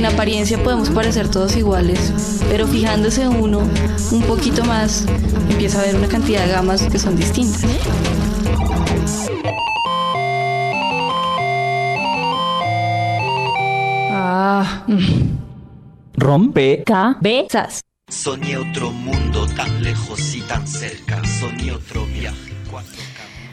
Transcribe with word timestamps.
En 0.00 0.06
apariencia 0.06 0.56
podemos 0.62 0.88
parecer 0.88 1.30
todos 1.30 1.54
iguales, 1.58 2.40
pero 2.48 2.66
fijándose 2.66 3.28
uno 3.28 3.58
un 4.12 4.22
poquito 4.22 4.64
más, 4.64 5.04
empieza 5.50 5.78
a 5.78 5.84
ver 5.84 5.94
una 5.94 6.08
cantidad 6.08 6.46
de 6.46 6.52
gamas 6.52 6.84
que 6.84 6.98
son 6.98 7.16
distintas. 7.16 7.66
Ah. 14.10 14.86
Rompe. 16.14 16.82
Cabezas. 16.86 17.82
Soñé 18.08 18.56
otro 18.56 18.90
mundo 18.92 19.46
tan 19.54 19.82
lejos 19.82 20.34
y 20.34 20.40
tan 20.40 20.66
cerca. 20.66 21.22
Soñé 21.26 21.72
otro 21.72 22.06
viaje. 22.06 22.54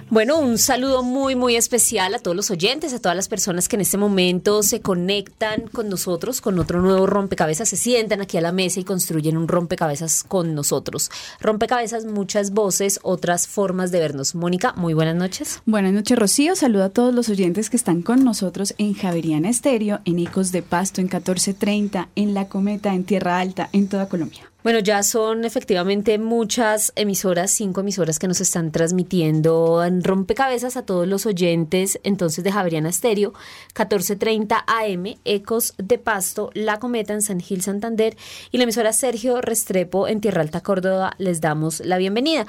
Bueno, 0.10 0.40
un 0.40 0.58
saludo 0.58 1.04
muy, 1.04 1.36
muy 1.36 1.58
especial 1.58 2.16
a 2.16 2.20
todos 2.20 2.36
los 2.36 2.50
oyentes, 2.50 2.94
a 2.94 3.00
todas 3.00 3.16
las 3.18 3.28
personas 3.28 3.68
que 3.68 3.76
en 3.76 3.82
este 3.82 3.98
momento 3.98 4.64
se 4.64 4.80
conectan 4.80 5.68
con 5.68 5.90
nosotros, 5.90 6.40
con 6.40 6.58
otro 6.60 6.82
nuevo 6.82 7.08
rompecabezas, 7.08 7.68
se 7.68 7.76
sientan 7.76 8.22
aquí 8.22 8.38
a 8.38 8.42
la 8.42 8.54
mesa 8.54 8.80
y 8.80 8.86
construyen 8.86 9.36
un 9.36 9.50
rompecabezas 9.50 10.24
con 10.24 10.56
nosotros. 10.56 11.12
Rompecabezas, 11.42 12.06
muchas 12.06 12.52
voces, 12.52 13.02
otras 13.04 13.50
formas 13.50 13.92
de 13.92 14.00
vernos. 14.00 14.34
Mónica, 14.34 14.72
muy 14.78 14.94
buenas 14.94 15.18
noches. 15.18 15.62
Buenas 15.66 15.92
noches, 15.92 16.18
Rocío. 16.18 16.56
Saludo 16.56 16.86
a 16.86 16.90
todos 16.90 17.14
los 17.14 17.28
oyentes 17.28 17.70
que 17.70 17.76
están 17.76 18.02
con 18.02 18.24
nosotros 18.24 18.76
en 18.78 18.94
Javeriana 18.94 19.50
Estéreo, 19.50 20.00
en 20.06 20.20
Ecos 20.20 20.54
de 20.54 20.62
Pasto, 20.62 21.02
en 21.02 21.08
1430, 21.08 22.08
en 22.16 22.34
La 22.34 22.48
Cometa, 22.48 22.94
en 22.94 23.04
Tierra 23.04 23.40
Alta, 23.40 23.68
en 23.74 23.90
toda 23.90 24.08
Colombia. 24.08 24.50
Bueno, 24.64 24.80
ya 24.80 25.04
son 25.04 25.46
efectivamente 25.46 26.18
muchas 26.18 26.92
emisoras, 26.96 27.52
cinco 27.52 27.82
emisoras 27.82 28.18
que 28.18 28.28
nos 28.28 28.42
están 28.42 28.72
transmitiendo 28.72 29.84
en 29.84 30.04
rompecabezas 30.04 30.76
a 30.76 30.86
todos 30.86 31.08
los 31.08 31.26
oyentes 31.26 32.00
entonces 32.04 32.44
de 32.44 32.52
Javeriana 32.52 32.90
Estéreo, 32.90 33.34
1430 33.68 34.66
AM, 34.68 35.16
Ecos 35.26 35.74
de 35.78 36.00
Pasto, 36.00 36.50
La 36.54 36.80
Cometa 36.80 37.14
en 37.14 37.22
San 37.22 37.40
Gil 37.40 37.62
Santander 37.62 38.18
y 38.52 38.58
la 38.58 38.64
emisora 38.64 38.94
Sergio 38.94 39.42
Restrepo 39.42 40.08
en 40.08 40.22
Tierra 40.22 40.42
Alta 40.42 40.62
Córdoba. 40.62 41.14
Les 41.20 41.40
damos 41.40 41.80
la 41.82 41.98
bienvenida. 41.98 42.46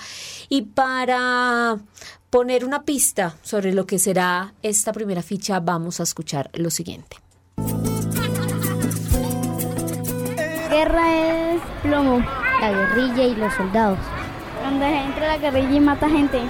Y 0.48 0.62
para 0.62 1.78
poner 2.31 2.65
una 2.65 2.84
pista 2.84 3.37
sobre 3.43 3.72
lo 3.75 3.87
que 3.87 3.98
será 3.98 4.55
esta 4.62 4.93
primera 4.93 5.22
ficha, 5.22 5.61
vamos 5.61 6.00
a 6.00 6.05
escuchar 6.05 6.50
lo 6.55 6.70
siguiente. 6.70 7.28
Guerra 10.79 11.12
es 11.12 11.61
plomo, 11.83 12.25
la 12.61 12.71
guerrilla 12.71 13.25
y 13.25 13.34
los 13.34 13.53
soldados. 13.53 13.98
Cuando 14.62 14.84
entra 14.84 15.27
la 15.27 15.39
guerrilla 15.39 15.73
y 15.73 15.81
mata 15.81 16.09
gente. 16.09 16.41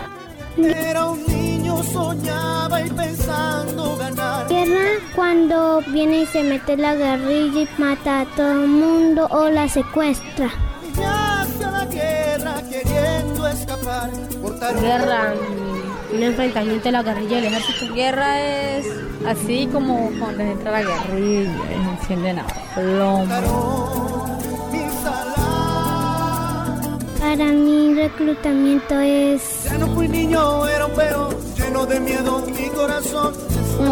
Era 0.58 1.06
un 1.06 1.26
niño, 1.26 1.82
soñaba 1.82 2.82
y 2.82 2.90
pensando 2.90 3.96
ganar. 3.96 4.46
Guerra 4.46 5.00
cuando 5.16 5.80
viene 5.86 6.20
y 6.20 6.26
se 6.26 6.42
mete 6.42 6.76
la 6.76 6.94
guerrilla 6.94 7.62
y 7.62 7.68
mata 7.78 8.20
a 8.20 8.24
todo 8.26 8.52
el 8.52 8.68
mundo 8.68 9.28
o 9.30 9.48
la 9.48 9.66
secuestra. 9.66 10.50
La 10.98 11.86
guerra 11.90 12.62
queriendo 12.68 13.48
escapar. 13.48 14.10
Cortaron 14.42 14.82
Guerra, 14.82 15.32
un 16.12 16.22
enfrentamiento 16.22 16.84
de 16.84 16.92
la 16.92 17.02
guerrilla 17.02 17.38
y 17.38 17.46
el 17.46 17.54
ejército. 17.54 17.94
Guerra 17.94 18.40
es 18.40 18.86
así 19.26 19.66
como 19.72 20.10
cuando 20.18 20.42
entra 20.42 20.70
la 20.70 20.82
guerrilla 20.82 21.50
y 21.70 21.88
encienden 21.88 22.40
a 22.40 22.46
plomo. 22.74 24.17
Para 27.28 27.52
mí 27.52 27.92
reclutamiento 27.92 28.98
es 29.00 29.64
Ya 29.64 29.76
no 29.76 29.94
fui 29.94 30.08
niño, 30.08 30.66
era 30.66 30.86
un 30.86 30.94
perro 30.94 31.28
lleno 31.58 31.84
de 31.84 32.00
miedo 32.00 32.42
mi 32.46 32.70
corazón. 32.70 33.34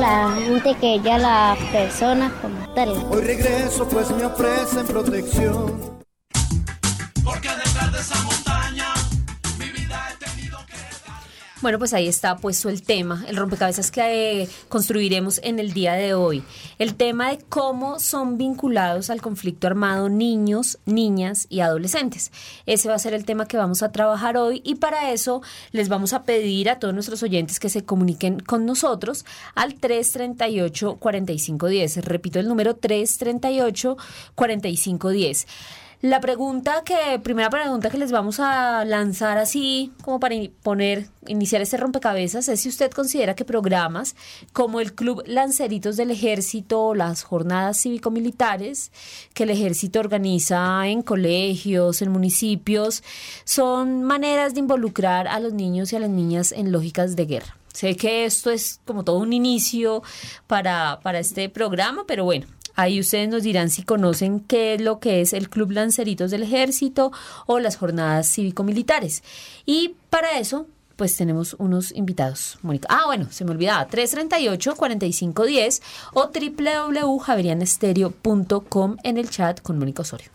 la 0.00 0.34
gente 0.38 0.74
que 0.80 0.98
ya 1.00 1.18
las 1.18 1.58
personas 1.70 2.32
como 2.40 2.56
tal. 2.74 2.96
Hoy 3.10 3.20
regreso 3.20 3.86
pues 3.90 4.10
me 4.10 4.24
ofrecen 4.24 4.86
protección. 4.86 5.95
Bueno, 11.66 11.80
pues 11.80 11.94
ahí 11.94 12.06
está 12.06 12.36
puesto 12.36 12.68
el 12.68 12.82
tema, 12.82 13.24
el 13.26 13.36
rompecabezas 13.36 13.90
que 13.90 14.42
eh, 14.42 14.48
construiremos 14.68 15.40
en 15.42 15.58
el 15.58 15.72
día 15.72 15.94
de 15.94 16.14
hoy. 16.14 16.44
El 16.78 16.94
tema 16.94 17.30
de 17.30 17.38
cómo 17.48 17.98
son 17.98 18.38
vinculados 18.38 19.10
al 19.10 19.20
conflicto 19.20 19.66
armado 19.66 20.08
niños, 20.08 20.78
niñas 20.86 21.48
y 21.50 21.58
adolescentes. 21.58 22.30
Ese 22.66 22.88
va 22.88 22.94
a 22.94 23.00
ser 23.00 23.14
el 23.14 23.24
tema 23.24 23.48
que 23.48 23.56
vamos 23.56 23.82
a 23.82 23.90
trabajar 23.90 24.36
hoy 24.36 24.62
y 24.64 24.76
para 24.76 25.10
eso 25.10 25.42
les 25.72 25.88
vamos 25.88 26.12
a 26.12 26.22
pedir 26.22 26.70
a 26.70 26.78
todos 26.78 26.94
nuestros 26.94 27.24
oyentes 27.24 27.58
que 27.58 27.68
se 27.68 27.84
comuniquen 27.84 28.38
con 28.38 28.64
nosotros 28.64 29.24
al 29.56 29.80
338-4510. 29.80 32.02
Repito 32.02 32.38
el 32.38 32.46
número 32.46 32.80
338-4510. 32.80 35.46
La 36.02 36.20
pregunta 36.20 36.82
que, 36.84 37.18
primera 37.18 37.48
pregunta 37.48 37.88
que 37.88 37.96
les 37.96 38.12
vamos 38.12 38.38
a 38.38 38.84
lanzar 38.84 39.38
así 39.38 39.92
como 40.02 40.20
para 40.20 40.34
in- 40.34 40.52
poner, 40.62 41.08
iniciar 41.26 41.62
este 41.62 41.78
rompecabezas 41.78 42.48
es 42.48 42.60
si 42.60 42.68
usted 42.68 42.90
considera 42.90 43.34
que 43.34 43.46
programas 43.46 44.14
como 44.52 44.80
el 44.80 44.94
Club 44.94 45.22
Lanceritos 45.26 45.96
del 45.96 46.10
Ejército, 46.10 46.94
las 46.94 47.22
jornadas 47.22 47.80
cívico-militares 47.80 48.92
que 49.32 49.44
el 49.44 49.50
Ejército 49.50 49.98
organiza 49.98 50.86
en 50.86 51.00
colegios, 51.00 52.02
en 52.02 52.12
municipios, 52.12 53.02
son 53.44 54.02
maneras 54.04 54.52
de 54.52 54.60
involucrar 54.60 55.26
a 55.26 55.40
los 55.40 55.54
niños 55.54 55.92
y 55.92 55.96
a 55.96 56.00
las 56.00 56.10
niñas 56.10 56.52
en 56.52 56.72
lógicas 56.72 57.16
de 57.16 57.24
guerra. 57.24 57.56
Sé 57.72 57.96
que 57.96 58.26
esto 58.26 58.50
es 58.50 58.80
como 58.84 59.02
todo 59.02 59.18
un 59.18 59.32
inicio 59.32 60.02
para, 60.46 61.00
para 61.02 61.18
este 61.18 61.48
programa, 61.48 62.04
pero 62.06 62.24
bueno, 62.24 62.46
Ahí 62.76 63.00
ustedes 63.00 63.28
nos 63.28 63.42
dirán 63.42 63.70
si 63.70 63.82
conocen 63.82 64.40
qué 64.40 64.74
es 64.74 64.80
lo 64.80 65.00
que 65.00 65.22
es 65.22 65.32
el 65.32 65.48
Club 65.48 65.72
Lanceritos 65.72 66.30
del 66.30 66.42
Ejército 66.42 67.10
o 67.46 67.58
las 67.58 67.76
jornadas 67.76 68.28
cívico-militares. 68.28 69.24
Y 69.64 69.96
para 70.10 70.38
eso, 70.38 70.66
pues 70.96 71.16
tenemos 71.16 71.54
unos 71.58 71.92
invitados. 71.92 72.58
Mónica. 72.62 72.88
Ah, 72.90 73.02
bueno, 73.06 73.28
se 73.30 73.44
me 73.44 73.52
olvidaba. 73.52 73.88
338-4510 73.88 75.82
o 76.14 76.32
www.javerianestereo.com 76.32 78.96
en 79.02 79.18
el 79.18 79.28
chat 79.30 79.60
con 79.60 79.78
Mónica 79.78 80.02
Osorio. 80.02 80.30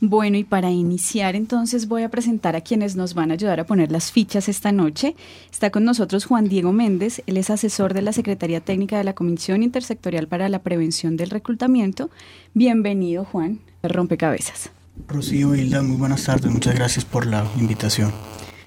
Bueno, 0.00 0.36
y 0.36 0.44
para 0.44 0.70
iniciar 0.70 1.34
entonces 1.36 1.86
voy 1.88 2.02
a 2.02 2.08
presentar 2.08 2.56
a 2.56 2.62
quienes 2.62 2.96
nos 2.96 3.14
van 3.14 3.30
a 3.30 3.34
ayudar 3.34 3.60
a 3.60 3.66
poner 3.66 3.92
las 3.92 4.10
fichas 4.10 4.48
esta 4.48 4.72
noche. 4.72 5.14
Está 5.50 5.68
con 5.70 5.84
nosotros 5.84 6.24
Juan 6.24 6.48
Diego 6.48 6.72
Méndez, 6.72 7.22
él 7.26 7.36
es 7.36 7.50
asesor 7.50 7.92
de 7.94 8.02
la 8.02 8.12
Secretaría 8.12 8.60
Técnica 8.60 8.98
de 8.98 9.04
la 9.04 9.14
Comisión 9.14 9.62
Intersectorial 9.62 10.26
para 10.28 10.48
la 10.48 10.58
Prevención 10.60 11.16
del 11.16 11.30
Reclutamiento. 11.30 12.10
Bienvenido, 12.54 13.24
Juan, 13.24 13.60
a 13.82 13.88
Rompecabezas. 13.88 14.70
Rocío 15.08 15.54
Hilda, 15.54 15.82
muy 15.82 15.96
buenas 15.96 16.24
tardes, 16.24 16.50
muchas 16.50 16.74
gracias 16.74 17.04
por 17.04 17.26
la 17.26 17.46
invitación. 17.58 18.12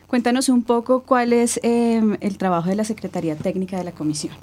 Cuéntanos 0.10 0.50
un 0.50 0.64
poco 0.64 1.04
cuál 1.04 1.34
es 1.34 1.60
eh, 1.62 2.02
el 2.22 2.38
trabajo 2.40 2.70
de 2.70 2.76
la 2.76 2.84
Secretaría 2.84 3.36
Técnica 3.36 3.78
de 3.78 3.84
la 3.84 3.92
Comisión. 3.92 4.34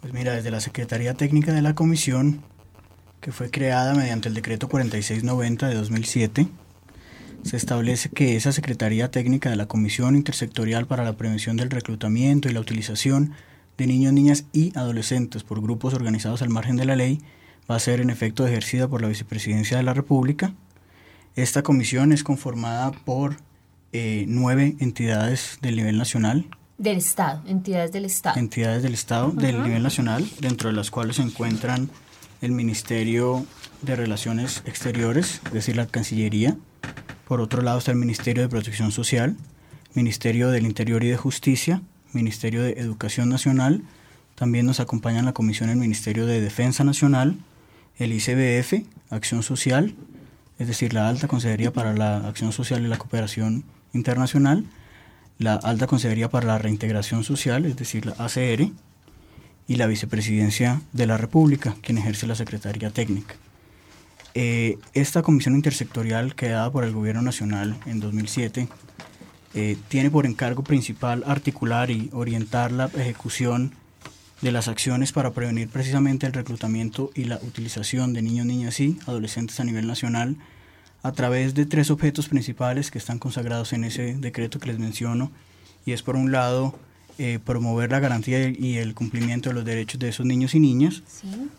Pues 0.00 0.14
mira, 0.14 0.32
desde 0.32 0.50
la 0.50 0.60
Secretaría 0.60 1.12
Técnica 1.12 1.52
de 1.52 1.60
la 1.60 1.74
Comisión, 1.74 2.40
que 3.20 3.30
fue 3.30 3.50
creada 3.50 3.94
mediante 3.94 4.28
el 4.28 4.34
decreto 4.34 4.70
4690 4.70 5.68
de 5.68 5.74
2007, 5.74 6.48
se 7.42 7.56
establece 7.58 8.08
que 8.08 8.34
esa 8.34 8.52
Secretaría 8.52 9.10
Técnica 9.10 9.50
de 9.50 9.56
la 9.56 9.66
Comisión 9.66 10.16
Intersectorial 10.16 10.86
para 10.86 11.04
la 11.04 11.12
Prevención 11.12 11.58
del 11.58 11.68
Reclutamiento 11.68 12.48
y 12.48 12.52
la 12.52 12.60
Utilización 12.60 13.34
de 13.76 13.86
Niños, 13.86 14.14
Niñas 14.14 14.44
y 14.54 14.72
Adolescentes 14.78 15.42
por 15.42 15.60
grupos 15.60 15.92
organizados 15.92 16.40
al 16.40 16.48
margen 16.48 16.76
de 16.76 16.86
la 16.86 16.96
ley 16.96 17.20
va 17.70 17.76
a 17.76 17.80
ser 17.80 18.00
en 18.00 18.08
efecto 18.08 18.46
ejercida 18.46 18.88
por 18.88 19.02
la 19.02 19.08
Vicepresidencia 19.08 19.76
de 19.76 19.82
la 19.82 19.92
República. 19.92 20.54
Esta 21.36 21.62
comisión 21.62 22.12
es 22.12 22.24
conformada 22.24 22.92
por 22.92 23.36
eh, 23.92 24.24
nueve 24.28 24.76
entidades 24.80 25.58
del 25.60 25.76
nivel 25.76 25.98
nacional, 25.98 26.46
Del 26.78 26.96
Estado, 26.96 27.42
entidades 27.46 27.92
del 27.92 28.04
Estado. 28.06 28.38
entidades 28.38 28.82
del 28.82 28.94
Estado 28.94 29.30
del 29.30 29.62
nivel 29.62 29.82
nacional, 29.82 30.28
dentro 30.40 30.70
de 30.70 30.74
las 30.74 30.90
cuales 30.90 31.16
se 31.16 31.22
encuentran 31.22 31.90
el 32.40 32.52
Ministerio 32.52 33.46
de 33.82 33.94
Relaciones 33.96 34.62
Exteriores, 34.66 35.40
es 35.46 35.52
decir, 35.52 35.76
la 35.76 35.86
Cancillería. 35.86 36.56
Por 37.28 37.40
otro 37.40 37.62
lado 37.62 37.78
está 37.78 37.92
el 37.92 37.98
Ministerio 37.98 38.42
de 38.42 38.48
Protección 38.48 38.92
Social, 38.92 39.36
Ministerio 39.94 40.50
del 40.50 40.66
Interior 40.66 41.04
y 41.04 41.08
de 41.08 41.16
Justicia, 41.16 41.82
Ministerio 42.12 42.62
de 42.62 42.72
Educación 42.72 43.28
Nacional. 43.28 43.82
También 44.34 44.66
nos 44.66 44.80
acompaña 44.80 45.20
en 45.20 45.26
la 45.26 45.32
comisión 45.32 45.70
el 45.70 45.76
Ministerio 45.76 46.26
de 46.26 46.40
Defensa 46.40 46.82
Nacional, 46.82 47.36
el 47.98 48.12
ICBF, 48.12 48.86
Acción 49.10 49.42
Social, 49.42 49.94
es 50.58 50.66
decir, 50.66 50.94
la 50.94 51.08
Alta 51.08 51.28
Consejería 51.28 51.72
para 51.72 51.92
la 51.92 52.28
Acción 52.28 52.52
Social 52.52 52.84
y 52.84 52.88
la 52.88 52.98
Cooperación 52.98 53.64
Internacional, 53.92 54.64
la 55.38 55.54
Alta 55.54 55.86
Consejería 55.86 56.28
para 56.28 56.46
la 56.46 56.58
Reintegración 56.58 57.24
Social, 57.24 57.66
es 57.66 57.76
decir, 57.76 58.06
la 58.06 58.14
ACR, 58.18 58.70
y 59.66 59.76
la 59.76 59.86
Vicepresidencia 59.86 60.82
de 60.92 61.06
la 61.06 61.16
República, 61.16 61.76
quien 61.80 61.98
ejerce 61.98 62.26
la 62.26 62.34
Secretaría 62.34 62.90
Técnica. 62.90 63.34
Eh, 64.34 64.78
esta 64.94 65.22
comisión 65.22 65.54
intersectorial 65.54 66.34
creada 66.34 66.70
por 66.70 66.84
el 66.84 66.92
Gobierno 66.92 67.22
Nacional 67.22 67.76
en 67.86 68.00
2007 68.00 68.68
eh, 69.54 69.76
tiene 69.88 70.10
por 70.10 70.24
encargo 70.24 70.62
principal 70.62 71.22
articular 71.26 71.90
y 71.90 72.08
orientar 72.12 72.72
la 72.72 72.86
ejecución 72.86 73.74
de 74.40 74.50
las 74.50 74.68
acciones 74.68 75.12
para 75.12 75.30
prevenir 75.32 75.68
precisamente 75.68 76.26
el 76.26 76.32
reclutamiento 76.32 77.10
y 77.14 77.24
la 77.24 77.36
utilización 77.36 78.14
de 78.14 78.22
niños, 78.22 78.46
niñas 78.46 78.80
y 78.80 78.98
adolescentes 79.06 79.60
a 79.60 79.64
nivel 79.64 79.86
nacional 79.86 80.36
a 81.02 81.12
través 81.12 81.54
de 81.54 81.66
tres 81.66 81.90
objetos 81.90 82.28
principales 82.28 82.90
que 82.90 82.98
están 82.98 83.18
consagrados 83.18 83.72
en 83.72 83.84
ese 83.84 84.14
decreto 84.14 84.58
que 84.58 84.68
les 84.68 84.78
menciono 84.78 85.30
y 85.84 85.92
es 85.92 86.02
por 86.02 86.16
un 86.16 86.30
lado 86.30 86.74
eh, 87.18 87.38
promover 87.44 87.90
la 87.90 88.00
garantía 88.00 88.48
y 88.48 88.78
el 88.78 88.94
cumplimiento 88.94 89.50
de 89.50 89.54
los 89.54 89.64
derechos 89.64 90.00
de 90.00 90.08
esos 90.08 90.24
niños 90.24 90.54
y 90.54 90.60
niñas. 90.60 91.02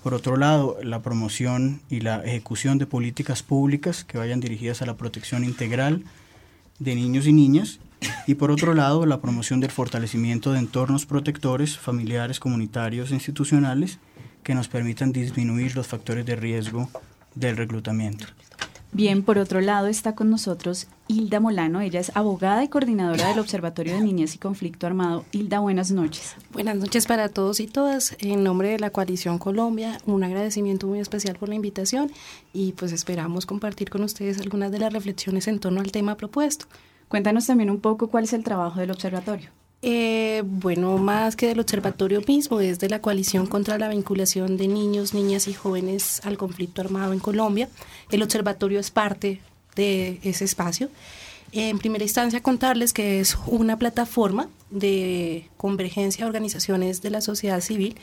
Por 0.01 0.13
otro 0.13 0.36
lado, 0.36 0.78
la 0.81 1.01
promoción 1.01 1.81
y 1.90 2.00
la 2.00 2.24
ejecución 2.24 2.78
de 2.80 2.88
políticas 2.88 3.44
públicas 3.44 4.04
que 4.04 4.18
vayan 4.18 4.40
dirigidas 4.40 4.81
a 4.81 4.86
la 4.86 4.98
protección 4.98 5.44
integral 5.44 6.04
de 6.80 6.96
niños 6.96 7.28
y 7.28 7.34
niñas. 7.34 7.80
Y 8.28 8.36
por 8.36 8.51
otro 8.51 8.74
lado, 8.74 9.06
la 9.06 9.22
promoción 9.22 9.60
del 9.60 9.72
fortalecimiento 9.72 10.51
de 10.51 10.60
entornos 10.60 11.06
protectores, 11.06 11.78
familiares, 11.78 12.39
comunitarios 12.39 13.12
e 13.12 13.13
institucionales 13.13 14.00
que 14.44 14.56
nos 14.56 14.68
permitan 14.68 15.12
disminuir 15.12 15.75
los 15.75 15.88
factores 15.88 16.25
de 16.25 16.36
riesgo 16.36 16.89
del 17.36 17.57
reclutamiento. 17.57 18.25
Bien, 18.95 19.24
por 19.24 19.40
otro 19.40 19.60
lado 19.60 19.88
está 19.88 20.13
con 20.13 20.30
nosotros 20.30 20.86
Hilda 21.07 21.40
Molano. 21.40 21.81
Ella 21.81 22.00
es 22.00 22.16
abogada 22.16 22.63
y 22.63 22.68
coordinadora 22.68 23.28
del 23.28 23.40
Observatorio 23.40 23.95
de 23.95 24.01
Niñez 24.01 24.36
y 24.36 24.38
Conflicto 24.38 24.86
Armado. 24.86 25.25
Hilda, 25.31 25.57
buenas 25.57 25.90
noches. 25.90 26.36
Buenas 26.51 26.78
noches 26.78 27.07
para 27.07 27.28
todos 27.28 27.60
y 27.60 27.66
todas. 27.66 28.16
En 28.19 28.44
nombre 28.44 28.69
de 28.69 28.78
la 28.78 28.92
Coalición 28.92 29.40
Colombia, 29.40 29.98
un 30.06 30.24
agradecimiento 30.24 30.86
muy 30.86 31.00
especial 31.00 31.38
por 31.38 31.50
la 31.50 31.56
invitación 31.56 32.12
y 32.54 32.74
pues 32.74 32.92
esperamos 32.92 33.48
compartir 33.48 33.90
con 33.90 34.04
ustedes 34.04 34.40
algunas 34.40 34.72
de 34.72 34.78
las 34.78 34.94
reflexiones 34.94 35.48
en 35.48 35.57
torno 35.57 35.81
al 35.81 35.92
tema 35.92 36.16
propuesto. 36.16 36.68
Cuéntanos 37.07 37.48
también 37.48 37.72
un 37.72 37.80
poco 37.80 38.10
cuál 38.10 38.25
es 38.25 38.34
el 38.34 38.44
trabajo 38.44 38.80
del 38.80 38.92
observatorio. 38.92 39.50
Eh, 39.85 40.44
bueno, 40.45 40.97
más 40.97 41.35
que 41.35 41.47
del 41.47 41.59
observatorio 41.59 42.21
mismo, 42.25 42.62
es 42.62 42.80
de 42.80 42.88
la 42.88 43.01
coalición 43.01 43.47
contra 43.47 43.77
la 43.77 43.89
vinculación 43.89 44.56
de 44.56 44.69
niños, 44.69 45.13
niñas 45.13 45.50
y 45.50 45.53
jóvenes 45.53 46.21
al 46.24 46.38
conflicto 46.38 46.80
armado 46.80 47.12
en 47.12 47.19
Colombia. 47.19 47.68
El 48.09 48.24
observatorio 48.24 48.80
es 48.80 48.91
parte 48.91 49.41
de 49.75 50.19
ese 50.24 50.45
espacio 50.45 50.89
en 51.55 51.77
primera 51.77 52.03
instancia, 52.03 52.41
contarles 52.41 52.94
que 52.94 53.19
es 53.19 53.38
una 53.45 53.77
plataforma 53.77 54.50
de 54.71 55.50
convergencia 55.55 56.25
de 56.25 56.29
organizaciones 56.29 57.03
de 57.03 57.11
la 57.11 57.21
sociedad 57.21 57.61
civil, 57.61 57.95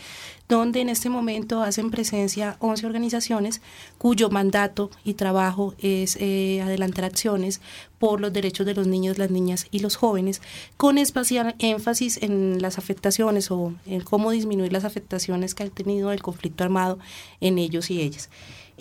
donde 0.49 0.81
en 0.81 0.89
este 0.89 1.11
momento 1.11 1.61
hacen 1.61 1.91
presencia 1.91 2.57
11 2.61 2.87
organizaciones 2.87 3.61
cuyo 3.99 4.31
mandato 4.31 4.91
y 5.03 5.15
trabajo 5.15 5.75
es 5.79 6.17
eh, 6.21 6.63
adelantar 6.63 7.05
acciones 7.05 7.61
por 7.99 8.21
los 8.21 8.33
derechos 8.33 8.67
de 8.67 8.75
los 8.75 8.87
niños, 8.87 9.19
las 9.19 9.33
niñas 9.33 9.67
y 9.73 9.81
los 9.81 9.97
jóvenes, 9.97 10.41
con 10.77 10.97
especial 10.97 11.57
énfasis 11.59 12.23
en 12.23 12.63
las 12.63 12.79
afectaciones 12.79 13.51
o 13.51 13.75
en 13.85 14.01
cómo 14.01 14.31
disminuir 14.31 14.73
las 14.73 14.85
afectaciones 14.85 15.57
que 15.57 15.65
ha 15.65 15.71
tenido 15.71 16.13
el 16.13 16.23
conflicto 16.23 16.63
armado 16.63 17.01
en 17.41 17.59
ellos 17.59 17.91
y 17.91 18.01
ellas. 18.01 18.31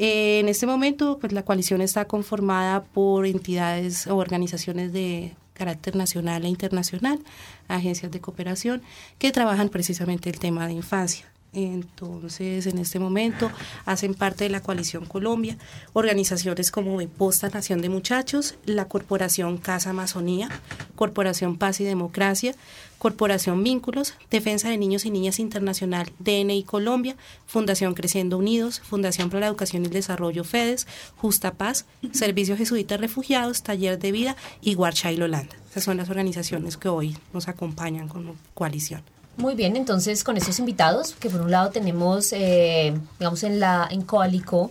En 0.02 0.48
este 0.48 0.66
momento, 0.66 1.18
pues 1.20 1.34
la 1.34 1.44
coalición 1.44 1.82
está 1.82 2.06
conformada 2.06 2.86
por 2.86 3.26
entidades 3.26 4.08
o 4.08 4.16
organizaciones 4.16 4.94
de 4.94 5.36
carácter 5.54 5.98
nacional 5.98 6.46
e 6.46 6.48
internacional, 6.48 7.20
agencias 7.68 8.10
de 8.10 8.22
cooperación 8.22 8.82
que 9.18 9.34
trabajan 9.34 9.68
precisamente 9.68 10.30
el 10.30 10.40
tema 10.40 10.68
de 10.68 10.74
infancia. 10.74 11.26
Entonces, 11.52 12.68
en 12.68 12.78
este 12.78 13.00
momento 13.00 13.52
hacen 13.86 14.14
parte 14.14 14.44
de 14.44 14.52
la 14.52 14.62
Coalición 14.62 15.06
Colombia 15.06 15.58
organizaciones 15.94 16.70
como 16.70 17.00
Posta 17.08 17.50
Nación 17.50 17.82
de 17.82 17.90
Muchachos, 17.90 18.56
la 18.66 18.86
Corporación 18.86 19.58
Casa 19.58 19.90
Amazonía, 19.90 20.50
Corporación 20.96 21.58
Paz 21.58 21.80
y 21.80 21.86
Democracia, 21.86 22.54
Corporación 23.00 23.64
Vínculos, 23.64 24.14
Defensa 24.30 24.70
de 24.70 24.78
Niños 24.78 25.06
y 25.06 25.10
Niñas 25.12 25.40
Internacional, 25.40 26.12
DNI 26.20 26.64
Colombia, 26.64 27.16
Fundación 27.48 27.96
Creciendo 27.96 28.38
Unidos, 28.38 28.80
Fundación 28.82 29.30
para 29.30 29.40
la 29.42 29.48
Educación 29.48 29.84
y 29.84 29.86
el 29.88 29.94
Desarrollo 29.94 30.44
FEDES, 30.44 30.86
Justa 31.16 31.54
Paz, 31.54 31.86
Servicio 32.12 32.58
Jesuita 32.58 32.98
Refugiados, 32.98 33.64
Taller 33.64 33.98
de 33.98 34.12
Vida 34.12 34.36
y 34.62 34.76
Guarchild 34.76 35.24
Holanda. 35.24 35.56
Esas 35.72 35.84
son 35.84 35.98
las 35.98 36.10
organizaciones 36.10 36.78
que 36.78 36.90
hoy 36.90 37.18
nos 37.34 37.48
acompañan 37.48 38.08
como 38.08 38.36
coalición. 38.54 39.02
Muy 39.40 39.56
bien, 39.56 39.78
entonces 39.78 40.26
con 40.26 40.36
estos 40.36 40.60
invitados, 40.60 41.16
que 41.18 41.30
por 41.30 41.40
un 41.40 41.50
lado 41.50 41.70
tenemos, 41.70 42.34
eh, 42.34 42.94
digamos, 43.20 43.42
en 43.44 43.62
la 43.62 43.88
en 43.90 44.02
Coalico, 44.02 44.70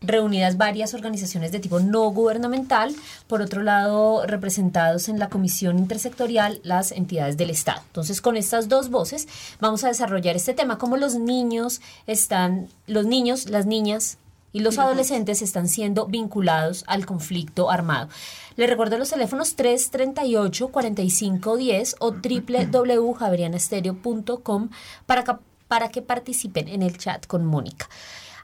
reunidas 0.00 0.56
varias 0.56 0.94
organizaciones 0.94 1.52
de 1.52 1.60
tipo 1.60 1.78
no 1.78 2.08
gubernamental, 2.10 2.94
por 3.26 3.42
otro 3.42 3.62
lado 3.62 4.24
representados 4.26 5.10
en 5.10 5.18
la 5.18 5.28
comisión 5.28 5.78
intersectorial 5.78 6.60
las 6.64 6.90
entidades 6.90 7.36
del 7.36 7.50
Estado. 7.50 7.82
Entonces, 7.86 8.22
con 8.22 8.38
estas 8.38 8.70
dos 8.70 8.88
voces 8.88 9.28
vamos 9.60 9.84
a 9.84 9.88
desarrollar 9.88 10.36
este 10.36 10.54
tema, 10.54 10.78
cómo 10.78 10.96
los 10.96 11.14
niños 11.16 11.82
están, 12.06 12.68
los 12.86 13.04
niños, 13.04 13.50
las 13.50 13.66
niñas 13.66 14.16
y 14.52 14.60
los 14.60 14.78
adolescentes 14.78 15.42
están 15.42 15.68
siendo 15.68 16.06
vinculados 16.06 16.84
al 16.86 17.04
conflicto 17.06 17.70
armado. 17.70 18.08
Les 18.56 18.68
recuerdo 18.68 18.98
los 18.98 19.08
teléfonos 19.10 19.56
338-4510 19.56 21.94
o 22.00 22.12
www.javerianastereo.com 22.12 24.68
para, 25.06 25.38
para 25.68 25.88
que 25.88 26.02
participen 26.02 26.68
en 26.68 26.82
el 26.82 26.98
chat 26.98 27.26
con 27.26 27.46
Mónica. 27.46 27.88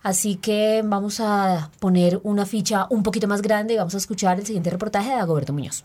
Así 0.02 0.36
que 0.36 0.82
vamos 0.84 1.20
a 1.20 1.70
poner 1.80 2.20
una 2.22 2.46
ficha 2.46 2.86
un 2.90 3.02
poquito 3.02 3.26
más 3.28 3.42
grande 3.42 3.74
y 3.74 3.76
vamos 3.76 3.94
a 3.94 3.98
escuchar 3.98 4.38
el 4.38 4.46
siguiente 4.46 4.70
reportaje 4.70 5.10
de 5.10 5.16
Agoberto 5.16 5.52
Muñoz. 5.52 5.84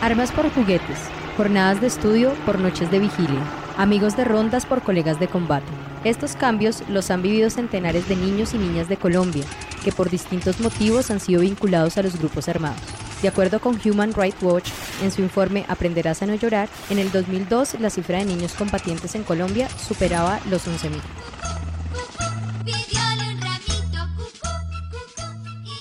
Armas 0.00 0.30
por 0.30 0.50
juguetes, 0.52 0.98
jornadas 1.36 1.82
de 1.82 1.86
estudio 1.86 2.32
por 2.46 2.58
noches 2.58 2.90
de 2.90 2.98
vigilia, 2.98 3.40
amigos 3.76 4.16
de 4.16 4.24
rondas 4.24 4.64
por 4.64 4.82
colegas 4.82 5.20
de 5.20 5.28
combate. 5.28 5.66
Estos 6.02 6.34
cambios 6.34 6.82
los 6.88 7.10
han 7.10 7.20
vivido 7.20 7.50
centenares 7.50 8.08
de 8.08 8.16
niños 8.16 8.54
y 8.54 8.58
niñas 8.58 8.88
de 8.88 8.96
Colombia, 8.96 9.44
que 9.84 9.92
por 9.92 10.08
distintos 10.08 10.60
motivos 10.60 11.10
han 11.10 11.20
sido 11.20 11.42
vinculados 11.42 11.98
a 11.98 12.02
los 12.02 12.18
grupos 12.18 12.48
armados. 12.48 12.80
De 13.20 13.28
acuerdo 13.28 13.60
con 13.60 13.78
Human 13.84 14.14
Rights 14.14 14.42
Watch, 14.42 14.70
en 15.02 15.12
su 15.12 15.20
informe 15.20 15.66
Aprenderás 15.68 16.22
a 16.22 16.26
no 16.26 16.34
llorar, 16.34 16.70
en 16.88 16.98
el 16.98 17.12
2002 17.12 17.80
la 17.80 17.90
cifra 17.90 18.18
de 18.18 18.24
niños 18.24 18.54
combatientes 18.54 19.14
en 19.14 19.22
Colombia 19.22 19.68
superaba 19.68 20.40
los 20.48 20.66
11.000. 20.66 21.35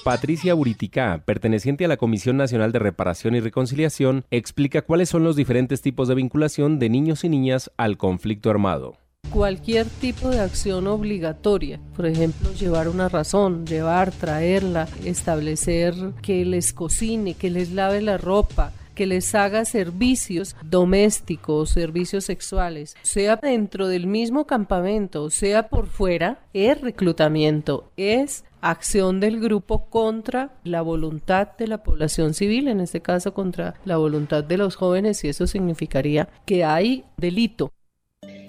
Patricia 0.06 0.54
Buritica, 0.54 1.24
perteneciente 1.26 1.84
a 1.84 1.88
la 1.88 1.98
Comisión 1.98 2.38
Nacional 2.38 2.72
de 2.72 2.78
Reparación 2.78 3.34
y 3.34 3.40
Reconciliación, 3.40 4.24
explica 4.30 4.84
cuáles 4.84 5.10
son 5.10 5.24
los 5.24 5.36
diferentes 5.36 5.82
tipos 5.82 6.08
de 6.08 6.14
vinculación 6.14 6.78
de 6.78 6.90
niños 6.90 7.24
y 7.24 7.30
niñas 7.30 7.72
al 7.76 7.98
conflicto 7.98 8.52
armado. 8.52 8.98
Cualquier 9.32 9.88
tipo 9.88 10.30
de 10.30 10.42
acción 10.42 10.86
obligatoria, 10.86 11.80
por 11.96 12.06
ejemplo, 12.06 12.54
llevar 12.54 12.88
una 12.88 13.10
razón, 13.10 13.66
llevar, 13.66 14.12
traerla, 14.12 14.88
establecer 15.04 15.96
que 16.22 16.46
les 16.46 16.72
cocine, 16.72 17.34
que 17.34 17.50
les 17.50 17.72
lave 17.72 18.00
la 18.04 18.20
ropa, 18.20 18.74
que 18.94 19.08
les 19.08 19.34
haga 19.34 19.66
servicios 19.66 20.56
domésticos, 20.64 21.72
servicios 21.72 22.26
sexuales, 22.26 22.96
sea 23.02 23.38
dentro 23.38 23.88
del 23.88 24.06
mismo 24.06 24.46
campamento, 24.46 25.32
sea 25.32 25.68
por 25.68 25.88
fuera, 25.88 26.46
es 26.54 26.80
reclutamiento, 26.80 27.92
es 27.98 28.46
acción 28.70 29.20
del 29.20 29.40
grupo 29.40 29.90
contra 29.90 30.58
la 30.64 30.82
voluntad 30.82 31.56
de 31.58 31.68
la 31.68 31.84
población 31.84 32.34
civil, 32.34 32.68
en 32.68 32.80
este 32.80 33.02
caso 33.02 33.34
contra 33.34 33.76
la 33.86 33.98
voluntad 33.98 34.44
de 34.44 34.58
los 34.58 34.76
jóvenes, 34.76 35.24
y 35.24 35.30
eso 35.30 35.46
significaría 35.46 36.30
que 36.46 36.64
hay 36.64 37.06
delito 37.18 37.72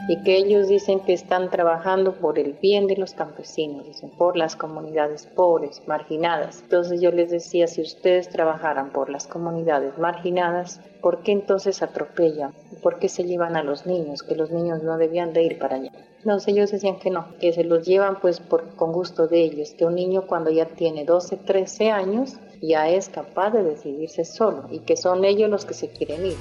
y 0.09 0.23
que 0.23 0.37
ellos 0.37 0.69
dicen 0.69 1.01
que 1.01 1.13
están 1.13 1.51
trabajando 1.51 2.15
por 2.15 2.39
el 2.39 2.53
bien 2.55 2.87
de 2.87 2.97
los 2.97 3.15
campesinos, 3.15 3.87
dicen, 3.87 4.11
por 4.11 4.37
las 4.37 4.55
comunidades 4.55 5.27
pobres, 5.27 5.83
marginadas. 5.87 6.63
Entonces 6.63 7.01
yo 7.01 7.11
les 7.11 7.31
decía, 7.31 7.67
si 7.67 7.83
ustedes 7.83 8.29
trabajaran 8.29 8.91
por 8.91 9.11
las 9.11 9.27
comunidades 9.27 9.99
marginadas, 9.99 10.81
¿por 11.03 11.23
qué 11.23 11.33
entonces 11.33 11.83
atropellan? 11.83 12.53
¿Por 12.83 12.99
qué 12.99 13.09
se 13.09 13.25
llevan 13.25 13.57
a 13.57 13.65
los 13.65 13.87
niños? 13.87 14.23
Que 14.23 14.37
los 14.37 14.51
niños 14.51 14.83
no 14.83 14.97
debían 14.97 15.33
de 15.33 15.43
ir 15.43 15.59
para 15.59 15.77
allá. 15.77 15.91
Entonces 16.19 16.49
ellos 16.49 16.71
decían 16.71 16.99
que 16.99 17.11
no, 17.11 17.27
que 17.41 17.53
se 17.53 17.65
los 17.65 17.87
llevan 17.87 18.21
pues 18.21 18.41
por, 18.41 18.75
con 18.77 18.93
gusto 18.93 19.27
de 19.27 19.43
ellos, 19.43 19.75
que 19.75 19.85
un 19.85 19.95
niño 19.97 20.27
cuando 20.27 20.51
ya 20.51 20.67
tiene 20.67 21.05
12, 21.05 21.37
13 21.37 21.91
años 21.91 22.37
ya 22.63 22.89
es 22.89 23.09
capaz 23.09 23.51
de 23.51 23.63
decidirse 23.63 24.25
solo 24.25 24.67
y 24.71 24.81
que 24.81 24.97
son 24.97 25.25
ellos 25.25 25.51
los 25.51 25.65
que 25.65 25.75
se 25.75 25.89
quieren 25.89 26.27
ir. 26.27 26.37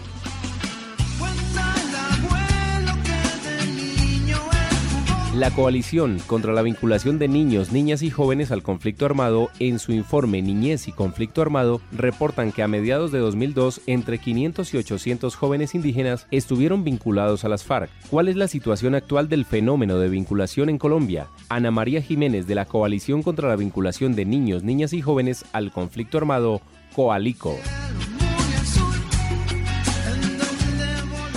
La 5.35 5.51
coalición 5.51 6.19
contra 6.27 6.53
la 6.53 6.61
vinculación 6.61 7.19
de 7.19 7.27
niños, 7.27 7.73
niñas 7.73 8.03
y 8.03 8.09
jóvenes 8.09 8.51
al 8.51 8.63
conflicto 8.63 9.05
armado, 9.05 9.49
en 9.59 9.79
su 9.79 9.91
informe 9.91 10.41
Niñez 10.41 10.87
y 10.87 10.93
Conflicto 10.93 11.41
Armado, 11.41 11.81
reportan 11.91 12.53
que 12.53 12.63
a 12.63 12.69
mediados 12.69 13.11
de 13.11 13.19
2002 13.19 13.81
entre 13.85 14.17
500 14.17 14.73
y 14.73 14.77
800 14.77 15.35
jóvenes 15.35 15.75
indígenas 15.75 16.25
estuvieron 16.31 16.85
vinculados 16.85 17.43
a 17.43 17.49
las 17.49 17.65
FARC. 17.65 17.89
¿Cuál 18.09 18.29
es 18.29 18.37
la 18.37 18.47
situación 18.47 18.95
actual 18.95 19.27
del 19.27 19.43
fenómeno 19.43 19.99
de 19.99 20.07
vinculación 20.07 20.69
en 20.69 20.77
Colombia? 20.77 21.27
Ana 21.49 21.69
María 21.69 22.01
Jiménez 22.01 22.47
de 22.47 22.55
la 22.55 22.63
Coalición 22.63 23.21
contra 23.21 23.49
la 23.49 23.57
vinculación 23.57 24.15
de 24.15 24.23
niños, 24.23 24.63
niñas 24.63 24.93
y 24.93 25.01
jóvenes 25.01 25.43
al 25.51 25.73
conflicto 25.73 26.17
armado, 26.17 26.61
Coalico. 26.95 27.57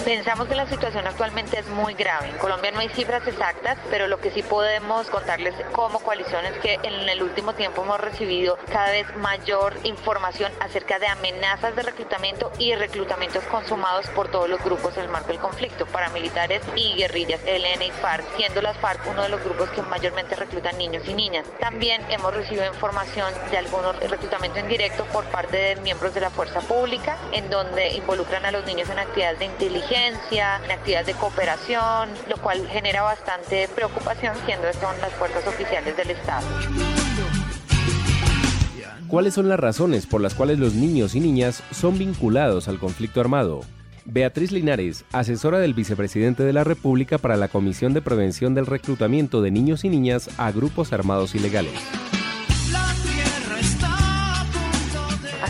Pensamos 0.09 0.49
que 0.49 0.55
la 0.55 0.67
situación 0.67 1.07
actualmente 1.07 1.59
es 1.59 1.69
muy 1.69 1.93
grave. 1.93 2.31
En 2.31 2.39
Colombia 2.39 2.71
no 2.71 2.79
hay 2.79 2.89
cifras 2.89 3.29
exactas, 3.29 3.77
pero 3.91 4.07
lo 4.07 4.19
que 4.23 4.31
sí 4.31 4.43
podemos 4.43 5.07
contarles 5.11 5.55
como 5.73 5.99
coalición 5.99 6.47
es 6.47 6.57
que 6.61 6.79
en 6.83 7.07
el 7.11 7.23
último 7.23 7.53
tiempo 7.53 7.83
hemos 7.83 8.01
recibido 8.01 8.57
cada 8.73 8.91
vez 8.91 9.07
mayor 9.19 9.75
información 9.85 10.51
acerca 10.61 10.99
de 10.99 11.09
amenazas 11.09 11.77
de 11.77 11.83
reclutamiento 11.83 12.51
y 12.59 12.75
reclutamientos 12.75 13.45
consumados 13.45 14.07
por 14.07 14.31
todos 14.31 14.49
los 14.49 14.65
grupos 14.65 14.97
en 14.97 15.03
el 15.03 15.09
marco 15.11 15.29
del 15.29 15.41
conflicto, 15.41 15.85
paramilitares 15.85 16.63
y 16.75 16.95
guerrillas, 16.95 17.43
ELN 17.45 17.83
y 17.83 17.91
FARC, 17.91 18.25
siendo 18.39 18.63
las 18.63 18.79
FARC 18.79 19.07
uno 19.11 19.25
de 19.25 19.29
los 19.29 19.45
grupos 19.45 19.69
que 19.69 19.83
mayormente 19.83 20.37
reclutan 20.37 20.79
niños 20.79 21.07
y 21.07 21.13
niñas. 21.13 21.45
También 21.61 22.01
hemos 22.09 22.35
recibido 22.35 22.65
información 22.65 23.31
de 23.51 23.59
algunos 23.59 23.95
reclutamientos 24.09 24.63
en 24.63 24.69
directo 24.69 25.05
por 25.13 25.27
parte 25.27 25.59
de 25.59 25.77
miembros 25.83 26.15
de 26.15 26.23
la 26.23 26.31
fuerza 26.31 26.63
pública, 26.63 27.19
en 27.33 27.51
donde 27.51 27.91
involucran 27.91 28.47
a 28.47 28.51
los 28.51 28.65
niños 28.65 28.89
en 28.89 29.01
actividades 29.01 29.39
de 29.41 29.45
inteligencia 29.45 29.98
en 30.07 30.71
actividades 30.71 31.07
de 31.07 31.15
cooperación, 31.15 32.09
lo 32.29 32.37
cual 32.39 32.67
genera 32.69 33.03
bastante 33.03 33.69
preocupación 33.75 34.35
siendo 34.47 34.73
son 34.75 34.99
las 35.01 35.13
fuerzas 35.13 35.47
oficiales 35.47 35.97
del 35.97 36.11
Estado. 36.11 36.47
¿Cuáles 39.09 39.35
son 39.35 39.49
las 39.49 39.59
razones 39.59 40.07
por 40.07 40.21
las 40.21 40.35
cuales 40.35 40.59
los 40.59 40.75
niños 40.75 41.15
y 41.15 41.21
niñas 41.21 41.63
son 41.73 41.99
vinculados 41.99 42.69
al 42.69 42.79
conflicto 42.79 43.21
armado? 43.21 43.61
Beatriz 44.05 44.53
Linares, 44.53 45.05
asesora 45.13 45.59
del 45.59 45.75
vicepresidente 45.75 46.43
de 46.43 46.53
la 46.53 46.65
República 46.65 47.19
para 47.19 47.37
la 47.37 47.49
Comisión 47.49 47.93
de 47.93 48.03
Prevención 48.03 48.55
del 48.55 48.67
Reclutamiento 48.67 49.43
de 49.43 49.51
Niños 49.51 49.85
y 49.85 49.89
Niñas 49.89 50.31
a 50.39 50.51
Grupos 50.51 50.93
Armados 50.93 51.35
Ilegales. 51.35 51.73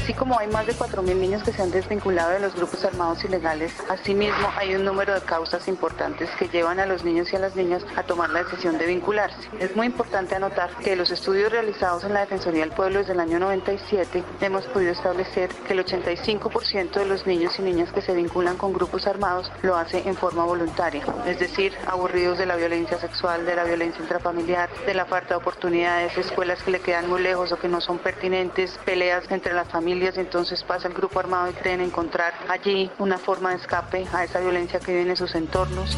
Así 0.08 0.16
como 0.16 0.38
hay 0.38 0.48
más 0.48 0.66
de 0.66 0.72
4.000 0.72 1.16
niños 1.16 1.42
que 1.42 1.52
se 1.52 1.60
han 1.60 1.70
desvinculado 1.70 2.30
de 2.30 2.40
los 2.40 2.54
grupos 2.54 2.82
armados 2.82 3.22
ilegales, 3.24 3.74
asimismo 3.90 4.48
hay 4.56 4.74
un 4.74 4.82
número 4.82 5.12
de 5.12 5.20
causas 5.20 5.68
importantes 5.68 6.30
que 6.38 6.48
llevan 6.48 6.80
a 6.80 6.86
los 6.86 7.04
niños 7.04 7.30
y 7.30 7.36
a 7.36 7.40
las 7.40 7.54
niñas 7.54 7.84
a 7.94 8.04
tomar 8.04 8.30
la 8.30 8.42
decisión 8.42 8.78
de 8.78 8.86
vincularse. 8.86 9.36
Es 9.60 9.76
muy 9.76 9.84
importante 9.84 10.34
anotar 10.34 10.70
que 10.76 10.96
los 10.96 11.10
estudios 11.10 11.52
realizados 11.52 12.04
en 12.04 12.14
la 12.14 12.20
Defensoría 12.20 12.62
del 12.62 12.70
Pueblo 12.70 13.00
desde 13.00 13.12
el 13.12 13.20
año 13.20 13.38
97 13.38 14.24
hemos 14.40 14.64
podido 14.68 14.92
establecer 14.92 15.50
que 15.66 15.74
el 15.74 15.84
85% 15.84 16.92
de 16.92 17.04
los 17.04 17.26
niños 17.26 17.58
y 17.58 17.62
niñas 17.62 17.92
que 17.92 18.00
se 18.00 18.14
vinculan 18.14 18.56
con 18.56 18.72
grupos 18.72 19.06
armados 19.06 19.52
lo 19.60 19.76
hace 19.76 20.08
en 20.08 20.16
forma 20.16 20.42
voluntaria, 20.46 21.04
es 21.26 21.38
decir, 21.38 21.74
aburridos 21.86 22.38
de 22.38 22.46
la 22.46 22.56
violencia 22.56 22.98
sexual, 22.98 23.44
de 23.44 23.56
la 23.56 23.64
violencia 23.64 24.00
intrafamiliar, 24.00 24.70
de 24.86 24.94
la 24.94 25.04
falta 25.04 25.34
de 25.34 25.34
oportunidades, 25.34 26.16
escuelas 26.16 26.62
que 26.62 26.70
le 26.70 26.80
quedan 26.80 27.10
muy 27.10 27.20
lejos 27.20 27.52
o 27.52 27.58
que 27.58 27.68
no 27.68 27.82
son 27.82 27.98
pertinentes, 27.98 28.78
peleas 28.86 29.30
entre 29.30 29.52
las 29.52 29.68
familias 29.68 29.97
entonces 30.06 30.62
pasa 30.62 30.88
el 30.88 30.94
grupo 30.94 31.18
armado 31.18 31.50
y 31.50 31.52
creen 31.52 31.80
encontrar 31.80 32.32
allí 32.48 32.90
una 32.98 33.18
forma 33.18 33.50
de 33.50 33.56
escape 33.56 34.06
a 34.12 34.24
esa 34.24 34.40
violencia 34.40 34.78
que 34.78 34.92
vive 34.92 35.10
en 35.10 35.16
sus 35.16 35.34
entornos. 35.34 35.96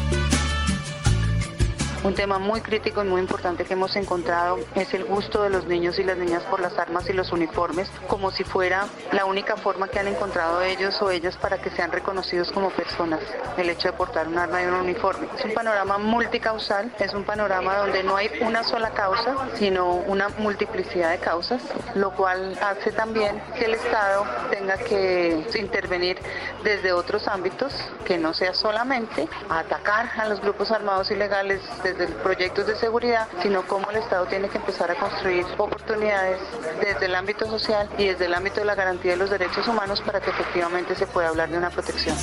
Un 2.03 2.15
tema 2.15 2.39
muy 2.39 2.61
crítico 2.61 3.03
y 3.03 3.07
muy 3.07 3.21
importante 3.21 3.63
que 3.63 3.73
hemos 3.73 3.95
encontrado 3.95 4.57
es 4.73 4.91
el 4.95 5.05
gusto 5.05 5.43
de 5.43 5.51
los 5.51 5.65
niños 5.65 5.99
y 5.99 6.03
las 6.03 6.17
niñas 6.17 6.41
por 6.49 6.59
las 6.59 6.75
armas 6.79 7.07
y 7.07 7.13
los 7.13 7.31
uniformes, 7.31 7.91
como 8.07 8.31
si 8.31 8.43
fuera 8.43 8.87
la 9.11 9.25
única 9.25 9.55
forma 9.55 9.87
que 9.87 9.99
han 9.99 10.07
encontrado 10.07 10.63
ellos 10.63 10.99
o 11.03 11.11
ellas 11.11 11.37
para 11.37 11.61
que 11.61 11.69
sean 11.69 11.91
reconocidos 11.91 12.51
como 12.51 12.71
personas, 12.71 13.19
el 13.55 13.69
hecho 13.69 13.89
de 13.89 13.93
portar 13.93 14.27
un 14.27 14.39
arma 14.39 14.63
y 14.63 14.65
un 14.65 14.73
uniforme. 14.73 15.27
Es 15.37 15.45
un 15.45 15.53
panorama 15.53 15.99
multicausal, 15.99 16.91
es 16.97 17.13
un 17.13 17.23
panorama 17.23 17.77
donde 17.77 18.01
no 18.01 18.15
hay 18.15 18.31
una 18.41 18.63
sola 18.63 18.89
causa, 18.89 19.35
sino 19.53 19.93
una 19.93 20.29
multiplicidad 20.29 21.11
de 21.11 21.19
causas, 21.19 21.61
lo 21.93 22.15
cual 22.15 22.57
hace 22.63 22.91
también 22.93 23.39
que 23.55 23.65
el 23.65 23.75
Estado 23.75 24.25
tenga 24.49 24.75
que 24.77 25.45
intervenir 25.53 26.17
desde 26.63 26.93
otros 26.93 27.27
ámbitos, 27.27 27.71
que 28.05 28.17
no 28.17 28.33
sea 28.33 28.55
solamente 28.55 29.27
atacar 29.49 30.09
a 30.17 30.27
los 30.27 30.41
grupos 30.41 30.71
armados 30.71 31.11
ilegales, 31.11 31.61
desde 31.97 32.13
proyectos 32.13 32.67
de 32.67 32.75
seguridad, 32.75 33.27
sino 33.41 33.63
cómo 33.67 33.89
el 33.91 33.97
Estado 33.97 34.25
tiene 34.25 34.49
que 34.49 34.57
empezar 34.57 34.91
a 34.91 34.95
construir 34.95 35.45
oportunidades 35.57 36.39
desde 36.79 37.05
el 37.05 37.15
ámbito 37.15 37.45
social 37.47 37.89
y 37.97 38.07
desde 38.07 38.25
el 38.25 38.33
ámbito 38.33 38.59
de 38.59 38.65
la 38.65 38.75
garantía 38.75 39.11
de 39.11 39.17
los 39.17 39.29
derechos 39.29 39.67
humanos 39.67 40.01
para 40.01 40.21
que 40.21 40.29
efectivamente 40.29 40.95
se 40.95 41.07
pueda 41.07 41.29
hablar 41.29 41.49
de 41.49 41.57
una 41.57 41.69
protección. 41.69 42.15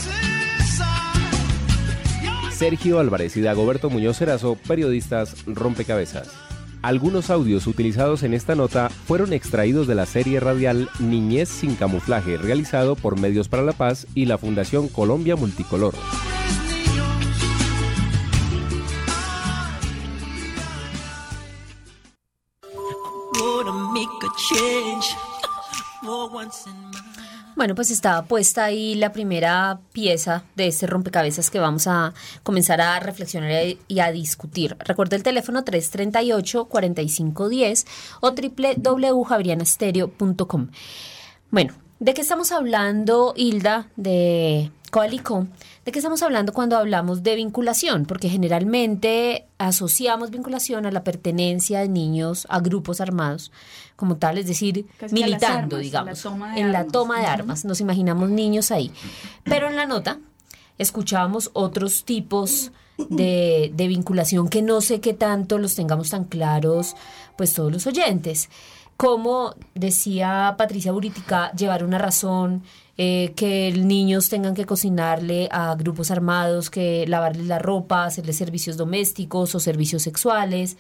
Sergio 2.53 2.99
Álvarez 2.99 3.37
y 3.37 3.41
Dagoberto 3.41 3.89
Muñoz 3.89 4.21
Erazo, 4.21 4.57
periodistas 4.67 5.47
Rompecabezas. 5.47 6.29
Algunos 6.83 7.31
audios 7.31 7.67
utilizados 7.67 8.23
en 8.23 8.35
esta 8.35 8.55
nota 8.55 8.89
fueron 8.89 9.33
extraídos 9.33 9.87
de 9.87 9.97
la 9.97 10.07
serie 10.07 10.39
radial 10.39 10.89
Niñez 11.01 11.49
sin 11.49 11.75
camuflaje, 11.75 12.37
realizado 12.37 12.95
por 12.95 13.19
Medios 13.19 13.49
para 13.49 13.65
la 13.65 13.73
Paz 13.73 14.07
y 14.15 14.27
la 14.27 14.39
Fundación 14.39 14.89
Colombia 14.89 15.35
Multicolor. 15.35 15.95
Bueno, 27.57 27.75
pues 27.75 27.91
estaba 27.91 28.25
puesta 28.25 28.65
ahí 28.65 28.95
la 28.95 29.13
primera 29.13 29.81
pieza 29.93 30.45
de 30.55 30.69
este 30.69 30.87
rompecabezas 30.87 31.51
que 31.51 31.59
vamos 31.59 31.89
a 31.89 32.15
comenzar 32.45 32.81
a 32.81 33.01
reflexionar 33.01 33.51
y 33.89 33.99
a 33.99 34.13
discutir. 34.13 34.77
Recuerda 34.79 35.17
el 35.17 35.25
teléfono 35.25 35.65
338-4510 35.65 37.85
o 38.21 38.31
www.javrianastereo.com. 38.31 40.69
Bueno, 41.51 41.75
¿de 41.99 42.15
qué 42.15 42.21
estamos 42.21 42.53
hablando, 42.53 43.35
Hilda, 43.37 43.89
de 43.97 44.71
Coalico? 44.91 45.47
¿De 45.85 45.93
qué 45.93 45.99
estamos 45.99 46.23
hablando 46.23 46.53
cuando 46.53 46.77
hablamos 46.77 47.23
de 47.23 47.35
vinculación? 47.37 48.07
Porque 48.07 48.29
generalmente 48.29 49.47
asociamos 49.59 50.31
vinculación 50.31 50.87
a 50.87 50.91
la 50.91 51.05
pertenencia 51.05 51.81
de 51.81 51.89
niños 51.89 52.47
a 52.49 52.61
grupos 52.61 53.01
armados 53.01 53.53
como 53.97 54.17
tal, 54.17 54.39
es 54.39 54.47
decir, 54.47 54.87
militando, 55.11 55.79
digamos, 55.79 56.25
en 56.55 56.73
la 56.73 56.87
toma 56.87 57.21
de 57.21 57.27
armas. 57.27 57.65
Nos 57.65 57.81
imaginamos 57.81 58.31
niños 58.31 58.71
ahí. 58.71 58.93
Pero 59.45 59.69
en 59.69 59.77
la 59.77 59.87
nota 59.87 60.19
escuchábamos 60.79 61.51
otros 61.53 62.05
tipos 62.05 62.71
de, 62.97 63.73
de 63.75 63.89
vinculación 63.89 64.49
que 64.49 64.63
no 64.63 64.81
sé 64.81 65.01
qué 65.01 65.15
tanto 65.15 65.59
los 65.59 65.75
tengamos 65.75 66.11
tan 66.11 66.25
claros, 66.25 66.95
pues 67.37 67.55
todos 67.55 67.73
los 67.73 67.87
oyentes. 67.87 68.49
Como 68.97 69.55
decía 69.75 70.55
Patricia 70.59 70.93
Buritica, 70.93 71.53
llevar 71.53 71.85
una 71.85 71.99
razón, 71.99 72.65
eh, 73.01 73.33
que 73.37 73.73
niños 73.73 74.29
tengan 74.29 74.55
que 74.57 74.67
cocinarle 74.67 75.49
a 75.53 75.77
grupos 75.77 76.11
armados, 76.11 76.69
que 76.69 77.07
lavarles 77.07 77.47
la 77.47 77.61
ropa, 77.61 78.05
hacerles 78.05 78.37
servicios 78.37 78.77
domésticos 78.77 79.55
o 79.55 79.61
servicios 79.61 80.03
sexuales, 80.03 80.77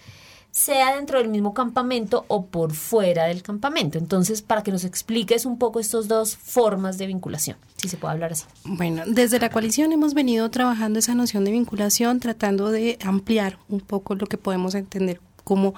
sea 0.50 0.96
dentro 0.96 1.18
del 1.18 1.28
mismo 1.28 1.54
campamento 1.54 2.24
o 2.26 2.46
por 2.46 2.72
fuera 2.72 3.26
del 3.26 3.42
campamento. 3.44 3.98
Entonces, 3.98 4.42
para 4.42 4.64
que 4.64 4.72
nos 4.72 4.82
expliques 4.82 5.46
un 5.46 5.58
poco 5.58 5.78
estas 5.78 6.08
dos 6.08 6.36
formas 6.36 6.98
de 6.98 7.06
vinculación, 7.06 7.56
si 7.76 7.88
se 7.88 7.96
puede 7.96 8.14
hablar 8.14 8.32
así. 8.32 8.46
Bueno, 8.64 9.04
desde 9.06 9.38
la 9.38 9.50
coalición 9.50 9.92
hemos 9.92 10.14
venido 10.14 10.50
trabajando 10.50 10.98
esa 10.98 11.14
noción 11.14 11.44
de 11.44 11.52
vinculación, 11.52 12.18
tratando 12.18 12.72
de 12.72 12.98
ampliar 13.04 13.58
un 13.68 13.78
poco 13.78 14.16
lo 14.16 14.26
que 14.26 14.38
podemos 14.38 14.74
entender 14.74 15.20
como 15.48 15.72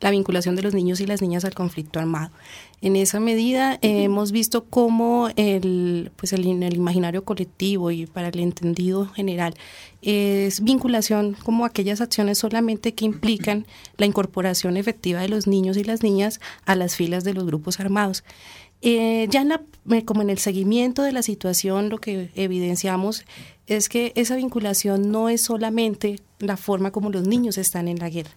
la 0.00 0.12
vinculación 0.12 0.54
de 0.54 0.62
los 0.62 0.72
niños 0.72 1.00
y 1.00 1.06
las 1.06 1.20
niñas 1.20 1.44
al 1.44 1.52
conflicto 1.52 1.98
armado. 1.98 2.30
En 2.80 2.94
esa 2.94 3.18
medida 3.18 3.74
eh, 3.82 4.04
hemos 4.04 4.30
visto 4.30 4.64
cómo 4.64 5.30
el, 5.34 6.12
pues 6.14 6.32
el, 6.32 6.62
el, 6.62 6.76
imaginario 6.76 7.24
colectivo 7.24 7.90
y 7.90 8.06
para 8.06 8.28
el 8.28 8.38
entendido 8.38 9.08
general 9.08 9.54
es 10.02 10.62
vinculación 10.62 11.36
como 11.42 11.64
aquellas 11.64 12.00
acciones 12.00 12.38
solamente 12.38 12.94
que 12.94 13.04
implican 13.04 13.66
la 13.96 14.06
incorporación 14.06 14.76
efectiva 14.76 15.20
de 15.20 15.28
los 15.28 15.48
niños 15.48 15.76
y 15.76 15.82
las 15.82 16.04
niñas 16.04 16.38
a 16.66 16.76
las 16.76 16.94
filas 16.94 17.24
de 17.24 17.34
los 17.34 17.46
grupos 17.46 17.80
armados. 17.80 18.22
Eh, 18.82 19.26
ya 19.30 19.40
en 19.40 19.48
la, 19.48 19.62
eh, 19.90 20.04
como 20.04 20.22
en 20.22 20.30
el 20.30 20.38
seguimiento 20.38 21.02
de 21.02 21.12
la 21.12 21.22
situación, 21.22 21.88
lo 21.88 21.98
que 21.98 22.30
evidenciamos 22.34 23.24
es 23.66 23.88
que 23.88 24.12
esa 24.14 24.36
vinculación 24.36 25.10
no 25.10 25.28
es 25.28 25.42
solamente 25.42 26.20
la 26.38 26.56
forma 26.56 26.90
como 26.90 27.10
los 27.10 27.26
niños 27.26 27.58
están 27.58 27.88
en 27.88 27.98
la 27.98 28.10
guerra, 28.10 28.30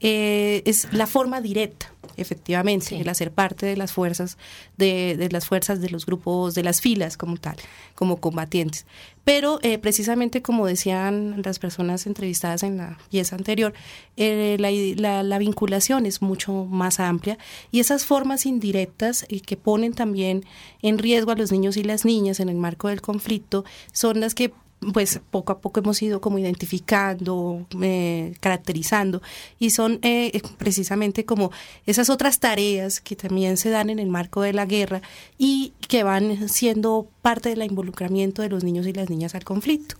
eh, 0.00 0.62
es 0.64 0.92
la 0.92 1.06
forma 1.06 1.40
directa 1.40 1.92
efectivamente, 2.18 3.00
el 3.00 3.08
hacer 3.08 3.30
parte 3.30 3.64
de 3.64 3.76
las 3.76 3.92
fuerzas, 3.92 4.36
de, 4.76 5.16
de, 5.16 5.30
las 5.30 5.46
fuerzas 5.46 5.80
de 5.80 5.88
los 5.88 6.04
grupos, 6.04 6.54
de 6.54 6.64
las 6.64 6.80
filas 6.80 7.16
como 7.16 7.36
tal, 7.36 7.56
como 7.94 8.16
combatientes. 8.16 8.86
Pero 9.24 9.60
eh, 9.62 9.78
precisamente 9.78 10.42
como 10.42 10.66
decían 10.66 11.42
las 11.44 11.58
personas 11.58 12.06
entrevistadas 12.06 12.62
en 12.62 12.78
la 12.78 12.98
pieza 13.10 13.36
anterior, 13.36 13.72
eh, 14.16 14.56
la, 14.58 15.22
la, 15.22 15.38
vinculación 15.38 16.06
es 16.06 16.20
mucho 16.20 16.64
más 16.64 16.98
amplia 16.98 17.38
y 17.70 17.80
esas 17.80 18.04
formas 18.04 18.46
indirectas 18.46 19.26
eh, 19.28 19.40
que 19.40 19.56
ponen 19.56 19.92
también 19.92 20.44
en 20.82 20.98
riesgo 20.98 21.30
a 21.30 21.36
los 21.36 21.52
niños 21.52 21.76
y 21.76 21.84
las 21.84 22.04
niñas 22.04 22.40
en 22.40 22.48
el 22.48 22.56
marco 22.56 22.88
del 22.88 23.00
conflicto 23.00 23.64
son 23.92 24.20
las 24.20 24.34
que 24.34 24.52
pues 24.92 25.20
poco 25.30 25.52
a 25.52 25.60
poco 25.60 25.80
hemos 25.80 26.00
ido 26.02 26.20
como 26.20 26.38
identificando, 26.38 27.66
eh, 27.82 28.34
caracterizando 28.40 29.22
y 29.58 29.70
son 29.70 29.98
eh, 30.02 30.40
precisamente 30.56 31.24
como 31.24 31.50
esas 31.86 32.10
otras 32.10 32.38
tareas 32.38 33.00
que 33.00 33.16
también 33.16 33.56
se 33.56 33.70
dan 33.70 33.90
en 33.90 33.98
el 33.98 34.08
marco 34.08 34.42
de 34.42 34.52
la 34.52 34.66
guerra 34.66 35.02
y 35.36 35.72
que 35.88 36.04
van 36.04 36.48
siendo 36.48 37.08
parte 37.22 37.48
del 37.48 37.62
involucramiento 37.62 38.42
de 38.42 38.48
los 38.48 38.64
niños 38.64 38.86
y 38.86 38.92
las 38.92 39.10
niñas 39.10 39.34
al 39.34 39.44
conflicto. 39.44 39.96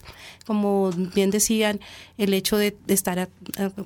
Como 0.47 0.91
bien 1.15 1.31
decían, 1.31 1.81
el 2.17 2.33
hecho 2.33 2.57
de, 2.57 2.77
estar 2.87 3.29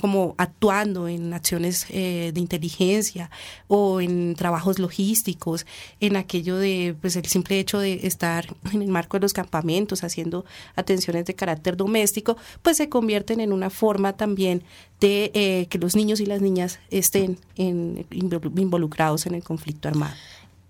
como 0.00 0.34
actuando 0.38 1.08
en 1.08 1.32
acciones 1.32 1.86
eh, 1.90 2.30
de 2.32 2.40
inteligencia 2.40 3.30
o 3.68 4.00
en 4.00 4.34
trabajos 4.34 4.78
logísticos, 4.78 5.66
en 6.00 6.16
aquello 6.16 6.56
de, 6.56 6.94
pues 7.00 7.16
el 7.16 7.26
simple 7.26 7.58
hecho 7.58 7.78
de 7.78 8.06
estar 8.06 8.46
en 8.72 8.82
el 8.82 8.88
marco 8.88 9.16
de 9.16 9.22
los 9.22 9.32
campamentos 9.32 10.04
haciendo 10.04 10.44
atenciones 10.76 11.24
de 11.24 11.34
carácter 11.34 11.76
doméstico, 11.76 12.36
pues 12.62 12.76
se 12.76 12.88
convierten 12.88 13.40
en 13.40 13.52
una 13.52 13.70
forma 13.70 14.12
también 14.14 14.62
de 15.00 15.30
eh, 15.34 15.66
que 15.68 15.78
los 15.78 15.96
niños 15.96 16.20
y 16.20 16.26
las 16.26 16.40
niñas 16.40 16.78
estén 16.90 17.38
involucrados 17.56 19.26
en 19.26 19.34
el 19.34 19.42
conflicto 19.42 19.88
armado 19.88 20.14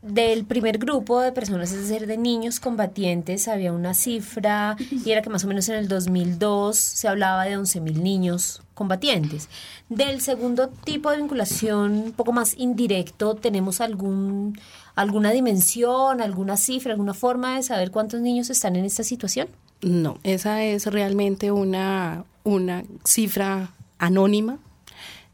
del 0.03 0.45
primer 0.45 0.79
grupo 0.79 1.21
de 1.21 1.31
personas, 1.31 1.73
es 1.73 1.89
decir, 1.89 2.09
de 2.09 2.19
niños 2.19 2.59
combatientes, 2.59 3.47
había 3.47 3.73
una 3.73 3.95
cifra 3.95 4.77
y 4.91 5.11
era 5.11 5.23
que 5.23 5.31
más 5.31 5.45
o 5.45 5.47
menos 5.49 5.69
en 5.69 5.77
el 5.77 5.87
2002 5.87 6.77
se 6.77 7.07
hablaba 7.07 7.45
de 7.45 7.57
11.000 7.57 7.95
niños 8.03 8.63
combatientes. 8.75 9.49
Del 9.89 10.21
segundo 10.21 10.69
tipo 10.69 11.11
de 11.11 11.19
vinculación, 11.19 11.93
un 11.93 12.13
poco 12.13 12.33
más 12.33 12.59
indirecto, 12.59 13.37
¿tenemos 13.37 13.81
algún, 13.81 14.59
alguna 14.97 15.31
dimensión, 15.31 16.21
alguna 16.21 16.57
cifra, 16.57 16.93
alguna 16.93 17.15
forma 17.15 17.57
de 17.57 17.63
saber 17.63 17.93
cuántos 17.93 18.21
niños 18.21 18.51
están 18.51 18.75
en 18.75 18.85
esta 18.85 19.05
situación? 19.05 19.49
No, 19.83 20.19
esa 20.25 20.65
es 20.65 20.87
realmente 20.87 21.53
una, 21.53 22.25
una 22.43 22.83
cifra 23.05 23.73
anónima 23.99 24.59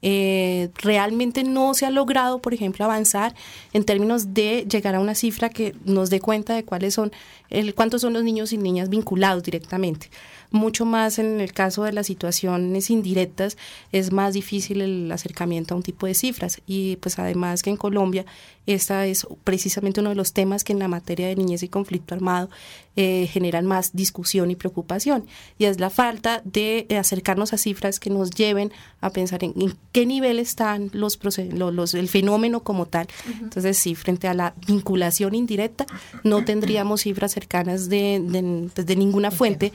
eh, 0.02 0.71
realmente 0.76 1.45
no 1.45 1.75
se 1.75 1.87
ha 1.87 1.90
logrado, 1.90 2.40
por 2.40 2.55
ejemplo, 2.55 2.85
avanzar 2.85 3.35
en 3.73 3.85
términos 3.85 4.35
de 4.35 4.67
llegar 4.71 4.95
a 4.95 5.00
una 5.00 5.14
cifra 5.14 5.49
que 5.49 5.75
nos 5.85 6.11
dé 6.11 6.21
cuenta 6.21 6.55
de 6.55 6.64
cuáles 6.64 6.95
son, 6.95 7.12
el, 7.50 7.75
cuántos 7.75 8.02
son 8.02 8.12
los 8.12 8.23
niños 8.25 8.52
y 8.52 8.59
niñas 8.59 8.88
vinculados 8.88 9.43
directamente 9.43 10.11
mucho 10.50 10.85
más 10.85 11.19
en 11.19 11.40
el 11.40 11.52
caso 11.52 11.85
de 11.85 11.93
las 11.93 12.07
situaciones 12.07 12.90
indirectas 12.90 13.57
es 13.93 14.12
más 14.12 14.35
difícil 14.35 14.81
el 14.81 15.12
acercamiento 15.12 15.75
a 15.75 15.76
un 15.76 15.83
tipo 15.83 16.07
de 16.07 16.14
cifras. 16.14 16.61
Y 16.67 16.97
pues 16.97 17.19
además 17.19 17.62
que 17.62 17.71
en 17.71 17.76
Colombia 17.76 18.25
esta 18.67 19.07
es 19.07 19.26
precisamente 19.45 20.00
uno 20.00 20.11
de 20.11 20.14
los 20.14 20.35
temas 20.35 20.62
que 20.62 20.75
en 20.75 20.78
la 20.78 20.88
materia 20.88 21.26
de 21.26 21.37
niñez 21.37 21.62
y 21.62 21.69
conflicto 21.69 22.14
armado 22.14 22.50
eh, 22.97 23.26
generan 23.33 23.64
más 23.64 23.95
discusión 23.95 24.50
y 24.50 24.57
preocupación. 24.57 25.26
Y 25.59 25.64
es 25.64 25.81
la 25.81 25.88
falta 25.88 26.43
de 26.45 26.87
acercarnos 26.99 27.55
a 27.55 27.59
cifras 27.59 27.99
que 27.99 28.11
nos 28.11 28.31
lleven 28.31 28.71
a 29.00 29.09
pensar 29.09 29.43
en, 29.43 29.55
qué 29.93 30.05
nivel 30.05 30.38
están 30.38 30.90
los, 30.93 31.19
los, 31.52 31.95
el 31.95 32.09
fenómeno 32.09 32.62
como 32.62 32.85
tal. 32.85 33.07
Entonces 33.40 33.78
sí, 33.78 33.95
frente 33.95 34.28
a 34.28 34.35
la 34.35 34.55
vinculación 34.67 35.35
indirecta 35.35 35.87
no 36.23 36.45
tendríamos 36.45 37.02
cifras 37.02 37.33
cercanas 37.33 37.88
de, 37.88 38.21
de, 38.23 38.69
pues, 38.75 38.87
de 38.87 38.97
ninguna 38.97 39.31
fuente 39.31 39.73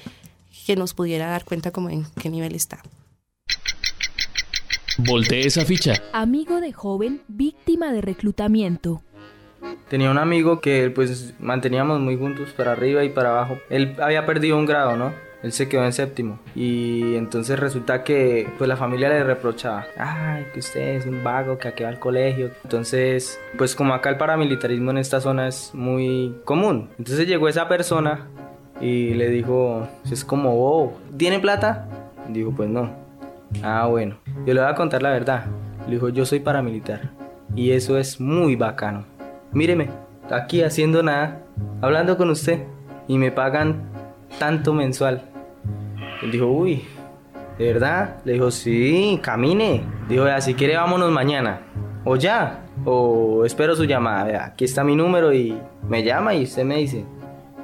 que 0.65 0.75
nos 0.75 0.93
pudiera 0.93 1.27
dar 1.27 1.43
cuenta 1.46 1.72
como 1.72 1.89
en 1.89 2.05
qué 2.20 2.29
nivel 2.29 2.56
está. 2.56 2.80
Voltee 4.97 5.47
esa 5.47 5.65
ficha. 5.65 5.95
Amigo 6.13 6.62
de 6.62 6.71
joven, 6.71 7.21
víctima 7.28 7.91
de 7.91 8.02
reclutamiento. 8.02 9.02
Tenía 9.89 10.12
un 10.12 10.17
amigo 10.17 10.60
que 10.60 10.89
pues 10.89 11.34
manteníamos 11.39 11.99
muy 11.99 12.17
juntos 12.17 12.49
para 12.56 12.73
arriba 12.73 13.04
y 13.04 13.10
para 13.10 13.30
abajo. 13.30 13.58
Él 13.69 13.95
había 14.02 14.26
perdido 14.26 14.58
un 14.58 14.65
grado, 14.65 14.97
¿no? 14.97 15.13
Él 15.41 15.52
se 15.52 15.67
quedó 15.67 15.84
en 15.84 15.91
séptimo 15.91 16.39
y 16.56 17.15
entonces 17.15 17.60
resulta 17.60 18.06
que 18.06 18.47
pues 18.58 18.67
la 18.67 18.78
familia 18.78 19.10
le 19.10 19.26
reprochaba, 19.26 19.86
ay, 19.97 20.45
que 20.54 20.60
usted 20.60 20.95
es 20.95 21.06
un 21.06 21.21
vago 21.21 21.58
que 21.58 21.67
aquí 21.67 21.84
va 21.84 21.89
al 21.89 21.99
colegio. 21.99 22.52
Entonces, 22.63 23.38
pues 23.58 23.76
como 23.76 23.93
acá 23.93 24.10
el 24.10 24.17
paramilitarismo 24.17 24.91
en 24.91 24.99
esta 24.99 25.19
zona 25.19 25.49
es 25.49 25.71
muy 25.73 26.38
común. 26.45 26.91
Entonces 26.97 27.28
llegó 27.28 27.49
esa 27.49 27.67
persona 27.67 28.30
y 28.82 29.14
le 29.14 29.30
dijo, 29.30 29.88
es 30.12 30.26
como, 30.26 30.52
oh, 30.56 30.94
¿tiene 31.18 31.40
plata? 31.40 31.88
Dijo, 32.30 32.52
pues 32.52 32.70
no. 32.70 32.90
Ah, 33.62 33.88
bueno, 33.88 34.16
yo 34.46 34.54
le 34.54 34.62
voy 34.62 34.70
a 34.70 34.76
contar 34.76 35.04
la 35.04 35.12
verdad. 35.12 35.46
Le 35.88 35.96
dijo, 35.96 36.10
yo 36.10 36.26
soy 36.26 36.40
paramilitar. 36.40 37.12
Y 37.56 37.72
eso 37.72 37.98
es 37.98 38.20
muy 38.20 38.56
bacano. 38.56 39.06
Míreme, 39.52 39.90
aquí 40.32 40.64
haciendo 40.64 41.04
nada, 41.04 41.44
hablando 41.82 42.18
con 42.18 42.30
usted. 42.30 42.64
Y 43.08 43.18
me 43.18 43.32
pagan 43.32 43.90
tanto 44.40 44.74
mensual. 44.74 45.22
Él 46.22 46.32
dijo, 46.32 46.48
uy, 46.48 46.84
¿de 47.58 47.74
verdad? 47.74 48.18
Le 48.26 48.34
dijo, 48.34 48.50
sí, 48.50 49.20
camine. 49.22 49.84
Dijo, 50.10 50.26
si 50.40 50.54
quiere 50.54 50.78
vámonos 50.78 51.12
mañana. 51.12 51.62
O 52.06 52.16
ya. 52.16 52.66
O 52.86 53.46
espero 53.46 53.76
su 53.76 53.86
llamada. 53.86 54.46
aquí 54.46 54.66
está 54.66 54.84
mi 54.84 54.96
número 54.96 55.34
y 55.34 55.58
me 55.88 56.04
llama 56.04 56.34
y 56.34 56.44
usted 56.44 56.64
me 56.64 56.78
dice. 56.78 57.06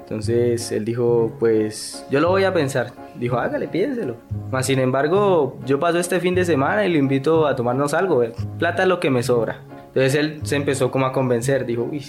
Entonces 0.10 0.72
él 0.72 0.86
dijo, 0.86 1.32
pues 1.38 2.04
yo 2.10 2.20
lo 2.20 2.30
voy 2.30 2.44
a 2.44 2.52
pensar. 2.52 2.94
Dijo, 3.14 3.38
hágale, 3.38 3.68
piénselo. 3.68 4.16
Mas 4.50 4.66
sin 4.66 4.80
embargo, 4.80 5.60
yo 5.68 5.80
paso 5.80 6.00
este 6.00 6.20
fin 6.20 6.34
de 6.34 6.46
semana 6.46 6.84
y 6.84 6.92
lo 6.92 6.98
invito 6.98 7.46
a 7.46 7.56
tomarnos 7.56 7.94
algo. 7.94 8.24
Plata 8.58 8.82
es 8.82 8.90
lo 8.90 9.00
que 9.00 9.12
me 9.12 9.22
sobra. 9.22 9.62
Entonces 9.86 10.16
él 10.16 10.40
se 10.42 10.56
empezó 10.56 10.90
como 10.90 11.06
a 11.06 11.12
convencer. 11.12 11.64
Dijo, 11.64 11.88
uy, 11.92 12.04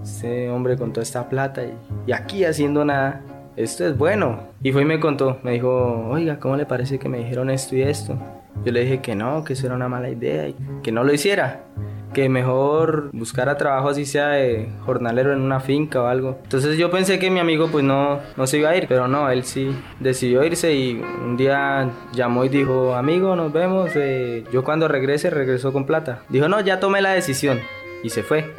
este 0.00 0.48
hombre 0.48 0.76
con 0.76 0.92
toda 0.92 1.02
esta 1.02 1.28
plata 1.28 1.64
y, 1.64 1.74
y 2.06 2.12
aquí 2.12 2.44
haciendo 2.44 2.84
nada. 2.84 3.20
Esto 3.56 3.84
es 3.84 3.98
bueno. 3.98 4.44
Y 4.62 4.70
fue 4.70 4.82
y 4.82 4.84
me 4.84 5.00
contó. 5.00 5.38
Me 5.42 5.50
dijo, 5.50 6.06
oiga, 6.08 6.38
¿cómo 6.38 6.56
le 6.56 6.66
parece 6.66 7.00
que 7.00 7.08
me 7.08 7.18
dijeron 7.18 7.50
esto 7.50 7.74
y 7.74 7.82
esto? 7.82 8.16
Yo 8.64 8.70
le 8.70 8.82
dije 8.82 9.00
que 9.00 9.16
no, 9.16 9.42
que 9.42 9.54
eso 9.54 9.66
era 9.66 9.74
una 9.74 9.88
mala 9.88 10.08
idea 10.08 10.46
y 10.46 10.54
que 10.84 10.92
no 10.92 11.02
lo 11.02 11.12
hiciera 11.12 11.64
que 12.12 12.28
mejor 12.28 13.10
buscara 13.12 13.56
trabajo 13.56 13.88
así 13.88 14.04
sea 14.04 14.28
de 14.28 14.68
jornalero 14.84 15.32
en 15.32 15.40
una 15.40 15.60
finca 15.60 16.02
o 16.02 16.06
algo. 16.06 16.38
Entonces 16.42 16.76
yo 16.76 16.90
pensé 16.90 17.18
que 17.18 17.30
mi 17.30 17.40
amigo 17.40 17.68
pues 17.70 17.84
no, 17.84 18.20
no 18.36 18.46
se 18.46 18.58
iba 18.58 18.70
a 18.70 18.76
ir, 18.76 18.86
pero 18.88 19.08
no, 19.08 19.30
él 19.30 19.44
sí 19.44 19.74
decidió 20.00 20.44
irse 20.44 20.74
y 20.74 21.02
un 21.24 21.36
día 21.36 21.90
llamó 22.12 22.44
y 22.44 22.48
dijo, 22.48 22.94
amigo, 22.94 23.36
nos 23.36 23.52
vemos, 23.52 23.90
eh, 23.94 24.44
yo 24.52 24.64
cuando 24.64 24.88
regrese 24.88 25.30
regresó 25.30 25.72
con 25.72 25.86
plata. 25.86 26.22
Dijo, 26.28 26.48
no, 26.48 26.60
ya 26.60 26.80
tomé 26.80 27.00
la 27.00 27.12
decisión 27.12 27.60
y 28.02 28.10
se 28.10 28.22
fue. 28.22 28.52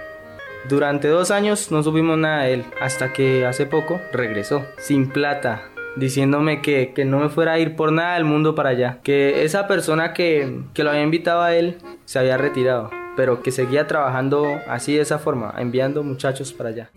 Durante 0.70 1.08
dos 1.08 1.32
años 1.32 1.72
no 1.72 1.82
subimos 1.82 2.18
nada 2.18 2.44
de 2.44 2.54
él, 2.54 2.66
hasta 2.80 3.14
que 3.14 3.48
hace 3.48 3.66
poco 3.66 4.00
regresó, 4.14 4.64
sin 4.78 5.10
plata, 5.10 5.64
diciéndome 5.96 6.62
que, 6.62 6.94
que, 6.94 7.04
no 7.04 7.20
me 7.20 7.30
fuera 7.30 7.54
a 7.54 7.60
ir 7.60 7.76
por 7.76 7.92
nada 7.92 8.14
del 8.14 8.26
mundo 8.26 8.54
para 8.54 8.70
allá, 8.70 9.00
que 9.02 9.44
esa 9.44 9.68
persona 9.68 10.14
que, 10.14 10.62
que 10.76 10.84
lo 10.84 10.92
había 10.92 11.02
invitado 11.02 11.42
a 11.42 11.56
él 11.56 11.80
se 12.06 12.20
había 12.20 12.38
retirado 12.38 12.92
pero 13.16 13.42
que 13.42 13.52
seguía 13.52 13.88
trabajando 13.88 14.46
así 14.68 14.96
de 14.96 15.02
esa 15.02 15.20
forma, 15.20 15.54
enviando 15.58 16.04
muchachos 16.04 16.54
para 16.54 16.70
allá. 16.70 16.92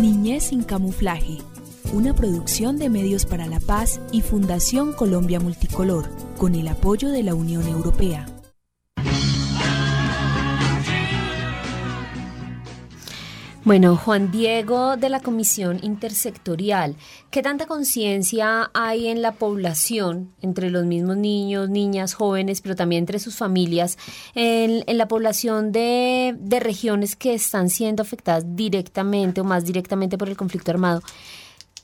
Niñez 0.00 0.44
sin 0.44 0.62
camuflaje, 0.62 1.38
una 1.92 2.14
producción 2.14 2.76
de 2.78 2.90
Medios 2.90 3.26
para 3.26 3.46
la 3.46 3.60
Paz 3.60 4.00
y 4.12 4.20
Fundación 4.22 4.92
Colombia 4.92 5.40
Multicolor, 5.40 6.08
con 6.36 6.54
el 6.54 6.68
apoyo 6.68 7.10
de 7.10 7.22
la 7.22 7.34
Unión 7.34 7.66
Europea. 7.66 8.26
Bueno, 13.64 13.96
Juan 13.96 14.30
Diego 14.30 14.98
de 14.98 15.08
la 15.08 15.20
Comisión 15.20 15.78
Intersectorial, 15.80 16.96
¿qué 17.30 17.40
tanta 17.40 17.64
conciencia 17.64 18.70
hay 18.74 19.08
en 19.08 19.22
la 19.22 19.32
población, 19.32 20.34
entre 20.42 20.68
los 20.68 20.84
mismos 20.84 21.16
niños, 21.16 21.70
niñas, 21.70 22.12
jóvenes, 22.12 22.60
pero 22.60 22.76
también 22.76 23.04
entre 23.04 23.18
sus 23.18 23.36
familias, 23.36 23.96
en, 24.34 24.84
la 24.86 25.08
población 25.08 25.72
de, 25.72 26.36
de 26.38 26.60
regiones 26.60 27.16
que 27.16 27.32
están 27.32 27.70
siendo 27.70 28.02
afectadas 28.02 28.44
directamente 28.54 29.40
o 29.40 29.44
más 29.44 29.64
directamente 29.64 30.18
por 30.18 30.28
el 30.28 30.36
conflicto 30.36 30.70
armado? 30.70 31.00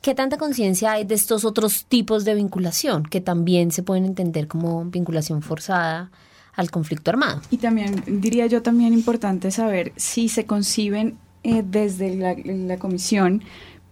¿Qué 0.03 0.15
tanta 0.15 0.37
conciencia 0.37 0.93
hay 0.93 1.05
de 1.05 1.15
estos 1.15 1.47
otros 1.47 1.87
tipos 1.87 2.27
de 2.27 2.35
vinculación 2.35 3.05
que 3.05 3.23
también 3.23 3.71
se 3.71 3.83
pueden 3.83 4.05
entender 4.05 4.49
como 4.49 4.85
vinculación 4.85 5.41
forzada? 5.41 6.11
al 6.53 6.71
conflicto 6.71 7.11
armado. 7.13 7.41
Y 7.51 7.59
también 7.59 8.03
diría 8.07 8.45
yo 8.47 8.61
también 8.61 8.93
importante 8.93 9.51
saber 9.51 9.93
si 9.97 10.29
se 10.29 10.45
conciben 10.45 11.17
eh, 11.43 11.63
desde 11.65 12.15
la, 12.17 12.77
comisión 12.79 13.43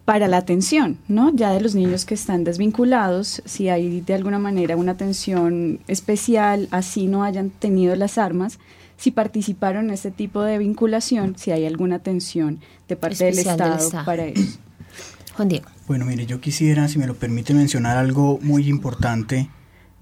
para 0.05 0.29
la 0.29 0.39
atención, 0.39 0.99
¿no? 1.09 1.35
Ya 1.35 1.53
de 1.53 1.61
los 1.61 1.75
niños 1.75 2.05
que 2.05 2.15
están 2.15 2.45
desvinculados, 2.45 3.43
si 3.45 3.69
hay 3.69 4.01
de 4.01 4.15
alguna 4.15 4.39
manera 4.39 4.77
una 4.77 4.93
atención 4.93 5.81
especial, 5.87 6.69
así 6.71 7.07
no 7.07 7.25
hayan 7.25 7.51
tenido 7.51 7.95
las 7.97 8.19
armas, 8.19 8.59
si 8.97 9.11
participaron 9.11 9.87
en 9.87 9.95
este 9.95 10.11
tipo 10.11 10.43
de 10.43 10.59
vinculación, 10.59 11.37
si 11.39 11.51
hay 11.51 11.67
alguna 11.67 11.97
atención 11.97 12.61
de 12.89 12.97
parte 12.97 13.25
del 13.25 13.39
Especial 13.39 13.57
del 13.59 13.67
Estado, 13.67 13.87
Estado. 13.87 14.05
para 14.05 14.25
eso. 14.27 14.59
Juan 15.37 15.49
Diego. 15.49 15.67
Bueno, 15.87 16.05
mire, 16.05 16.27
yo 16.27 16.41
quisiera, 16.41 16.89
si 16.89 16.99
me 16.99 17.07
lo 17.07 17.15
permite, 17.15 17.55
mencionar 17.55 17.97
algo 17.97 18.39
muy 18.43 18.69
importante 18.69 19.49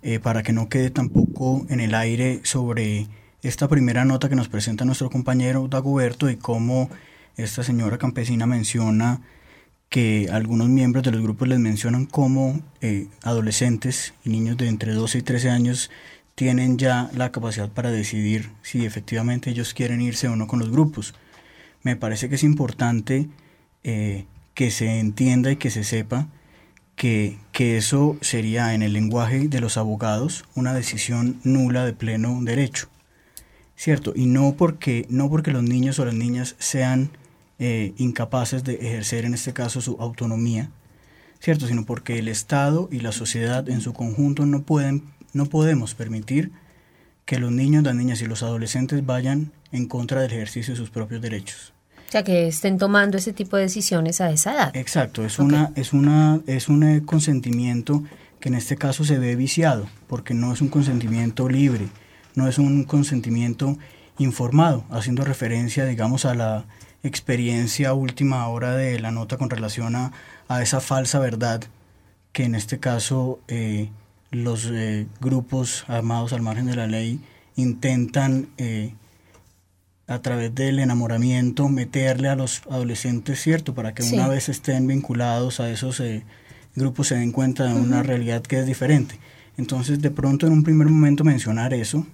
eh, 0.03 0.19
para 0.19 0.43
que 0.43 0.53
no 0.53 0.69
quede 0.69 0.91
tampoco 0.91 1.67
en 1.69 1.81
el 1.81 1.95
aire 1.95 2.41
sobre 2.45 3.07
esta 3.43 3.69
primera 3.69 4.05
nota 4.05 4.29
que 4.29 4.37
nos 4.37 4.49
presenta 4.49 4.85
nuestro 4.85 5.11
compañero 5.11 5.69
Dagoberto 5.69 6.31
y 6.31 6.37
cómo 6.37 6.91
esta 7.37 7.63
señora 7.63 7.99
campesina 7.99 8.47
menciona 8.47 9.21
que 9.89 10.29
algunos 10.33 10.69
miembros 10.69 11.05
de 11.05 11.13
los 11.13 11.23
grupos 11.23 11.49
les 11.49 11.59
mencionan 11.59 12.07
cómo 12.07 12.61
eh, 12.81 13.07
adolescentes 13.23 14.15
y 14.25 14.31
niños 14.31 14.57
de 14.57 14.69
entre 14.69 14.93
12 14.93 15.19
y 15.19 15.23
13 15.23 15.51
años 15.51 15.91
tienen 16.35 16.77
ya 16.77 17.11
la 17.15 17.33
capacidad 17.33 17.71
para 17.71 17.91
decidir 17.91 18.51
si 18.63 18.85
efectivamente 18.85 19.51
ellos 19.51 19.75
quieren 19.75 20.01
irse 20.01 20.29
o 20.29 20.37
no 20.37 20.47
con 20.47 20.59
los 20.59 20.71
grupos. 20.71 21.15
Me 21.83 21.97
parece 21.97 22.29
que 22.29 22.35
es 22.35 22.43
importante 22.43 23.29
eh, 23.85 24.27
que 24.55 24.71
se 24.71 24.99
entienda 24.99 25.51
y 25.51 25.57
que 25.57 25.71
se 25.71 25.85
sepa 25.85 26.29
que, 26.95 27.39
que 27.53 27.77
eso 27.77 28.17
sería 28.21 28.75
en 28.75 28.83
el 28.83 28.93
lenguaje 28.93 29.49
de 29.49 29.61
los 29.61 29.77
abogados 29.77 30.45
una 30.55 30.75
decisión 30.75 31.41
nula 31.45 31.85
de 31.85 31.93
pleno 31.93 32.41
derecho. 32.43 32.89
¿Cierto? 33.77 34.13
Y 34.17 34.27
no 34.27 34.57
porque, 34.57 35.07
no 35.11 35.29
porque 35.29 35.53
los 35.53 35.63
niños 35.63 35.99
o 35.99 36.07
las 36.07 36.15
niñas 36.15 36.57
sean 36.59 37.11
eh, 37.59 37.95
incapaces 37.97 38.65
de 38.65 38.75
ejercer 38.75 39.25
en 39.25 39.35
este 39.35 39.53
caso 39.53 39.81
su 39.81 39.97
autonomía, 39.99 40.71
¿cierto? 41.41 41.67
Sino 41.67 41.85
porque 41.87 42.19
el 42.19 42.29
Estado 42.29 42.89
y 42.93 43.01
la 43.01 43.13
sociedad 43.13 43.69
en 43.69 43.81
su 43.81 43.93
conjunto 43.93 44.45
no 44.47 44.63
pueden, 44.63 45.05
no 45.33 45.47
podemos 45.47 45.95
permitir 45.95 46.53
que 47.25 47.39
los 47.39 47.51
niños, 47.51 47.83
las 47.83 47.95
niñas 47.95 48.21
y 48.23 48.27
los 48.27 48.43
adolescentes 48.43 49.05
vayan 49.05 49.53
en 49.73 49.87
contra 49.87 50.21
del 50.21 50.33
ejercicio 50.33 50.75
de 50.75 50.79
sus 50.79 50.91
propios 50.91 51.21
derechos. 51.21 51.73
O 52.09 52.13
sea, 52.13 52.23
que 52.23 52.47
estén 52.47 52.79
tomando 52.79 53.17
ese 53.17 53.33
tipo 53.33 53.57
de 53.57 53.65
decisiones 53.65 54.21
a 54.21 54.31
esa 54.31 54.55
edad. 54.55 54.77
Exacto, 54.77 55.25
es 55.25 55.39
una, 55.39 55.73
es 55.75 55.93
una, 55.93 56.41
es 56.47 56.69
un 56.69 56.85
eh, 56.85 57.03
consentimiento 57.05 58.05
que 58.39 58.49
en 58.49 58.55
este 58.55 58.77
caso 58.77 59.05
se 59.05 59.19
ve 59.19 59.35
viciado, 59.35 59.89
porque 60.07 60.35
no 60.35 60.53
es 60.53 60.61
un 60.61 60.69
consentimiento 60.69 61.49
libre, 61.49 61.89
no 62.35 62.47
es 62.49 62.59
un 62.59 62.85
consentimiento 62.85 63.77
informado, 64.19 64.85
haciendo 64.91 65.25
referencia, 65.25 65.85
digamos, 65.85 66.25
a 66.25 66.35
la 66.35 66.65
experiencia 67.07 67.93
última 67.95 68.47
hora 68.49 68.75
de 68.77 68.99
la 69.01 69.11
nota 69.11 69.37
con 69.37 69.51
relación 69.51 69.97
a, 69.97 70.13
a 70.49 70.63
esa 70.63 70.81
falsa 70.81 71.19
verdad 71.19 71.63
que 72.33 72.45
en 72.45 72.55
este 72.55 72.79
caso 72.79 73.41
eh, 73.49 73.89
los 74.31 74.67
eh, 74.73 75.07
grupos 75.21 75.85
armados 75.89 76.33
al 76.33 76.43
margen 76.43 76.67
de 76.67 76.77
la 76.77 76.87
ley 76.87 77.21
intentan 77.57 78.49
eh, 78.59 78.93
a 80.07 80.21
través 80.21 80.55
del 80.55 80.79
enamoramiento 80.79 81.69
meterle 81.69 82.29
a 82.29 82.37
los 82.37 82.63
adolescentes, 82.71 83.41
¿cierto? 83.41 83.75
Para 83.75 83.95
que 83.95 84.03
Sí. 84.03 84.15
una 84.15 84.29
vez 84.29 84.49
estén 84.49 84.87
vinculados 84.87 85.59
a 85.61 85.71
esos 85.71 86.03
grupos 86.75 87.09
se 87.09 87.15
den 87.17 87.33
cuenta 87.33 87.65
de 87.65 87.75
una 87.75 88.03
realidad 88.03 88.43
que 88.43 88.59
es 88.61 88.67
diferente. 88.67 89.19
Entonces, 89.57 90.01
de 90.03 90.11
pronto, 90.11 90.47
en 90.47 90.53
un 90.53 90.63
primer 90.63 90.87
momento 90.89 91.25
mencionar 91.25 91.73
eso, 91.75 92.07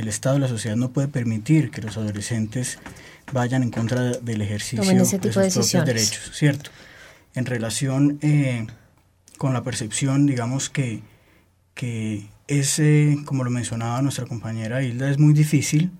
el 0.00 0.08
Estado 0.08 0.36
y 0.36 0.40
la 0.40 0.48
sociedad 0.48 0.76
no 0.76 0.90
puede 0.90 1.08
permitir 1.08 1.70
que 1.70 1.82
los 1.82 1.96
adolescentes 1.96 2.78
vayan 3.32 3.62
en 3.62 3.70
contra 3.70 4.12
del 4.12 4.42
ejercicio 4.42 4.82
Tomen 4.82 5.00
ese 5.00 5.18
de 5.18 5.28
tipo 5.28 5.40
de 5.40 5.50
sus 5.50 5.70
propios 5.70 5.86
derechos, 5.86 6.30
¿cierto? 6.34 6.70
En 7.34 7.46
relación 7.46 8.18
eh, 8.22 8.66
con 9.36 9.52
la 9.52 9.62
percepción, 9.62 10.26
digamos 10.26 10.70
que, 10.70 11.02
que 11.74 12.26
es, 12.48 12.80
como 13.24 13.44
lo 13.44 13.50
mencionaba 13.50 14.00
nuestra 14.02 14.26
compañera 14.26 14.82
Hilda, 14.82 15.10
es 15.10 15.18
muy 15.18 15.34
difícil 15.34 15.90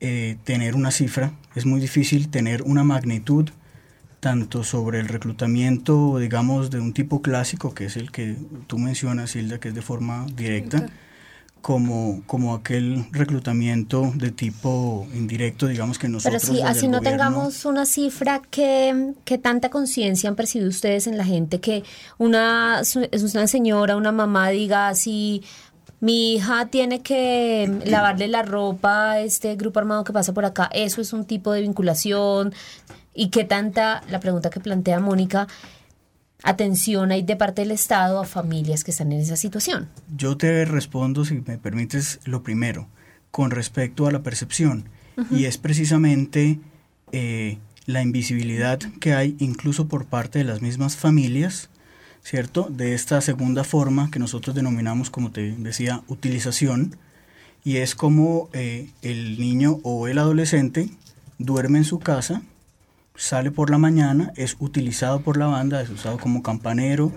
eh, 0.00 0.36
tener 0.44 0.76
una 0.76 0.92
cifra, 0.92 1.32
es 1.56 1.66
muy 1.66 1.80
difícil 1.80 2.28
tener 2.28 2.62
una 2.62 2.84
magnitud 2.84 3.50
tanto 4.20 4.62
sobre 4.62 5.00
el 5.00 5.08
reclutamiento, 5.08 6.18
digamos, 6.18 6.70
de 6.70 6.78
un 6.78 6.92
tipo 6.92 7.20
clásico, 7.20 7.74
que 7.74 7.86
es 7.86 7.96
el 7.96 8.12
que 8.12 8.36
tú 8.68 8.78
mencionas, 8.78 9.34
Hilda, 9.34 9.58
que 9.58 9.68
es 9.68 9.74
de 9.74 9.82
forma 9.82 10.26
directa, 10.34 10.88
como, 11.60 12.22
como 12.26 12.54
aquel 12.54 13.06
reclutamiento 13.10 14.12
de 14.14 14.30
tipo 14.30 15.06
indirecto, 15.14 15.66
digamos 15.66 15.98
que 15.98 16.06
Pero 16.06 16.12
nosotros... 16.14 16.42
sí, 16.42 16.52
desde 16.52 16.64
así 16.64 16.88
no 16.88 16.98
gobierno- 16.98 17.10
tengamos 17.10 17.64
una 17.64 17.84
cifra 17.84 18.40
que, 18.50 19.12
que 19.24 19.38
tanta 19.38 19.68
conciencia 19.68 20.28
han 20.30 20.36
percibido 20.36 20.70
ustedes 20.70 21.06
en 21.06 21.16
la 21.18 21.24
gente, 21.24 21.60
que 21.60 21.84
una, 22.16 22.82
una 23.34 23.46
señora, 23.46 23.96
una 23.96 24.12
mamá 24.12 24.48
diga 24.50 24.88
así, 24.88 25.42
mi 26.00 26.34
hija 26.34 26.66
tiene 26.66 27.02
que 27.02 27.80
lavarle 27.84 28.28
la 28.28 28.42
ropa 28.42 29.10
a 29.12 29.20
este 29.20 29.56
grupo 29.56 29.80
armado 29.80 30.04
que 30.04 30.12
pasa 30.12 30.32
por 30.32 30.44
acá, 30.44 30.70
eso 30.72 31.00
es 31.00 31.12
un 31.12 31.24
tipo 31.24 31.52
de 31.52 31.62
vinculación, 31.62 32.54
y 33.14 33.30
qué 33.30 33.42
tanta, 33.42 34.02
la 34.08 34.20
pregunta 34.20 34.48
que 34.48 34.60
plantea 34.60 35.00
Mónica, 35.00 35.48
atención 36.42 37.10
hay 37.12 37.22
de 37.22 37.36
parte 37.36 37.62
del 37.62 37.72
Estado 37.72 38.20
a 38.20 38.24
familias 38.24 38.84
que 38.84 38.90
están 38.90 39.12
en 39.12 39.20
esa 39.20 39.36
situación. 39.36 39.88
Yo 40.16 40.36
te 40.36 40.64
respondo, 40.64 41.24
si 41.24 41.34
me 41.34 41.58
permites, 41.58 42.20
lo 42.24 42.42
primero, 42.42 42.88
con 43.30 43.50
respecto 43.50 44.06
a 44.06 44.12
la 44.12 44.22
percepción. 44.22 44.88
Y 45.32 45.46
es 45.46 45.58
precisamente 45.58 46.60
eh, 47.10 47.58
la 47.86 48.02
invisibilidad 48.02 48.78
que 49.00 49.14
hay 49.14 49.34
incluso 49.40 49.88
por 49.88 50.06
parte 50.06 50.38
de 50.38 50.44
las 50.44 50.62
mismas 50.62 50.96
familias, 50.96 51.70
¿cierto? 52.22 52.68
De 52.70 52.94
esta 52.94 53.20
segunda 53.20 53.64
forma 53.64 54.12
que 54.12 54.20
nosotros 54.20 54.54
denominamos, 54.54 55.10
como 55.10 55.32
te 55.32 55.56
decía, 55.58 56.02
utilización. 56.06 56.96
Y 57.64 57.78
es 57.78 57.96
como 57.96 58.48
eh, 58.52 58.90
el 59.02 59.40
niño 59.40 59.80
o 59.82 60.06
el 60.06 60.18
adolescente 60.18 60.88
duerme 61.38 61.78
en 61.78 61.84
su 61.84 61.98
casa, 61.98 62.42
sale 63.18 63.50
por 63.50 63.68
la 63.68 63.78
mañana, 63.78 64.32
es 64.36 64.56
utilizado 64.60 65.20
por 65.20 65.36
la 65.36 65.46
banda, 65.46 65.82
es 65.82 65.90
usado 65.90 66.18
como 66.18 66.40
campanero, 66.40 67.12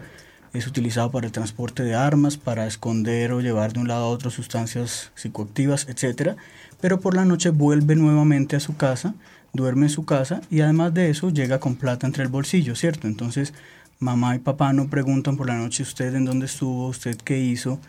es 0.51 0.65
utilizado 0.65 1.11
para 1.11 1.27
el 1.27 1.31
transporte 1.31 1.83
de 1.83 1.93
armas, 1.93 2.37
para 2.37 2.65
esconder 2.65 3.31
o 3.31 3.39
llevar 3.39 3.71
de 3.71 3.81
un 3.81 3.87
lado 3.87 4.05
a 4.05 4.09
otro 4.09 4.31
sustancias 4.31 5.11
psicoactivas, 5.13 5.87
etcétera, 5.87 6.35
pero 6.81 6.99
por 6.99 7.15
la 7.15 7.23
noche 7.23 7.51
vuelve 7.51 7.95
nuevamente 7.95 8.55
a 8.55 8.59
su 8.59 8.75
casa, 8.75 9.13
duerme 9.53 9.85
en 9.85 9.89
su 9.91 10.03
casa 10.03 10.41
y 10.49 10.61
además 10.61 10.91
de 10.95 11.11
eso 11.11 11.29
llega 11.29 11.59
con 11.59 11.75
plata 11.75 12.07
entre 12.07 12.23
el 12.23 12.29
bolsillo, 12.29 12.75
¿cierto? 12.75 13.07
Entonces, 13.07 13.53
mamá 13.99 14.35
y 14.35 14.39
papá 14.39 14.73
no 14.73 14.89
preguntan 14.89 15.37
por 15.37 15.47
la 15.47 15.57
noche 15.57 15.83
usted 15.83 16.15
en 16.15 16.25
dónde 16.25 16.47
estuvo, 16.47 16.87
usted 16.87 17.15
qué 17.17 17.39
hizo, 17.39 17.79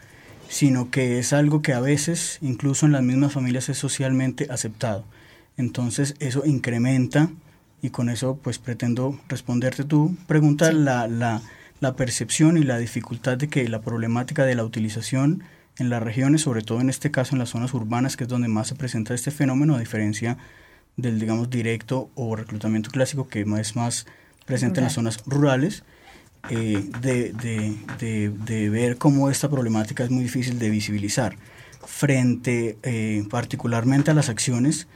sino 0.51 0.91
que 0.91 1.19
es 1.19 1.33
algo 1.33 1.63
que 1.63 1.73
a 1.73 1.81
veces, 1.81 2.37
incluso 2.43 2.85
en 2.85 2.93
las 2.93 3.03
mismas 3.03 3.33
familias, 3.33 3.71
es 3.71 3.79
socialmente 3.79 4.49
aceptado. 4.51 5.03
Entonces, 5.57 6.15
eso 6.19 6.45
incrementa 6.45 7.31
y 7.83 7.91
con 7.91 8.09
eso 8.09 8.39
pues 8.43 8.59
pretendo 8.59 9.19
responderte 9.29 9.85
tu 9.85 10.17
pregunta, 10.27 10.73
la, 10.73 11.09
la, 11.09 11.43
la 11.81 11.95
percepción 11.97 12.57
y 12.57 12.63
la 12.63 12.79
dificultad 12.79 13.37
de 13.37 13.49
que 13.49 13.69
la 13.69 13.81
problemática 13.81 14.45
de 14.45 14.55
la 14.55 14.65
utilización 14.65 15.43
en 15.79 15.91
las 15.91 16.03
regiones, 16.03 16.43
sobre 16.43 16.63
todo 16.63 16.81
en 16.81 16.89
este 16.91 17.11
caso 17.11 17.35
en 17.35 17.41
las 17.41 17.51
zonas 17.51 17.75
urbanas, 17.75 18.17
que 18.17 18.25
es 18.25 18.29
donde 18.29 18.47
más 18.49 18.69
se 18.69 18.75
presenta 18.77 19.15
este 19.15 19.31
fenómeno, 19.31 19.75
a 19.75 19.81
diferencia 19.81 20.39
del, 20.97 21.19
digamos, 21.19 21.51
directo 21.51 22.11
o 22.15 22.37
reclutamiento 22.37 22.91
clásico, 22.91 23.27
que 23.29 23.41
es 23.59 23.75
más 23.77 24.07
presente 24.45 24.81
en 24.81 24.85
las 24.85 24.93
zonas 24.93 25.21
rurales, 25.27 25.83
eh, 26.51 26.85
de, 27.01 27.33
de, 27.33 27.77
de, 27.99 28.29
de 28.31 28.69
ver 28.69 28.99
cómo 28.99 29.31
esta 29.31 29.49
problemática 29.49 30.05
es 30.05 30.11
muy 30.11 30.25
difícil 30.25 30.59
de 30.59 30.69
visibilizar 30.71 31.37
frente 31.87 32.77
eh, 32.83 33.25
particularmente 33.31 34.11
a 34.11 34.15
las 34.15 34.29
acciones. 34.29 34.87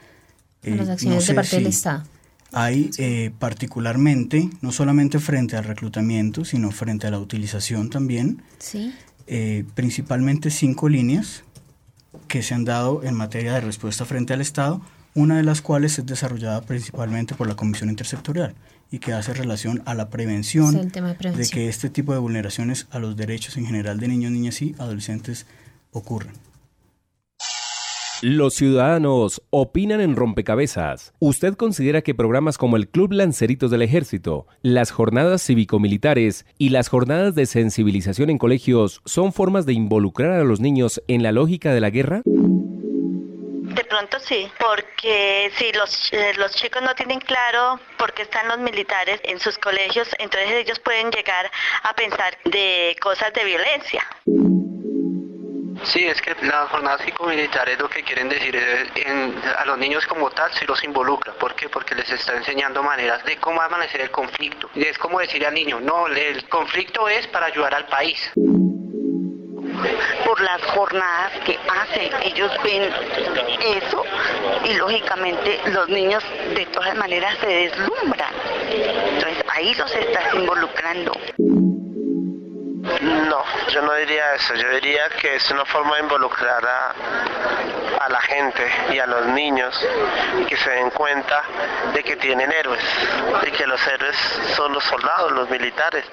A 0.64 0.68
las 0.70 0.88
eh, 0.88 0.92
acciones 0.92 1.14
no 1.16 1.20
de 1.20 1.26
sé 1.26 1.34
parte 1.34 1.56
del 1.56 1.64
si- 1.64 1.70
Estado. 1.70 2.04
Hay 2.52 2.90
eh, 2.98 3.30
particularmente, 3.38 4.48
no 4.62 4.72
solamente 4.72 5.18
frente 5.18 5.56
al 5.56 5.64
reclutamiento, 5.64 6.44
sino 6.44 6.70
frente 6.70 7.06
a 7.06 7.10
la 7.10 7.18
utilización 7.18 7.90
también, 7.90 8.42
Sí. 8.58 8.94
eh, 9.26 9.64
principalmente 9.74 10.50
cinco 10.50 10.88
líneas 10.88 11.42
que 12.28 12.42
se 12.42 12.54
han 12.54 12.64
dado 12.64 13.02
en 13.02 13.14
materia 13.14 13.54
de 13.54 13.60
respuesta 13.60 14.04
frente 14.04 14.32
al 14.32 14.40
Estado, 14.40 14.80
una 15.14 15.36
de 15.36 15.42
las 15.42 15.60
cuales 15.62 15.98
es 15.98 16.06
desarrollada 16.06 16.60
principalmente 16.62 17.34
por 17.34 17.46
la 17.48 17.56
Comisión 17.56 17.88
Intersectorial 17.90 18.54
y 18.90 18.98
que 19.00 19.12
hace 19.12 19.32
relación 19.34 19.82
a 19.86 19.94
la 19.94 20.10
prevención, 20.10 20.88
de 20.88 20.90
prevención. 21.14 21.48
que 21.50 21.68
este 21.68 21.90
tipo 21.90 22.12
de 22.12 22.18
vulneraciones 22.18 22.86
a 22.90 22.98
los 22.98 23.16
derechos 23.16 23.56
en 23.56 23.66
general 23.66 23.98
de 23.98 24.08
niños, 24.08 24.30
niñas 24.30 24.60
y 24.62 24.74
adolescentes 24.78 25.46
ocurran. 25.92 26.34
Los 28.22 28.54
ciudadanos 28.54 29.42
opinan 29.50 30.00
en 30.00 30.16
rompecabezas. 30.16 31.12
¿Usted 31.18 31.54
considera 31.54 32.00
que 32.00 32.14
programas 32.14 32.56
como 32.56 32.76
el 32.76 32.88
Club 32.88 33.12
Lanceritos 33.12 33.70
del 33.70 33.82
Ejército, 33.82 34.46
las 34.62 34.90
jornadas 34.90 35.42
cívico-militares 35.42 36.46
y 36.56 36.70
las 36.70 36.88
jornadas 36.88 37.34
de 37.34 37.44
sensibilización 37.44 38.30
en 38.30 38.38
colegios 38.38 39.02
son 39.04 39.34
formas 39.34 39.66
de 39.66 39.74
involucrar 39.74 40.32
a 40.32 40.44
los 40.44 40.60
niños 40.60 41.02
en 41.08 41.22
la 41.22 41.32
lógica 41.32 41.74
de 41.74 41.80
la 41.80 41.90
guerra? 41.90 42.22
De 42.24 43.84
pronto 43.84 44.18
sí, 44.20 44.48
porque 44.58 45.50
si 45.56 45.70
los, 45.72 46.10
eh, 46.14 46.32
chicos 46.54 46.80
no 46.80 46.94
tienen 46.94 47.20
claro 47.20 47.78
por 47.98 48.14
qué 48.14 48.22
están 48.22 48.48
los 48.48 48.58
militares 48.58 49.20
en 49.24 49.38
sus 49.38 49.58
colegios, 49.58 50.08
entonces 50.18 50.52
ellos 50.52 50.78
pueden 50.78 51.10
llegar 51.10 51.50
a 51.82 51.92
pensar 51.94 52.38
de 52.44 52.96
cosas 53.02 53.34
de 53.34 53.44
violencia. 53.44 54.02
Sí, 55.86 56.04
es 56.04 56.20
que 56.20 56.34
las 56.42 56.68
jornadas 56.68 57.00
cívico-militares 57.02 57.78
lo 57.78 57.88
que 57.88 58.02
quieren 58.02 58.28
decir 58.28 58.56
es 58.56 58.88
a 59.56 59.64
los 59.64 59.78
niños 59.78 60.04
como 60.06 60.30
tal 60.30 60.52
se 60.52 60.64
los 60.66 60.82
involucra. 60.82 61.32
¿Por 61.34 61.54
qué? 61.54 61.68
Porque 61.68 61.94
les 61.94 62.10
está 62.10 62.34
enseñando 62.36 62.82
maneras 62.82 63.24
de 63.24 63.36
cómo 63.36 63.62
amanecer 63.62 64.00
el 64.00 64.10
conflicto. 64.10 64.68
Y 64.74 64.82
es 64.82 64.98
como 64.98 65.20
decirle 65.20 65.46
al 65.46 65.54
niño, 65.54 65.80
no, 65.80 66.08
el 66.08 66.48
conflicto 66.48 67.08
es 67.08 67.28
para 67.28 67.46
ayudar 67.46 67.74
al 67.74 67.86
país. 67.86 68.32
por 70.24 70.40
las 70.40 70.62
jornadas 70.62 71.32
que 71.44 71.58
hacen. 71.68 72.10
Ellos 72.22 72.50
ven 72.64 72.90
eso 73.76 74.02
y 74.64 74.74
lógicamente 74.74 75.60
los 75.72 75.88
niños 75.88 76.24
de 76.54 76.66
todas 76.66 76.96
maneras 76.96 77.36
se 77.40 77.46
deslumbran. 77.46 78.32
Entonces 78.70 79.44
ahí 79.48 79.74
los 79.74 79.94
estás 79.94 80.34
involucrando. 80.34 81.12
No, 83.00 83.42
yo 83.68 83.82
no 83.82 83.94
diría 83.94 84.34
eso. 84.34 84.54
Yo 84.54 84.70
diría 84.70 85.08
que 85.20 85.36
es 85.36 85.50
una 85.50 85.64
forma 85.64 85.96
de 85.96 86.02
involucrar 86.02 86.64
a, 86.64 88.08
la 88.08 88.20
gente 88.20 88.62
y 88.92 88.98
a 88.98 89.06
los 89.06 89.26
niños 89.26 89.76
y 90.40 90.44
que 90.44 90.56
se 90.56 90.70
den 90.70 90.90
cuenta 90.90 91.42
de 91.92 92.04
que 92.04 92.14
tienen 92.16 92.52
héroes 92.52 92.84
y 93.46 93.50
que 93.50 93.66
los 93.66 93.84
héroes 93.86 94.16
son 94.54 94.72
los 94.72 94.84
soldados, 94.84 95.32
los 95.32 95.50
militares. 95.50 96.04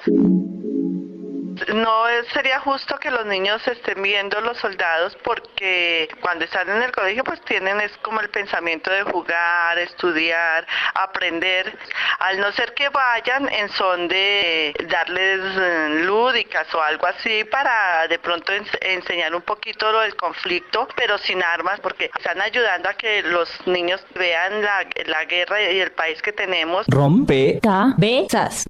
No 1.74 2.04
sería 2.32 2.58
justo 2.60 2.96
que 2.98 3.10
los 3.10 3.26
niños 3.26 3.66
estén 3.66 4.02
viendo 4.02 4.40
los 4.40 4.58
soldados 4.58 5.16
porque 5.22 6.08
cuando 6.20 6.44
están 6.44 6.68
en 6.68 6.82
el 6.82 6.92
colegio 6.92 7.22
pues 7.24 7.40
tienen 7.42 7.80
es 7.80 7.92
como 7.98 8.20
el 8.20 8.28
pensamiento 8.30 8.90
de 8.90 9.02
jugar, 9.02 9.78
estudiar, 9.78 10.66
aprender, 10.94 11.76
al 12.18 12.40
no 12.40 12.50
ser 12.52 12.74
que 12.74 12.88
vayan 12.88 13.48
en 13.52 13.68
son 13.70 14.08
de 14.08 14.74
darles 14.88 15.40
eh, 15.58 15.88
lúdicas 16.04 16.72
o 16.74 16.82
algo 16.82 17.06
así 17.06 17.44
para 17.44 18.08
de 18.08 18.18
pronto 18.18 18.52
ens- 18.52 18.78
enseñar 18.80 19.34
un 19.34 19.42
poquito 19.42 19.92
lo 19.92 20.00
del 20.00 20.16
conflicto, 20.16 20.88
pero 20.96 21.18
sin 21.18 21.42
armas 21.42 21.78
porque 21.80 22.10
están 22.16 22.40
ayudando 22.40 22.88
a 22.88 22.94
que 22.94 23.22
los 23.22 23.48
niños 23.66 24.04
vean 24.14 24.62
la, 24.62 24.86
la 25.06 25.24
guerra 25.24 25.62
y 25.62 25.80
el 25.80 25.92
país 25.92 26.20
que 26.22 26.32
tenemos. 26.32 26.86
Rompe. 26.88 27.60
Cabezas. 27.62 28.64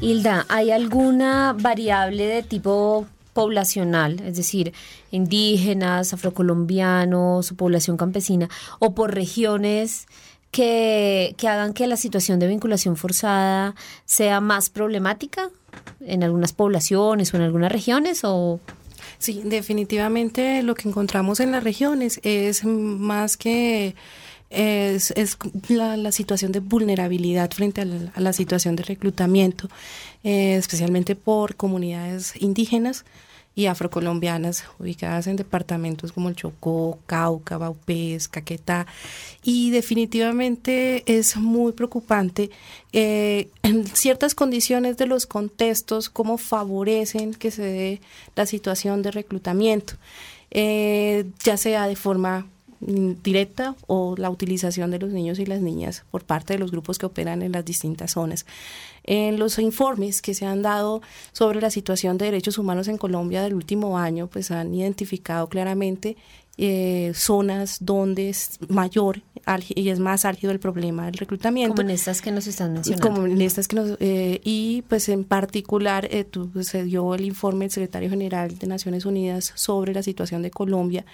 Hilda, 0.00 0.46
¿hay 0.48 0.70
alguna 0.70 1.54
variable 1.58 2.26
de 2.26 2.42
tipo 2.42 3.06
poblacional, 3.32 4.20
es 4.20 4.36
decir, 4.36 4.72
indígenas, 5.10 6.12
afrocolombianos 6.12 7.52
población 7.52 7.96
campesina, 7.96 8.48
o 8.78 8.94
por 8.94 9.14
regiones 9.14 10.06
que, 10.50 11.34
que 11.36 11.48
hagan 11.48 11.72
que 11.72 11.86
la 11.86 11.96
situación 11.96 12.38
de 12.38 12.46
vinculación 12.46 12.96
forzada 12.96 13.74
sea 14.04 14.40
más 14.40 14.70
problemática 14.70 15.50
en 16.00 16.22
algunas 16.22 16.52
poblaciones 16.52 17.32
o 17.34 17.36
en 17.36 17.42
algunas 17.42 17.72
regiones? 17.72 18.20
O 18.22 18.60
Sí, 19.18 19.42
definitivamente 19.44 20.62
lo 20.62 20.74
que 20.76 20.88
encontramos 20.88 21.40
en 21.40 21.50
las 21.50 21.64
regiones 21.64 22.20
es 22.22 22.64
más 22.64 23.36
que 23.36 23.96
es, 24.50 25.12
la, 25.68 26.12
situación 26.12 26.52
de 26.52 26.60
vulnerabilidad 26.60 27.50
frente 27.50 27.82
a 27.82 28.20
la, 28.20 28.32
situación 28.32 28.76
de 28.76 28.82
reclutamiento, 28.82 29.68
eh, 30.24 30.56
especialmente 30.56 31.14
por 31.16 31.56
comunidades 31.56 32.34
indígenas 32.40 33.04
y 33.58 33.66
afrocolombianas 33.66 34.64
ubicadas 34.78 35.26
en 35.26 35.34
departamentos 35.34 36.12
como 36.12 36.28
el 36.28 36.36
Chocó, 36.36 37.00
Cauca, 37.06 37.58
Baupés, 37.58 38.28
Caquetá. 38.28 38.86
Y 39.42 39.70
definitivamente 39.70 41.02
es 41.06 41.36
muy 41.36 41.72
preocupante 41.72 42.50
eh, 42.92 43.48
ciertas 43.94 44.36
condiciones 44.36 44.96
de 44.96 45.06
los 45.06 45.26
contextos 45.26 46.08
cómo 46.08 46.38
favorecen 46.38 47.34
que 47.34 47.50
se 47.50 47.62
dé 47.62 48.00
la 48.36 48.46
situación 48.46 49.02
de 49.02 49.10
reclutamiento, 49.10 49.94
eh, 50.52 51.24
ya 51.42 51.56
sea 51.56 51.88
de 51.88 51.96
forma 51.96 52.46
directa 52.80 53.74
o 53.86 54.14
la 54.16 54.30
utilización 54.30 54.90
de 54.90 54.98
los 54.98 55.10
niños 55.10 55.38
y 55.38 55.46
las 55.46 55.60
niñas 55.60 56.04
por 56.10 56.24
parte 56.24 56.54
de 56.54 56.58
los 56.58 56.70
grupos 56.70 56.98
que 56.98 57.06
operan 57.06 57.42
en 57.42 57.52
las 57.52 57.64
distintas 57.64 58.12
zonas. 58.12 58.46
En 59.04 59.38
los 59.38 59.58
informes 59.58 60.22
que 60.22 60.34
se 60.34 60.46
han 60.46 60.62
dado 60.62 61.02
sobre 61.32 61.60
la 61.60 61.70
situación 61.70 62.18
de 62.18 62.26
derechos 62.26 62.58
humanos 62.58 62.88
en 62.88 62.98
Colombia 62.98 63.42
del 63.42 63.54
último 63.54 63.98
año, 63.98 64.28
pues 64.28 64.50
han 64.50 64.74
identificado 64.74 65.48
claramente 65.48 66.16
eh, 66.60 67.12
zonas 67.14 67.78
donde 67.80 68.30
es 68.30 68.58
mayor 68.68 69.22
y 69.68 69.90
es 69.90 70.00
más 70.00 70.24
álgido 70.24 70.52
el 70.52 70.58
problema 70.58 71.06
del 71.06 71.14
reclutamiento. 71.14 71.76
como 71.76 71.88
en 71.88 71.94
estas 71.94 72.20
que 72.20 72.32
nos 72.32 72.48
están 72.48 72.72
mencionando. 72.72 73.08
Como 73.08 73.26
en 73.26 73.40
estas 73.40 73.68
que 73.68 73.76
nos, 73.76 73.96
eh, 74.00 74.40
y 74.42 74.82
pues 74.88 75.08
en 75.08 75.22
particular 75.22 76.08
eh, 76.10 76.26
se 76.62 76.82
dio 76.82 77.14
el 77.14 77.24
informe 77.24 77.66
del 77.66 77.70
secretario 77.70 78.10
general 78.10 78.58
de 78.58 78.66
Naciones 78.66 79.06
Unidas 79.06 79.52
sobre 79.54 79.94
la 79.94 80.02
situación 80.02 80.42
de 80.42 80.50
Colombia 80.50 81.06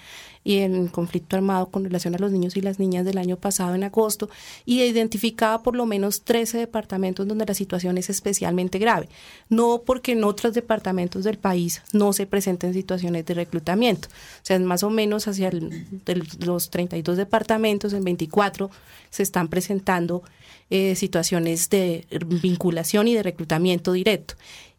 y 0.45 0.59
el 0.59 0.91
conflicto 0.91 1.35
armado 1.35 1.65
con 1.65 1.83
relación 1.83 2.15
a 2.15 2.19
los 2.19 2.31
niños 2.31 2.55
y 2.55 2.61
las 2.61 2.79
niñas 2.79 3.03
del 3.03 3.17
año 3.17 3.35
pasado 3.35 3.75
en 3.75 3.83
agosto 3.83 4.29
y 4.63 4.81
identificaba 4.81 5.61
por 5.63 5.75
lo 5.75 5.85
menos 5.85 6.21
13 6.21 6.59
departamentos 6.59 7.27
donde 7.27 7.45
la 7.45 7.53
situación 7.55 7.97
es 7.97 8.09
especialmente 8.09 8.77
grave. 8.79 9.09
No 9.49 9.81
porque 9.85 10.13
en 10.13 10.23
otros 10.23 10.53
departamentos 10.53 11.23
del 11.25 11.37
país 11.39 11.81
no 11.91 12.13
se 12.13 12.27
presenten 12.27 12.73
situaciones 12.73 13.25
de 13.25 13.33
reclutamiento. 13.33 14.07
O 14.07 14.45
sea, 14.45 14.59
más 14.59 14.83
o 14.83 14.89
menos 14.89 15.27
hacia 15.27 15.49
el- 15.49 15.87
los 16.39 16.69
32 16.69 17.17
departamentos, 17.17 17.91
en 17.93 18.03
24 18.03 18.69
se 19.09 19.23
están 19.23 19.47
presentando 19.47 20.21
eh, 20.69 20.95
situaciones 20.95 21.69
de 21.69 22.07
vinculación 22.41 23.07
y 23.07 23.13
de 23.13 23.21
reclutamiento 23.23 23.91
directo. 23.93 24.35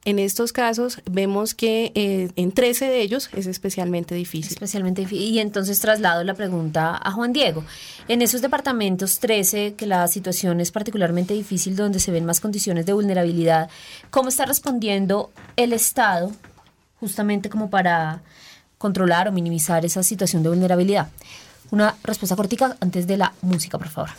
En 0.06 0.20
estos 0.20 0.52
casos 0.52 1.02
vemos 1.10 1.56
que 1.56 1.90
eh, 1.96 2.30
en 2.36 2.52
13 2.52 2.84
de 2.84 3.00
ellos 3.02 3.28
es 3.32 3.48
especialmente 3.48 4.14
difícil. 4.14 4.52
Especialmente 4.52 5.00
difícil. 5.00 5.34
Y 5.34 5.40
entonces 5.40 5.80
traslado 5.80 6.22
la 6.22 6.34
pregunta 6.34 6.96
a 7.02 7.10
Juan 7.10 7.32
Diego. 7.32 7.64
En 8.06 8.22
esos 8.22 8.40
departamentos 8.40 9.18
13, 9.18 9.74
que 9.74 9.84
la 9.84 10.06
situación 10.06 10.60
es 10.60 10.70
particularmente 10.70 11.34
difícil, 11.34 11.74
donde 11.74 11.98
se 11.98 12.12
ven 12.12 12.24
más 12.24 12.38
condiciones 12.38 12.86
de 12.86 12.92
vulnerabilidad, 12.92 13.68
¿cómo 14.10 14.28
está 14.28 14.46
respondiendo 14.46 15.32
el 15.56 15.72
Estado 15.72 16.30
justamente 17.00 17.50
como 17.50 17.68
para 17.68 18.22
controlar 18.78 19.26
o 19.26 19.32
minimizar 19.32 19.84
esa 19.84 20.04
situación 20.04 20.44
de 20.44 20.50
vulnerabilidad? 20.50 21.08
Una 21.72 21.96
respuesta 22.04 22.36
cortica 22.36 22.76
antes 22.78 23.08
de 23.08 23.16
la 23.16 23.32
música, 23.42 23.76
por 23.76 23.88
favor. 23.88 24.10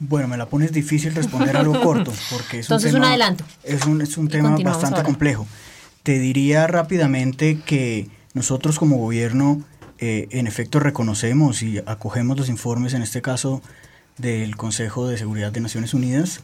Bueno, 0.00 0.28
me 0.28 0.36
la 0.36 0.46
pones 0.46 0.72
difícil 0.72 1.14
responder 1.14 1.56
algo 1.56 1.80
corto, 1.80 2.12
porque 2.30 2.60
es 2.60 2.66
Entonces, 2.66 2.92
un 2.92 2.96
un 2.96 3.02
tema, 3.02 3.08
adelanto. 3.10 3.44
Es 3.62 3.84
un, 3.86 4.00
es 4.02 4.16
un 4.18 4.28
tema 4.28 4.50
bastante 4.50 4.96
ahora. 4.96 5.04
complejo. 5.04 5.46
Te 6.02 6.18
diría 6.18 6.66
rápidamente 6.66 7.60
que 7.64 8.08
nosotros 8.34 8.78
como 8.78 8.96
gobierno, 8.98 9.62
eh, 9.98 10.28
en 10.30 10.46
efecto, 10.46 10.80
reconocemos 10.80 11.62
y 11.62 11.78
acogemos 11.78 12.36
los 12.36 12.48
informes, 12.48 12.94
en 12.94 13.02
este 13.02 13.22
caso 13.22 13.62
del 14.18 14.56
Consejo 14.56 15.08
de 15.08 15.16
Seguridad 15.16 15.52
de 15.52 15.60
Naciones 15.60 15.94
Unidas. 15.94 16.40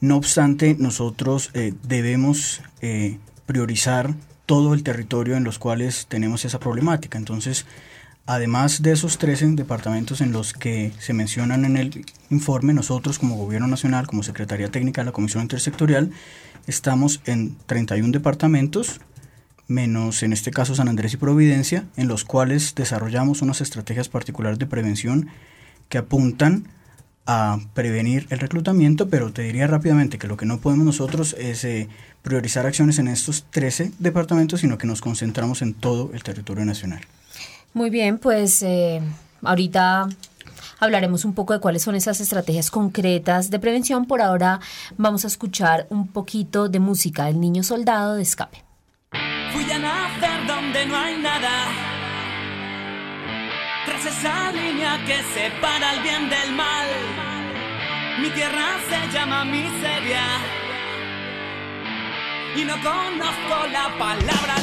No 0.00 0.16
obstante, 0.16 0.76
nosotros 0.78 1.50
eh, 1.54 1.74
debemos 1.82 2.62
eh, 2.80 3.18
priorizar 3.46 4.14
todo 4.46 4.74
el 4.74 4.82
territorio 4.82 5.36
en 5.36 5.44
los 5.44 5.58
cuales 5.58 6.06
tenemos 6.08 6.44
esa 6.44 6.58
problemática. 6.58 7.18
Entonces, 7.18 7.66
Además 8.24 8.82
de 8.82 8.92
esos 8.92 9.18
13 9.18 9.48
departamentos 9.48 10.20
en 10.20 10.30
los 10.30 10.52
que 10.52 10.92
se 11.00 11.12
mencionan 11.12 11.64
en 11.64 11.76
el 11.76 12.06
informe, 12.30 12.72
nosotros 12.72 13.18
como 13.18 13.36
Gobierno 13.36 13.66
Nacional, 13.66 14.06
como 14.06 14.22
Secretaría 14.22 14.68
Técnica 14.68 15.00
de 15.00 15.06
la 15.06 15.12
Comisión 15.12 15.42
Intersectorial, 15.42 16.12
estamos 16.68 17.20
en 17.26 17.56
31 17.66 18.12
departamentos, 18.12 19.00
menos 19.66 20.22
en 20.22 20.32
este 20.32 20.52
caso 20.52 20.76
San 20.76 20.88
Andrés 20.88 21.14
y 21.14 21.16
Providencia, 21.16 21.86
en 21.96 22.06
los 22.06 22.24
cuales 22.24 22.76
desarrollamos 22.76 23.42
unas 23.42 23.60
estrategias 23.60 24.08
particulares 24.08 24.60
de 24.60 24.66
prevención 24.66 25.28
que 25.88 25.98
apuntan 25.98 26.68
a 27.26 27.58
prevenir 27.74 28.28
el 28.30 28.38
reclutamiento, 28.38 29.08
pero 29.08 29.32
te 29.32 29.42
diría 29.42 29.66
rápidamente 29.66 30.18
que 30.18 30.28
lo 30.28 30.36
que 30.36 30.46
no 30.46 30.58
podemos 30.58 30.86
nosotros 30.86 31.34
es 31.40 31.64
eh, 31.64 31.88
priorizar 32.22 32.66
acciones 32.66 33.00
en 33.00 33.08
estos 33.08 33.46
13 33.50 33.92
departamentos, 33.98 34.60
sino 34.60 34.78
que 34.78 34.86
nos 34.86 35.00
concentramos 35.00 35.60
en 35.60 35.74
todo 35.74 36.10
el 36.14 36.22
territorio 36.22 36.64
nacional. 36.64 37.00
Muy 37.74 37.88
bien, 37.88 38.18
pues 38.18 38.62
eh, 38.62 39.00
ahorita 39.42 40.06
hablaremos 40.78 41.24
un 41.24 41.34
poco 41.34 41.54
de 41.54 41.60
cuáles 41.60 41.82
son 41.82 41.94
esas 41.94 42.20
estrategias 42.20 42.70
concretas 42.70 43.50
de 43.50 43.58
prevención. 43.58 44.04
Por 44.04 44.20
ahora 44.20 44.60
vamos 44.98 45.24
a 45.24 45.28
escuchar 45.28 45.86
un 45.88 46.08
poquito 46.08 46.68
de 46.68 46.80
música, 46.80 47.30
El 47.30 47.40
Niño 47.40 47.62
Soldado 47.62 48.16
de 48.16 48.22
Escape. 48.22 48.62
Fui 49.52 49.70
a 49.70 49.78
nacer 49.78 50.46
donde 50.46 50.84
no 50.86 50.96
hay 50.96 51.16
nada. 51.18 51.66
Tras 53.86 54.06
esa 54.06 54.52
línea 54.52 54.98
que 55.06 55.16
separa 55.32 55.94
el 55.94 56.02
bien 56.02 56.28
del 56.28 56.54
mal. 56.54 56.88
Mi 58.20 58.28
tierra 58.30 58.76
se 58.88 59.16
llama 59.16 59.46
miseria. 59.46 60.22
Y 62.54 62.64
no 62.64 62.74
conozco 62.74 63.66
la 63.72 63.96
palabra 63.98 64.56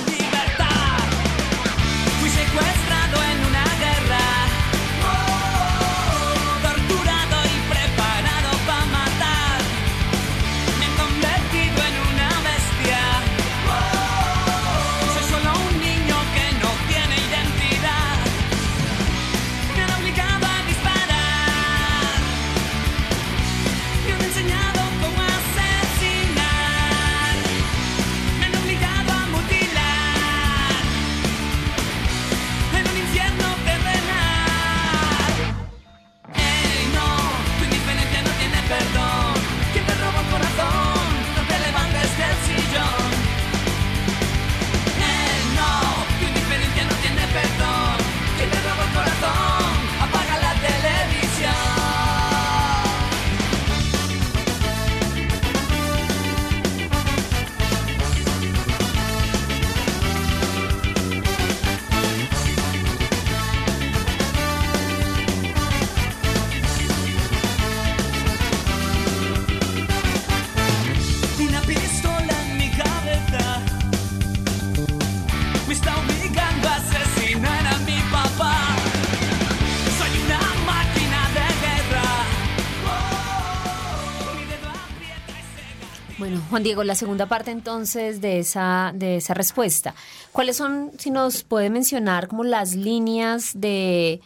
Diego, 86.64 86.84
la 86.84 86.96
segunda 86.96 87.26
parte 87.26 87.52
entonces 87.52 88.22
de 88.22 88.40
esa, 88.40 88.92
de 88.96 89.18
esa 89.18 89.34
respuesta. 89.34 89.94
¿Cuáles 90.32 90.58
son, 90.58 90.92
si 90.98 91.12
nos 91.12 91.44
puede 91.44 91.70
mencionar, 91.70 92.28
como 92.28 92.44
las 92.44 92.76
líneas 92.76 93.52
de, 93.56 94.22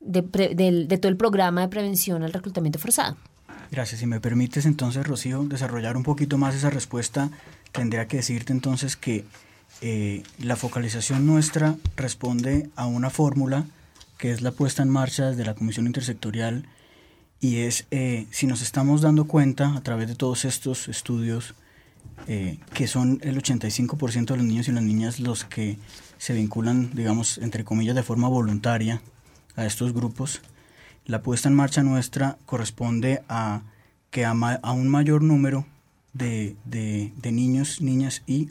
de, 0.00 0.22
de 0.86 0.98
todo 0.98 1.10
el 1.10 1.16
programa 1.16 1.62
de 1.62 1.68
prevención 1.68 2.22
al 2.22 2.32
reclutamiento 2.32 2.78
forzado? 2.78 3.16
Gracias. 3.70 4.00
Si 4.00 4.06
me 4.06 4.20
permites 4.20 4.64
entonces, 4.66 5.06
Rocío, 5.06 5.44
desarrollar 5.44 5.96
un 5.96 6.02
poquito 6.02 6.38
más 6.38 6.54
esa 6.54 6.70
respuesta, 6.70 7.30
tendría 7.72 8.08
que 8.08 8.18
decirte 8.18 8.52
entonces 8.52 8.96
que 8.96 9.24
eh, 9.80 10.22
la 10.38 10.56
focalización 10.56 11.26
nuestra 11.26 11.76
responde 11.96 12.70
a 12.76 12.86
una 12.86 13.10
fórmula 13.10 13.64
que 14.16 14.32
es 14.32 14.42
la 14.42 14.50
puesta 14.50 14.82
en 14.82 14.88
marcha 14.88 15.30
desde 15.30 15.44
la 15.44 15.54
Comisión 15.54 15.86
Intersectorial 15.86 16.64
y 17.40 17.58
es 17.58 17.86
eh, 17.90 18.26
si 18.30 18.46
nos 18.46 18.62
estamos 18.62 19.00
dando 19.00 19.26
cuenta 19.26 19.74
a 19.74 19.80
través 19.82 20.08
de 20.08 20.14
todos 20.14 20.44
estos 20.44 20.88
estudios 20.88 21.54
eh, 22.26 22.58
que 22.74 22.86
son 22.86 23.20
el 23.22 23.40
85% 23.40 24.26
de 24.26 24.36
los 24.36 24.44
niños 24.44 24.68
y 24.68 24.72
las 24.72 24.82
niñas 24.82 25.20
los 25.20 25.44
que 25.44 25.78
se 26.18 26.34
vinculan, 26.34 26.90
digamos, 26.94 27.38
entre 27.38 27.64
comillas, 27.64 27.94
de 27.94 28.02
forma 28.02 28.28
voluntaria 28.28 29.00
a 29.54 29.66
estos 29.66 29.92
grupos, 29.92 30.42
la 31.06 31.22
puesta 31.22 31.48
en 31.48 31.54
marcha 31.54 31.82
nuestra 31.82 32.36
corresponde 32.44 33.22
a 33.28 33.62
que 34.10 34.24
a, 34.24 34.32
un 34.32 34.88
mayor 34.88 35.22
número 35.22 35.64
de, 36.12 36.56
niños, 37.24 37.80
niñas 37.80 38.22
y 38.26 38.48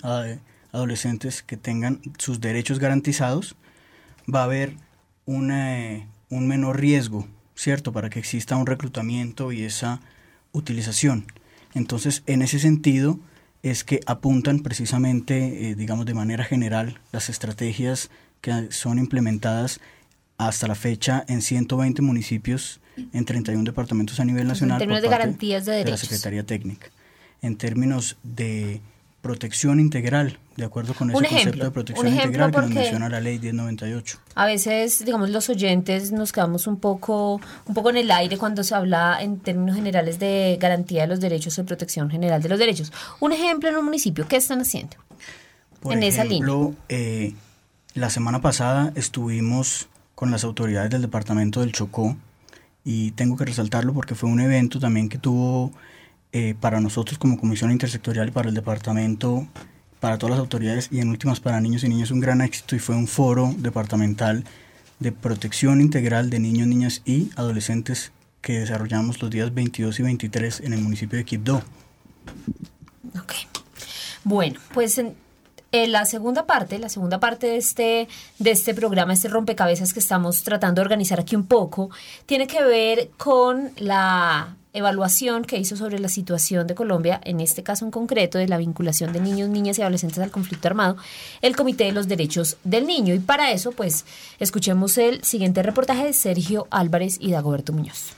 adolescentes 0.72 1.44
que 1.44 1.58
tengan 1.58 2.02
sus 2.18 2.40
derechos 2.40 2.80
garantizados, 2.80 3.56
va 4.34 4.42
a 4.42 4.46
haber 4.46 4.76
un 5.26 5.48
menor 6.30 6.80
riesgo, 6.80 7.28
¿cierto?, 7.58 7.92
para 7.92 8.10
que 8.10 8.20
exista 8.20 8.56
un 8.56 8.66
reclutamiento 8.66 9.52
y 9.52 9.64
esa 9.64 10.00
utilización. 10.54 11.26
Entonces, 11.74 12.24
en 12.28 12.42
ese 12.42 12.60
sentido, 12.60 13.20
es 13.64 13.84
que 13.84 14.00
apuntan 14.06 14.60
precisamente, 14.60 15.70
eh, 15.70 15.76
digamos, 15.76 16.06
de 16.06 16.14
manera 16.14 16.44
general, 16.44 17.00
las 17.12 17.30
estrategias 17.30 18.10
que 18.42 18.72
son 18.72 19.00
implementadas 19.00 19.82
hasta 20.38 20.68
la 20.68 20.76
fecha 20.76 21.26
en 21.28 21.42
120 21.42 22.02
municipios 22.02 22.80
en 23.14 23.26
31 23.26 23.64
departamentos 23.64 24.20
a 24.20 24.26
nivel 24.26 24.48
nacional. 24.48 24.76
En 24.76 24.80
términos 24.80 25.02
de 25.02 25.10
garantías 25.10 25.66
de 25.66 25.72
derechos. 25.74 25.86
De 25.86 25.92
la 25.92 25.98
Secretaría 25.98 26.44
Técnica. 26.44 26.88
En 27.42 27.58
términos 27.58 28.18
de 28.24 28.82
protección 29.28 29.82
integral, 29.82 30.40
de 30.56 30.64
acuerdo 30.64 30.94
con 30.94 31.12
ese 31.12 31.20
concepto 31.20 31.66
de 31.66 31.72
protección 31.72 32.08
integral 32.08 32.50
que 32.50 32.62
nos 32.62 32.70
menciona 32.70 33.10
la 33.10 33.20
ley 33.20 33.40
1098. 33.40 34.20
A 34.36 34.46
veces, 34.46 35.04
digamos, 35.04 35.30
los 35.30 35.50
oyentes 35.50 36.14
nos 36.14 36.32
quedamos 36.32 36.66
un 36.66 36.78
poco, 36.80 37.42
un 37.66 37.74
poco 37.74 37.90
en 37.90 37.98
el 37.98 38.10
aire 38.10 38.38
cuando 38.38 38.64
se 38.64 38.74
habla 38.74 39.18
en 39.22 39.40
términos 39.40 39.76
generales 39.76 40.18
de 40.18 40.58
garantía 40.62 41.02
de 41.02 41.08
los 41.08 41.20
derechos 41.20 41.60
o 41.60 41.66
protección 41.66 42.10
general 42.10 42.42
de 42.42 42.48
los 42.48 42.58
derechos. 42.58 42.94
Un 43.20 43.34
ejemplo 43.34 43.68
en 43.68 43.76
un 43.76 43.84
municipio, 43.84 44.26
¿qué 44.30 44.38
están 44.38 44.62
haciendo? 44.62 44.96
Por 45.82 45.94
en 45.94 46.04
esa 46.04 46.24
línea. 46.24 46.48
Eh, 46.88 47.34
la 47.94 48.10
semana 48.10 48.42
pasada 48.42 48.94
estuvimos 48.96 49.90
con 50.16 50.32
las 50.32 50.46
autoridades 50.46 50.90
del 50.90 51.02
departamento 51.02 51.60
del 51.60 51.74
Chocó 51.74 52.16
y 52.86 53.12
tengo 53.12 53.36
que 53.36 53.44
resaltarlo 53.44 53.94
porque 53.94 54.16
fue 54.16 54.30
un 54.30 54.40
evento 54.40 54.80
también 54.80 55.10
que 55.10 55.18
tuvo 55.18 55.74
eh, 56.34 56.56
para 56.60 56.80
nosotros 56.82 57.18
como 57.18 57.40
Comisión 57.40 57.72
Intersectorial 57.72 58.28
y 58.28 58.32
para 58.32 58.50
el 58.50 58.56
departamento, 58.56 59.48
para 60.00 60.18
todas 60.18 60.32
las 60.32 60.40
autoridades 60.40 60.90
y 60.92 61.00
en 61.00 61.10
últimas 61.10 61.40
para 61.40 61.60
niños 61.62 61.84
y 61.84 61.90
niñas 61.90 62.12
un 62.12 62.20
gran 62.20 62.42
éxito 62.42 62.76
y 62.76 62.80
fue 62.80 62.96
un 62.96 63.08
foro 63.08 63.54
departamental 63.58 64.44
de 65.00 65.12
protección 65.12 65.82
integral 65.82 66.30
de 66.30 66.40
niños, 66.40 66.68
niñas 66.68 67.02
y 67.06 67.30
adolescentes 67.36 68.12
que 68.42 68.60
desarrollamos 68.60 69.22
los 69.22 69.30
días 69.30 69.54
22 69.54 70.00
y 70.00 70.04
23 70.04 70.62
en 70.62 70.74
el 70.74 70.82
municipio 70.82 71.18
de 71.18 71.26
Quibdó. 71.26 71.64
Ok. 73.20 73.34
Bueno, 74.24 74.60
pues 74.74 74.98
en, 74.98 75.16
la 75.72 76.06
segunda 76.06 76.46
parte, 76.46 76.80
la 76.80 76.90
segunda 76.90 77.20
parte 77.20 77.48
de 77.48 77.58
este, 77.58 78.08
de 78.40 78.52
este 78.52 78.74
programa, 78.74 79.14
este 79.14 79.28
rompecabezas 79.28 79.94
que 79.94 80.00
estamos 80.00 80.44
tratando 80.44 80.82
de 80.82 80.84
organizar 80.84 81.20
aquí 81.20 81.36
un 81.36 81.46
poco, 81.46 81.90
tiene 82.26 82.48
que 82.48 82.64
ver 82.64 83.12
con 83.18 83.72
la 83.78 84.56
evaluación 84.78 85.44
que 85.44 85.58
hizo 85.58 85.76
sobre 85.76 86.00
la 86.00 86.10
situación 86.10 86.68
de 86.68 86.76
Colombia, 86.76 87.20
en 87.24 87.40
este 87.40 87.64
caso 87.64 87.86
en 87.86 87.92
concreto 87.92 88.38
de 88.38 88.48
la 88.48 88.58
vinculación 88.58 89.14
de 89.14 89.20
niños, 89.20 89.50
niñas 89.50 89.78
y 89.78 89.82
adolescentes 89.82 90.20
al 90.20 90.32
conflicto 90.32 90.68
armado, 90.68 90.98
el 91.42 91.56
Comité 91.56 91.86
de 91.86 91.92
los 91.92 92.08
Derechos 92.08 92.58
del 92.64 92.88
Niño. 92.88 93.14
Y 93.14 93.20
para 93.20 93.52
eso, 93.52 93.72
pues, 93.72 94.06
escuchemos 94.40 94.98
el 94.98 95.24
siguiente 95.24 95.64
reportaje 95.64 96.06
de 96.06 96.14
Sergio 96.14 96.68
Álvarez 96.70 97.18
y 97.20 97.32
Dagoberto 97.32 97.74
Muñoz. 97.74 98.14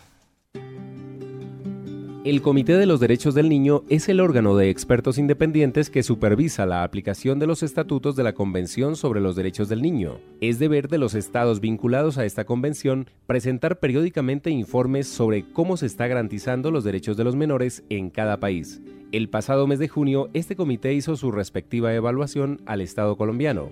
El 2.26 2.42
Comité 2.42 2.78
de 2.78 2.86
los 2.86 3.00
Derechos 3.00 3.34
del 3.34 3.48
Niño 3.48 3.86
es 3.88 4.10
el 4.10 4.20
órgano 4.20 4.58
de 4.58 4.70
expertos 4.70 5.18
independientes 5.18 5.90
que 5.90 6.04
supervisa 6.04 6.66
la 6.66 6.84
aplicación 6.84 7.40
de 7.40 7.48
los 7.48 7.64
estatutos 7.64 8.18
de 8.18 8.24
la 8.24 8.34
Convención 8.34 8.98
sobre 8.98 9.22
los 9.22 9.38
Derechos 9.38 9.70
del 9.70 9.82
Niño. 9.82 10.20
Es 10.42 10.60
deber 10.60 10.90
de 10.90 10.98
los 10.98 11.16
estados 11.16 11.62
vinculados 11.62 12.18
a 12.18 12.26
esta 12.26 12.44
convención 12.44 13.08
presentar 13.26 13.80
periódicamente 13.80 14.50
informes 14.50 15.08
sobre 15.08 15.50
cómo 15.54 15.78
se 15.78 15.86
está 15.86 16.08
garantizando 16.08 16.72
los 16.72 16.84
derechos 16.84 17.16
de 17.16 17.24
los 17.24 17.38
menores 17.38 17.84
en 17.90 18.10
cada 18.10 18.42
país. 18.42 18.82
El 19.14 19.30
pasado 19.30 19.66
mes 19.66 19.80
de 19.80 19.88
junio, 19.88 20.30
este 20.34 20.58
comité 20.58 20.94
hizo 20.94 21.16
su 21.16 21.32
respectiva 21.32 21.96
evaluación 21.96 22.60
al 22.66 22.82
Estado 22.82 23.16
colombiano. 23.16 23.70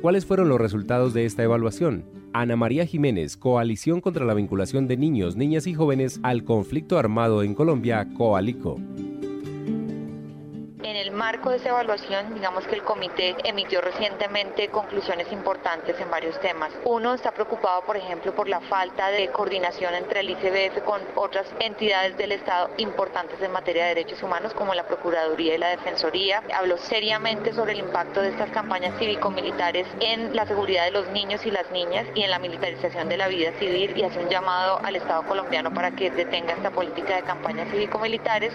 ¿Cuáles 0.00 0.24
fueron 0.24 0.48
los 0.48 0.60
resultados 0.60 1.14
de 1.14 1.24
esta 1.24 1.42
evaluación? 1.42 2.04
Ana 2.32 2.56
María 2.56 2.86
Jiménez, 2.86 3.36
Coalición 3.36 4.00
contra 4.00 4.24
la 4.24 4.34
Vinculación 4.34 4.86
de 4.86 4.96
Niños, 4.96 5.34
Niñas 5.34 5.66
y 5.66 5.74
Jóvenes 5.74 6.20
al 6.22 6.44
Conflicto 6.44 6.98
Armado 6.98 7.42
en 7.42 7.54
Colombia, 7.54 7.87
Coalico. 8.16 8.78
En 10.84 10.94
el 10.94 11.10
marco 11.10 11.50
de 11.50 11.56
esa 11.56 11.70
evaluación, 11.70 12.34
digamos 12.34 12.64
que 12.68 12.76
el 12.76 12.84
comité 12.84 13.34
emitió 13.42 13.80
recientemente 13.80 14.68
conclusiones 14.68 15.30
importantes 15.32 15.98
en 16.00 16.08
varios 16.08 16.38
temas. 16.40 16.72
Uno 16.84 17.14
está 17.14 17.32
preocupado, 17.32 17.82
por 17.82 17.96
ejemplo, 17.96 18.32
por 18.32 18.48
la 18.48 18.60
falta 18.60 19.08
de 19.08 19.28
coordinación 19.28 19.94
entre 19.94 20.20
el 20.20 20.30
ICBF 20.30 20.84
con 20.84 21.02
otras 21.16 21.46
entidades 21.58 22.16
del 22.16 22.30
Estado 22.30 22.70
importantes 22.76 23.40
en 23.42 23.50
materia 23.50 23.82
de 23.82 23.96
derechos 23.96 24.22
humanos, 24.22 24.54
como 24.54 24.72
la 24.72 24.86
Procuraduría 24.86 25.56
y 25.56 25.58
la 25.58 25.70
Defensoría. 25.70 26.44
Habló 26.54 26.78
seriamente 26.78 27.52
sobre 27.52 27.72
el 27.72 27.80
impacto 27.80 28.22
de 28.22 28.28
estas 28.28 28.50
campañas 28.50 28.96
cívico-militares 29.00 29.88
en 29.98 30.36
la 30.36 30.46
seguridad 30.46 30.84
de 30.84 30.92
los 30.92 31.08
niños 31.08 31.44
y 31.44 31.50
las 31.50 31.68
niñas 31.72 32.06
y 32.14 32.22
en 32.22 32.30
la 32.30 32.38
militarización 32.38 33.08
de 33.08 33.16
la 33.16 33.26
vida 33.26 33.50
civil 33.58 33.94
y 33.96 34.04
hace 34.04 34.20
un 34.20 34.28
llamado 34.28 34.78
al 34.84 34.94
Estado 34.94 35.24
colombiano 35.24 35.74
para 35.74 35.90
que 35.90 36.12
detenga 36.12 36.54
esta 36.54 36.70
política 36.70 37.16
de 37.16 37.22
campañas 37.22 37.68
cívico-militares. 37.72 38.54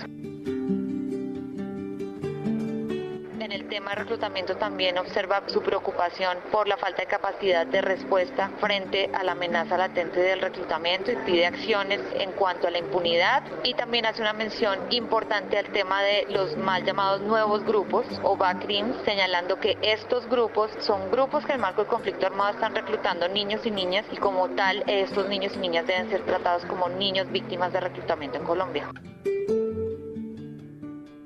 El 3.53 3.69
tema 3.69 3.91
de 3.91 3.97
reclutamiento 3.97 4.55
también 4.55 4.97
observa 4.97 5.43
su 5.47 5.61
preocupación 5.61 6.39
por 6.51 6.67
la 6.67 6.75
falta 6.77 7.03
de 7.03 7.07
capacidad 7.07 7.67
de 7.67 7.81
respuesta 7.81 8.49
frente 8.59 9.11
a 9.13 9.23
la 9.23 9.33
amenaza 9.33 9.77
latente 9.77 10.19
del 10.19 10.41
reclutamiento 10.41 11.11
y 11.11 11.15
pide 11.17 11.45
acciones 11.45 12.01
en 12.15 12.31
cuanto 12.31 12.67
a 12.67 12.71
la 12.71 12.79
impunidad 12.79 13.43
y 13.63 13.75
también 13.75 14.07
hace 14.07 14.21
una 14.21 14.33
mención 14.33 14.79
importante 14.89 15.59
al 15.59 15.67
tema 15.67 16.01
de 16.01 16.25
los 16.29 16.57
mal 16.57 16.83
llamados 16.83 17.21
nuevos 17.21 17.63
grupos 17.63 18.07
o 18.23 18.35
BACRIMS, 18.35 19.03
señalando 19.05 19.59
que 19.59 19.77
estos 19.83 20.27
grupos 20.27 20.71
son 20.79 21.11
grupos 21.11 21.45
que 21.45 21.51
en 21.51 21.57
el 21.57 21.61
marco 21.61 21.81
del 21.81 21.91
conflicto 21.91 22.25
armado 22.25 22.55
están 22.55 22.73
reclutando 22.73 23.27
niños 23.27 23.63
y 23.65 23.71
niñas 23.71 24.05
y 24.11 24.17
como 24.17 24.49
tal 24.49 24.83
estos 24.87 25.29
niños 25.29 25.53
y 25.55 25.59
niñas 25.59 25.85
deben 25.85 26.09
ser 26.09 26.25
tratados 26.25 26.65
como 26.65 26.89
niños 26.89 27.31
víctimas 27.31 27.71
de 27.71 27.81
reclutamiento 27.81 28.39
en 28.39 28.45
Colombia. 28.45 28.89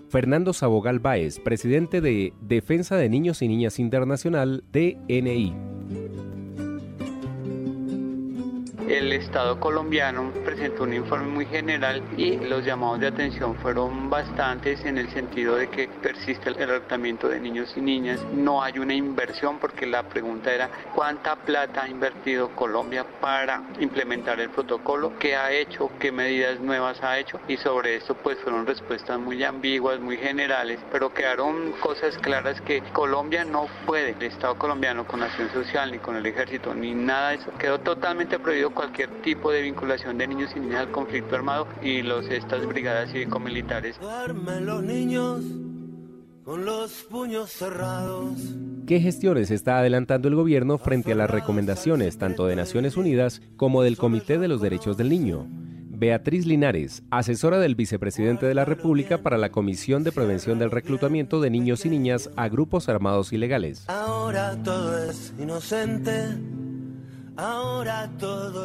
Fernando 0.10 0.54
Sabogal 0.54 1.00
Báez, 1.00 1.40
presidente 1.40 2.02
de 2.02 2.34
Defensa 2.42 2.96
de 2.96 3.10
Niños 3.10 3.42
y 3.42 3.48
Niñas 3.48 3.80
Internacional, 3.80 4.64
DNI 4.72 5.67
el 8.98 9.14
Estado 9.14 9.60
colombiano 9.60 10.32
presentó 10.44 10.84
un 10.84 10.94
informe 10.94 11.28
muy 11.28 11.46
general 11.46 12.02
y 12.18 12.38
los 12.38 12.66
llamados 12.66 13.00
de 13.00 13.08
atención 13.08 13.56
fueron 13.58 14.10
bastantes 14.10 14.84
en 14.86 14.98
el 14.98 15.10
sentido 15.12 15.56
de 15.56 15.70
que 15.70 15.88
persiste 15.88 16.50
el 16.50 16.56
tratamiento 16.56 17.30
de 17.30 17.40
niños 17.40 17.72
y 17.76 17.82
niñas, 17.82 18.20
no 18.34 18.64
hay 18.64 18.80
una 18.80 18.96
inversión 18.96 19.60
porque 19.60 19.86
la 19.86 20.02
pregunta 20.04 20.52
era 20.52 20.70
cuánta 20.96 21.36
plata 21.36 21.84
ha 21.84 21.90
invertido 21.90 22.50
Colombia 22.56 23.06
para 23.22 23.62
implementar 23.80 24.40
el 24.40 24.50
protocolo, 24.50 25.14
qué 25.20 25.36
ha 25.36 25.52
hecho, 25.52 25.92
qué 26.00 26.12
medidas 26.12 26.60
nuevas 26.60 27.02
ha 27.04 27.20
hecho 27.20 27.40
y 27.48 27.58
sobre 27.58 27.98
esto 27.98 28.16
pues 28.16 28.40
fueron 28.40 28.66
respuestas 28.66 29.20
muy 29.20 29.44
ambiguas, 29.44 30.00
muy 30.00 30.18
generales, 30.18 30.80
pero 30.92 31.14
quedaron 31.14 31.72
cosas 31.74 32.18
claras 32.18 32.60
que 32.62 32.82
Colombia 32.94 33.46
no 33.46 33.68
puede, 33.86 34.16
el 34.20 34.24
Estado 34.24 34.56
colombiano 34.56 35.06
con 35.06 35.22
acción 35.22 35.52
social 35.52 35.92
ni 35.92 36.00
con 36.00 36.16
el 36.16 36.26
ejército 36.26 36.74
ni 36.74 36.96
nada 36.96 37.30
de 37.30 37.36
eso, 37.36 37.52
quedó 37.60 37.80
totalmente 37.80 38.40
prohibido 38.40 38.72
cualquier 38.88 39.22
tipo 39.22 39.52
de 39.52 39.64
vinculación 39.64 40.18
de 40.18 40.28
niños 40.28 40.52
y 40.56 40.62
niñas 40.62 40.88
al 40.88 40.92
conflicto 40.92 41.36
armado 41.36 41.68
y 41.82 42.02
los 42.02 42.26
estas 42.30 42.66
brigadas 42.66 43.12
cívico-militares. 43.12 43.98
los 44.62 44.84
niños 44.84 45.42
con 46.46 46.64
los 46.64 47.04
puños 47.04 47.52
cerrados. 47.52 48.56
¿Qué 48.86 49.02
gestiones 49.02 49.52
está 49.52 49.80
adelantando 49.80 50.30
el 50.30 50.36
gobierno 50.36 50.78
frente 50.78 51.12
a 51.12 51.16
las 51.16 51.30
recomendaciones 51.30 52.18
tanto 52.18 52.48
de 52.48 52.56
Naciones 52.56 52.96
Unidas 52.96 53.42
como 53.58 53.84
del 53.84 53.98
Comité 53.98 54.38
de 54.38 54.48
los 54.48 54.62
Derechos 54.62 54.96
del 54.96 55.10
Niño? 55.10 55.46
Beatriz 55.90 56.46
Linares, 56.46 57.04
asesora 57.12 57.60
del 57.60 57.76
vicepresidente 57.76 58.46
de 58.46 58.54
la 58.54 58.64
República 58.64 59.18
para 59.18 59.38
la 59.38 59.50
Comisión 59.50 60.06
de 60.06 60.14
Prevención 60.14 60.60
del 60.60 60.72
Reclutamiento 60.72 61.42
de 61.42 61.50
Niños 61.50 61.86
y 61.86 61.90
Niñas 61.90 62.30
a 62.38 62.48
Grupos 62.48 62.88
Armados 62.88 63.34
Ilegales. 63.34 63.90
Ahora 63.90 64.56
todo 64.64 65.10
es 65.10 65.34
inocente. 65.38 66.38
Ahora 67.38 68.10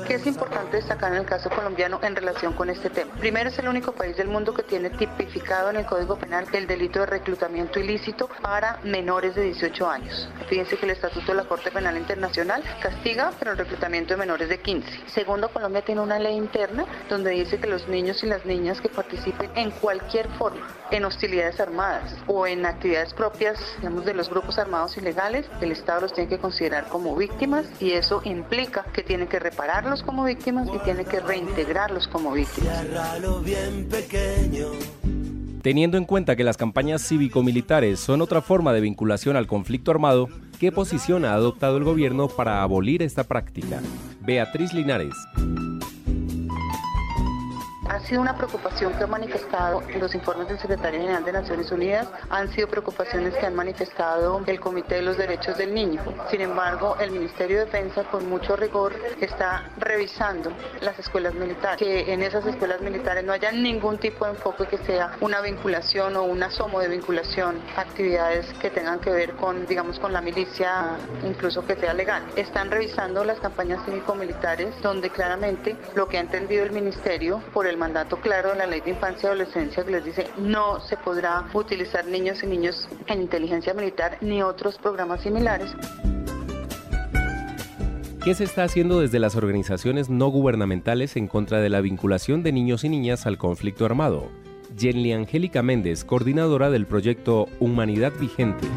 ¿Qué 0.07 0.15
es 0.15 0.27
importante 0.27 0.79
destacar 0.79 1.13
en 1.13 1.19
el 1.19 1.27
caso 1.27 1.51
colombiano 1.51 2.01
en 2.03 2.17
relación 2.17 2.55
con 2.55 2.71
este 2.71 2.89
tema? 2.89 3.13
Primero, 3.17 3.51
es 3.51 3.59
el 3.59 3.69
único 3.69 3.93
país 3.93 4.17
del 4.17 4.29
mundo 4.29 4.55
que 4.55 4.63
tiene 4.63 4.89
tipificado 4.89 5.69
en 5.69 5.77
el 5.77 5.85
Código 5.85 6.17
Penal 6.17 6.47
el 6.55 6.67
delito 6.67 7.01
de 7.01 7.07
reclutamiento 7.07 7.79
ilícito 7.79 8.31
para 8.41 8.81
menores 8.83 9.35
de 9.35 9.43
18 9.43 9.91
años. 9.91 10.27
Fíjense 10.49 10.79
que 10.79 10.87
el 10.87 10.93
Estatuto 10.93 11.33
de 11.33 11.35
la 11.35 11.45
Corte 11.45 11.71
Penal 11.71 11.99
Internacional 11.99 12.63
castiga, 12.81 13.33
pero 13.39 13.53
el 13.53 13.59
reclutamiento 13.59 14.15
de 14.15 14.19
menores 14.19 14.49
de 14.49 14.59
15. 14.59 15.03
Segundo, 15.07 15.51
Colombia 15.51 15.83
tiene 15.83 16.01
una 16.01 16.19
ley 16.19 16.35
interna 16.35 16.87
donde 17.11 17.33
dice 17.33 17.59
que 17.59 17.67
los 17.67 17.87
niños 17.89 18.25
y 18.25 18.27
las 18.27 18.47
niñas 18.47 18.81
que 18.81 18.89
participen 18.89 19.51
en 19.55 19.71
cualquier 19.71 20.29
forma 20.39 20.67
en 20.91 21.05
hostilidades 21.05 21.59
armadas 21.61 22.15
o 22.27 22.47
en 22.47 22.65
actividades 22.67 23.15
propias, 23.15 23.59
digamos, 23.79 24.05
de 24.05 24.15
los 24.15 24.29
grupos 24.29 24.59
armados 24.59 24.97
ilegales, 24.97 25.47
el 25.61 25.73
Estado 25.73 26.03
los 26.03 26.13
tiene 26.13 26.29
que 26.29 26.39
considerar 26.39 26.89
como 26.89 27.17
víctimas 27.17 27.67
y 27.81 27.93
eso 27.93 28.21
implica 28.25 28.62
que 28.93 29.03
tiene 29.03 29.27
que 29.27 29.39
repararlos 29.39 30.03
como 30.03 30.25
víctimas 30.25 30.69
y 30.75 30.79
tiene 30.85 31.05
que 31.05 31.21
reintegrarlos 31.21 32.09
como 32.09 32.33
víctimas. 32.33 32.85
Teniendo 35.63 35.97
en 35.97 36.05
cuenta 36.05 36.37
que 36.37 36.45
las 36.45 36.57
campañas 36.57 37.03
cívico-militares 37.03 38.01
son 38.01 38.21
otra 38.21 38.43
forma 38.43 38.73
de 38.73 38.81
vinculación 38.81 39.37
al 39.37 39.47
conflicto 39.47 39.91
armado, 39.91 40.29
¿qué 40.59 40.73
posición 40.73 41.25
ha 41.25 41.35
adoptado 41.35 41.77
el 41.77 41.85
gobierno 41.85 42.29
para 42.29 42.63
abolir 42.63 43.03
esta 43.03 43.25
práctica? 43.25 43.81
Beatriz 44.21 44.73
Linares 44.73 45.15
ha 47.93 48.01
sido 48.01 48.23
una 48.23 48.35
preocupación 48.39 48.95
que 48.95 49.05
ha 49.05 49.07
manifestado 49.07 49.83
los 50.01 50.15
informes 50.15 50.49
del 50.49 50.59
secretario 50.59 50.99
general 50.99 51.25
de 51.27 51.33
Naciones 51.33 51.71
Unidas, 51.71 52.09
han 52.31 52.51
sido 52.53 52.67
preocupaciones 52.67 53.35
que 53.35 53.45
han 53.45 53.55
manifestado 53.55 54.41
el 54.47 54.61
Comité 54.61 54.95
de 54.95 55.03
los 55.03 55.19
Derechos 55.19 55.59
del 55.59 55.75
Niño. 55.75 56.03
Sin 56.31 56.41
embargo, 56.41 56.97
el 57.01 57.11
Ministerio 57.11 57.59
de 57.59 57.65
Defensa 57.67 58.05
con 58.05 58.31
mucho 58.31 58.57
rigor 58.57 58.95
está 59.21 59.71
revisando 59.77 60.53
las 60.81 60.99
escuelas 60.99 61.35
militares, 61.35 61.79
que 61.79 62.11
en 62.11 62.23
esas 62.23 62.47
escuelas 62.47 62.81
militares 62.81 63.25
no 63.25 63.33
haya 63.35 63.53
ningún 63.53 63.99
tipo 63.99 64.25
de 64.25 64.31
enfoque 64.31 64.67
que 64.67 64.79
sea 64.79 65.13
una 65.21 65.43
vinculación 65.43 66.17
o 66.17 66.23
un 66.23 66.43
asomo 66.43 66.81
de 66.81 66.89
vinculación, 66.89 67.61
actividades 67.77 68.47
que 68.55 68.71
tengan 68.71 69.01
que 69.01 69.11
ver 69.11 69.33
con, 69.33 69.67
digamos, 69.67 69.99
con 69.99 70.15
la 70.15 70.23
milicia, 70.23 70.97
incluso 71.27 71.67
que 71.67 71.77
sea 71.77 71.93
legal. 71.93 72.23
Están 72.37 72.71
revisando 72.71 73.23
las 73.23 73.39
campañas 73.39 73.85
cívico-militares 73.85 74.75
donde 74.81 75.11
claramente 75.11 75.77
lo 75.95 76.09
que 76.09 76.17
ha 76.17 76.21
entendido 76.21 76.65
el 76.65 76.73
Ministerio 76.73 77.43
por 77.53 77.67
el 77.67 77.82
mandato 77.83 78.17
claro 78.21 78.51
de 78.51 78.59
la 78.59 78.67
Ley 78.67 78.81
de 78.81 78.91
Infancia 78.91 79.25
y 79.25 79.27
Adolescencia 79.27 79.85
que 79.85 79.91
les 79.91 80.05
dice 80.05 80.29
no 80.39 80.79
se 80.79 80.97
podrá 80.97 81.49
utilizar 81.53 82.07
niños 82.07 82.41
y 82.45 82.47
niños 82.47 82.89
en 83.09 83.23
inteligencia 83.23 83.75
militar 83.75 84.19
ni 84.21 84.41
otros 84.41 84.79
programas 84.79 85.21
similares. 85.21 85.73
¿Qué 88.25 88.37
se 88.37 88.45
está 88.45 88.63
haciendo 88.63 89.01
desde 89.01 89.19
las 89.19 89.35
organizaciones 89.35 90.09
no 90.09 90.29
gubernamentales 90.29 91.17
en 91.17 91.27
contra 91.27 91.61
de 91.61 91.71
la 91.71 91.81
vinculación 91.81 92.45
de 92.45 92.53
niños 92.53 92.85
y 92.85 92.89
niñas 92.89 93.27
al 93.27 93.37
conflicto 93.37 93.85
armado? 93.85 94.29
Jenny 94.79 95.13
Angélica 95.13 95.65
Méndez, 95.65 96.05
coordinadora 96.05 96.71
del 96.71 96.87
proyecto 96.87 97.49
Humanidad 97.59 98.13
Vigente. 98.17 98.69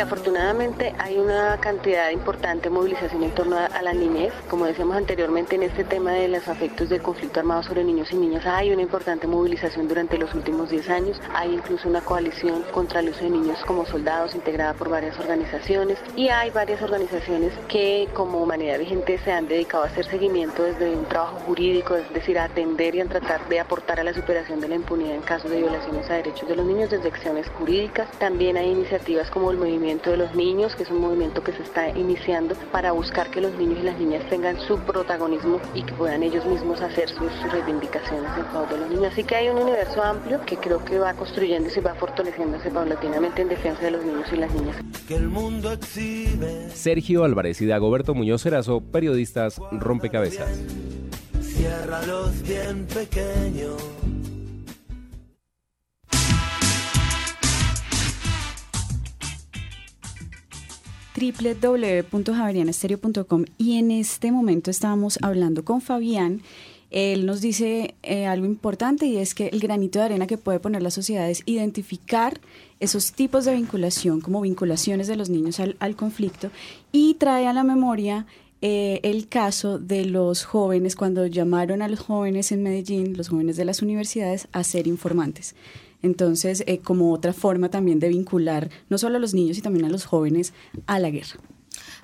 Afortunadamente 0.00 0.94
hay 0.98 1.18
una 1.18 1.58
cantidad 1.60 2.08
importante 2.10 2.64
de 2.64 2.70
movilización 2.70 3.22
en 3.22 3.32
torno 3.32 3.58
a 3.58 3.82
la 3.82 3.92
niñez. 3.92 4.32
Como 4.48 4.64
decíamos 4.64 4.96
anteriormente 4.96 5.56
en 5.56 5.64
este 5.64 5.84
tema 5.84 6.12
de 6.12 6.28
los 6.28 6.48
afectos 6.48 6.88
del 6.88 7.02
conflicto 7.02 7.40
armado 7.40 7.62
sobre 7.62 7.84
niños 7.84 8.10
y 8.12 8.16
niñas, 8.16 8.46
hay 8.46 8.72
una 8.72 8.80
importante 8.80 9.26
movilización 9.26 9.88
durante 9.88 10.16
los 10.16 10.32
últimos 10.32 10.70
10 10.70 10.88
años. 10.88 11.20
Hay 11.34 11.52
incluso 11.52 11.86
una 11.86 12.00
coalición 12.00 12.62
contra 12.72 13.00
el 13.00 13.10
uso 13.10 13.24
de 13.24 13.30
niños 13.30 13.58
como 13.66 13.84
soldados 13.84 14.34
integrada 14.34 14.72
por 14.72 14.88
varias 14.88 15.18
organizaciones 15.18 15.98
y 16.16 16.30
hay 16.30 16.50
varias 16.50 16.80
organizaciones 16.80 17.52
que 17.68 18.08
como 18.14 18.42
humanidad 18.42 18.78
vigente 18.78 19.18
se 19.18 19.32
han 19.32 19.48
dedicado 19.48 19.84
a 19.84 19.88
hacer 19.88 20.06
seguimiento 20.06 20.62
desde 20.62 20.96
un 20.96 21.04
trabajo 21.04 21.36
jurídico, 21.40 21.96
es 21.96 22.10
decir, 22.14 22.38
a 22.38 22.44
atender 22.44 22.94
y 22.94 23.00
a 23.00 23.06
tratar 23.06 23.46
de 23.48 23.60
aportar 23.60 24.00
a 24.00 24.04
la 24.04 24.14
superación 24.14 24.60
de 24.60 24.68
la 24.68 24.76
impunidad 24.76 25.14
en 25.14 25.22
casos 25.22 25.50
de 25.50 25.58
violaciones 25.58 26.08
a 26.08 26.14
derechos 26.14 26.48
de 26.48 26.56
los 26.56 26.64
niños 26.64 26.90
desde 26.90 27.08
acciones 27.08 27.46
jurídicas. 27.50 28.10
También 28.18 28.56
hay 28.56 28.70
iniciativas 28.70 29.30
como 29.30 29.41
el 29.50 29.58
movimiento 29.58 30.10
de 30.10 30.16
los 30.16 30.34
niños, 30.34 30.74
que 30.76 30.84
es 30.84 30.90
un 30.90 31.00
movimiento 31.00 31.42
que 31.42 31.52
se 31.52 31.62
está 31.62 31.88
iniciando 31.90 32.54
para 32.70 32.92
buscar 32.92 33.30
que 33.30 33.40
los 33.40 33.52
niños 33.54 33.78
y 33.80 33.82
las 33.82 33.98
niñas 33.98 34.28
tengan 34.28 34.58
su 34.60 34.78
protagonismo 34.78 35.60
y 35.74 35.82
que 35.82 35.92
puedan 35.94 36.22
ellos 36.22 36.44
mismos 36.46 36.80
hacer 36.80 37.08
sus, 37.08 37.30
reivindicaciones 37.50 38.30
en 38.38 38.44
favor 38.46 38.68
de 38.68 38.78
los 38.78 38.90
niños. 38.90 39.12
Así 39.12 39.24
que 39.24 39.34
hay 39.34 39.48
un 39.48 39.58
universo 39.58 40.02
amplio 40.02 40.40
que 40.46 40.56
creo 40.56 40.84
que 40.84 40.98
va 40.98 41.14
construyéndose 41.14 41.80
y 41.80 41.82
va 41.82 41.94
fortaleciéndose 41.94 42.70
paulatinamente 42.70 43.42
en 43.42 43.48
defensa 43.48 43.82
de 43.82 43.90
los 43.90 44.04
niños 44.04 44.26
y 44.32 44.36
las 44.36 44.52
niñas. 44.54 44.76
Que 45.08 45.16
el 45.16 45.28
mundo 45.28 45.72
exhibe. 45.72 46.70
Sergio 46.70 47.24
Álvarez 47.24 47.60
y 47.60 47.66
Dagoberto 47.66 48.14
Muñoz 48.14 48.46
Erazo, 48.46 48.80
periodistas 48.80 49.60
Rompecabezas. 49.72 50.58
los 52.06 52.42
bien 52.42 52.86
pequeños. 52.86 54.01
www.javerianestereo.com 61.22 63.44
y 63.58 63.78
en 63.78 63.92
este 63.92 64.32
momento 64.32 64.70
estábamos 64.70 65.18
hablando 65.22 65.64
con 65.64 65.80
Fabián. 65.80 66.42
Él 66.90 67.24
nos 67.24 67.40
dice 67.40 67.94
eh, 68.02 68.26
algo 68.26 68.44
importante 68.44 69.06
y 69.06 69.18
es 69.18 69.34
que 69.34 69.46
el 69.48 69.60
granito 69.60 70.00
de 70.00 70.04
arena 70.06 70.26
que 70.26 70.36
puede 70.36 70.58
poner 70.60 70.82
la 70.82 70.90
sociedad 70.90 71.30
es 71.30 71.42
identificar 71.46 72.40
esos 72.80 73.12
tipos 73.12 73.44
de 73.44 73.54
vinculación 73.54 74.20
como 74.20 74.40
vinculaciones 74.40 75.06
de 75.06 75.14
los 75.16 75.30
niños 75.30 75.60
al, 75.60 75.96
conflicto 75.96 76.50
y 76.90 77.14
trae 77.14 77.46
a 77.46 77.52
la 77.52 77.62
memoria 77.64 78.26
eh, 78.60 79.00
el 79.04 79.28
caso 79.28 79.78
de 79.78 80.04
los 80.04 80.44
jóvenes 80.44 80.96
cuando 80.96 81.26
llamaron 81.26 81.82
a 81.82 81.88
los 81.88 82.00
jóvenes 82.00 82.52
en 82.52 82.62
Medellín, 82.62 83.16
los 83.16 83.30
jóvenes 83.30 83.56
de 83.56 83.64
las 83.64 83.80
universidades, 83.80 84.48
a 84.52 84.62
ser 84.62 84.86
informantes. 84.86 85.54
Entonces, 86.02 86.64
eh, 86.66 86.78
como 86.78 87.12
otra 87.12 87.32
forma 87.32 87.70
también 87.70 87.98
de 87.98 88.08
vincular 88.08 88.70
no 88.88 88.98
solo 88.98 89.16
a 89.16 89.20
los 89.20 89.34
niños, 89.34 89.56
sino 89.56 89.64
también 89.64 89.86
a 89.86 89.90
los 89.90 90.04
jóvenes 90.04 90.52
a 90.86 90.98
la 90.98 91.10
guerra. 91.10 91.38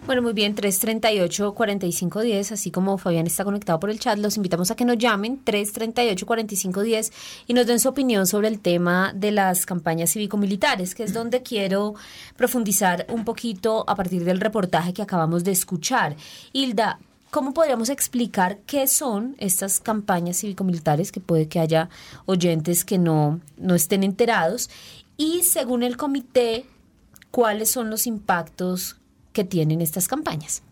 Bueno, 0.07 0.23
muy 0.23 0.33
bien, 0.33 0.55
338-4510, 0.55 2.53
así 2.53 2.71
como 2.71 2.99
Fabián 2.99 3.27
está 3.27 3.45
conectado 3.45 3.81
por 3.81 3.91
el 3.91 3.99
chat, 3.99 4.17
los 4.19 4.37
invitamos 4.37 4.71
a 4.71 4.77
que 4.77 4.85
nos 4.85 4.97
llamen 4.97 5.45
338-4510 5.45 7.13
y 7.47 7.53
nos 7.53 7.67
den 7.67 7.81
su 7.81 7.89
opinión 7.89 8.27
sobre 8.27 8.49
el 8.49 8.61
tema 8.61 9.13
de 9.15 9.33
las 9.33 9.67
campañas 9.67 10.11
cívico-militares, 10.13 10.95
que 10.95 11.03
es 11.03 11.13
donde 11.13 11.43
quiero 11.43 11.95
profundizar 12.37 13.07
un 13.11 13.25
poquito 13.25 13.85
a 13.89 13.97
partir 13.97 14.25
del 14.25 14.41
reportaje 14.41 14.93
que 14.93 15.03
acabamos 15.03 15.43
de 15.45 15.51
escuchar. 15.51 16.17
Hilda, 16.53 17.01
¿Cómo 17.31 17.53
podríamos 17.53 17.91
explicar 17.91 18.59
qué 18.67 18.87
son 18.87 19.37
estas 19.39 19.81
campañas 19.81 20.39
cívico-militares? 20.39 21.13
Que 21.13 21.21
puede 21.21 21.47
que 21.47 21.61
haya 21.61 21.91
oyentes 22.25 22.87
que 22.87 22.97
no, 22.97 23.41
no 23.59 23.75
estén 23.75 24.03
enterados. 24.03 24.71
Y 25.19 25.43
según 25.43 25.83
el 25.83 25.99
comité, 25.99 26.65
¿cuáles 27.31 27.71
son 27.71 27.91
los 27.91 28.07
impactos 28.07 28.97
que 29.35 29.45
tienen 29.45 29.83
estas 29.83 30.09
campañas? 30.09 30.63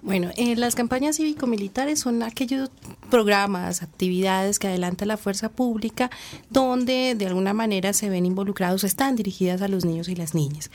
Bueno, 0.00 0.30
eh, 0.36 0.56
las 0.56 0.74
campañas 0.74 1.16
cívico-militares 1.16 2.00
son 2.00 2.22
aquellos 2.22 2.70
programas, 3.10 3.82
actividades 3.82 4.58
que 4.58 4.68
adelanta 4.68 5.04
la 5.04 5.16
fuerza 5.16 5.50
pública 5.50 6.10
donde 6.50 7.14
de 7.14 7.26
alguna 7.26 7.52
manera 7.52 7.92
se 7.92 8.08
ven 8.08 8.24
involucrados, 8.24 8.84
están 8.84 9.16
dirigidas 9.16 9.60
a 9.60 9.68
los 9.68 9.84
niños 9.84 10.08
y 10.08 10.16
las 10.16 10.34
niñas. 10.34 10.70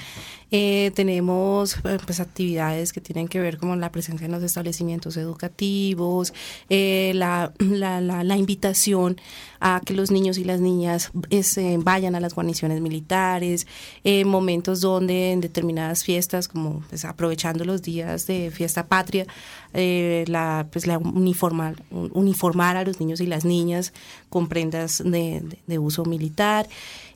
Eh, 0.52 0.92
tenemos 0.96 1.78
eh, 1.86 1.98
pues 2.06 2.20
actividades 2.20 2.94
que 2.94 3.02
tienen 3.02 3.28
que 3.28 3.40
ver 3.40 3.58
con 3.58 3.80
la 3.80 3.92
presencia 3.92 4.26
en 4.26 4.32
los 4.32 4.44
establecimientos 4.44 5.18
educativos, 5.18 6.34
la, 6.70 7.54
la, 7.60 8.02
la, 8.02 8.38
invitación 8.38 9.18
a 9.60 9.82
que 9.86 9.94
los 9.94 10.12
niños 10.12 10.38
y 10.38 10.44
las 10.44 10.60
niñas 10.60 11.12
vayan 11.80 12.16
a 12.16 12.20
las 12.20 12.34
guarniciones 12.34 12.82
militares, 12.82 13.68
momentos 14.26 14.82
donde 14.82 15.32
en 15.32 15.42
determinadas 15.42 16.04
fiestas, 16.04 16.48
como 16.48 16.84
pues, 16.90 17.06
aprovechando 17.06 17.64
los 17.66 17.82
días 17.82 18.28
de 18.28 18.52
fiesta 18.52 18.88
patria, 18.88 19.26
eh, 19.74 20.26
la, 20.28 20.68
pues 20.72 20.86
la 20.86 20.98
uniformar, 20.98 21.76
uniformar 21.92 22.76
a 22.76 22.84
los 22.84 23.00
niños 23.00 23.22
y 23.22 23.26
las 23.26 23.46
niñas 23.46 23.94
con 24.30 24.48
prendas 24.48 25.02
de, 25.04 25.80
uso 25.80 26.06
militar. 26.06 26.68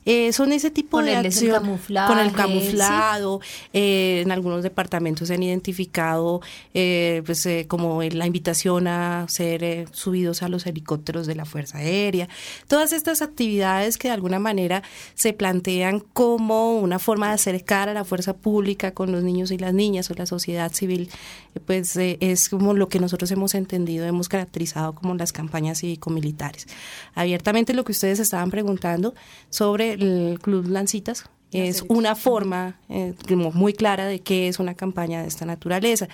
Eh, 0.06 0.32
son 0.32 0.52
ese 0.52 0.70
tipo 0.70 1.02
de 1.02 1.08
Ponerles 1.10 1.42
el 1.42 1.48
acción 1.50 1.64
camuflaje, 1.64 2.08
con 2.08 2.18
el 2.20 2.30
¿sí? 2.30 2.34
camuflado. 2.34 3.40
eh, 3.72 4.22
en 4.24 4.30
algunos 4.30 4.62
departamentos 4.62 5.28
se 5.28 5.34
han 5.34 5.42
identificado 5.42 6.40
eh, 6.74 7.22
pues, 7.26 7.44
eh, 7.46 7.66
como 7.68 8.00
la 8.02 8.24
invitación 8.24 8.86
a 8.86 9.26
ser 9.28 9.64
eh, 9.64 9.86
subidos 9.90 10.44
a 10.44 10.48
los 10.48 10.64
helicópteros 10.66 11.26
de 11.26 11.34
la 11.34 11.44
Fuerza 11.44 11.78
Aérea. 11.78 12.28
Todas 12.68 12.92
estas 12.92 13.20
actividades 13.20 13.98
que 13.98 14.06
de 14.08 14.14
alguna 14.14 14.38
manera 14.38 14.82
se 15.14 15.32
plantean 15.32 15.98
como 15.98 16.78
una 16.78 17.00
forma 17.00 17.28
de 17.28 17.34
acercar 17.34 17.88
a 17.88 17.92
la 17.94 18.04
fuerza 18.04 18.36
pública 18.36 18.92
con 18.92 19.10
los 19.10 19.24
niños 19.24 19.50
y 19.50 19.58
las 19.58 19.74
niñas 19.74 20.08
o 20.10 20.14
la 20.14 20.26
sociedad 20.26 20.72
civil, 20.72 21.10
eh, 21.56 21.60
pues 21.66 21.96
es 21.96 22.48
como 22.48 22.74
lo 22.74 22.88
que 22.88 23.00
nosotros 23.00 23.28
hemos 23.32 23.54
entendido, 23.56 24.06
hemos 24.06 24.28
caracterizado 24.28 24.94
como 24.94 25.16
las 25.16 25.32
campañas 25.32 25.80
cívico-militares. 25.80 26.68
Abiertamente 27.14 27.74
lo 27.74 27.84
que 27.84 27.90
ustedes 27.90 28.20
estaban 28.20 28.52
preguntando 28.52 29.12
sobre 29.50 29.95
el 30.00 30.38
Club 30.40 30.68
Lancitas, 30.68 31.24
es 31.52 31.84
una 31.88 32.14
forma 32.16 32.78
eh, 32.90 33.14
muy 33.54 33.72
clara 33.72 34.04
de 34.04 34.18
qué 34.20 34.48
es 34.48 34.58
una 34.58 34.74
campaña 34.74 35.22
de 35.22 35.28
esta 35.28 35.46
naturaleza. 35.46 36.06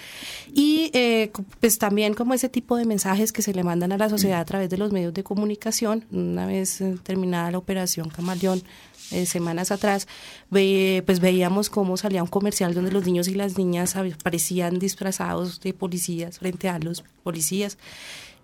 Y 0.55 0.91
eh, 0.93 1.33
pues 1.59 1.78
también 1.78 2.14
como 2.14 2.33
ese 2.35 2.49
tipo 2.49 2.76
de 2.76 2.85
mensajes 2.85 3.33
que 3.33 3.43
se 3.43 3.53
le 3.53 3.64
mandan 3.64 3.91
a 3.91 3.99
la 3.99 4.09
sociedad 4.09 4.39
a 4.41 4.45
través 4.45 4.70
de 4.70 4.76
los 4.78 4.93
medios 4.93 5.12
de 5.14 5.24
comunicación. 5.24 6.05
Una 6.12 6.47
vez 6.47 6.80
eh, 6.80 6.97
terminada 7.03 7.51
la 7.51 7.59
operación 7.59 8.09
Camaleón, 8.09 8.62
eh, 9.11 9.26
semanas 9.26 9.72
atrás, 9.72 10.07
ve- 10.51 11.03
pues 11.07 11.18
veíamos 11.18 11.70
cómo 11.70 11.97
salía 11.97 12.22
un 12.22 12.28
comercial 12.28 12.72
donde 12.72 12.93
los 12.93 13.05
niños 13.05 13.26
y 13.26 13.35
las 13.35 13.59
niñas 13.59 13.97
aparecían 13.97 14.78
disfrazados 14.78 15.61
de 15.61 15.74
policías 15.74 16.39
frente 16.39 16.68
a 16.68 16.78
los 16.78 17.03
policías 17.24 17.78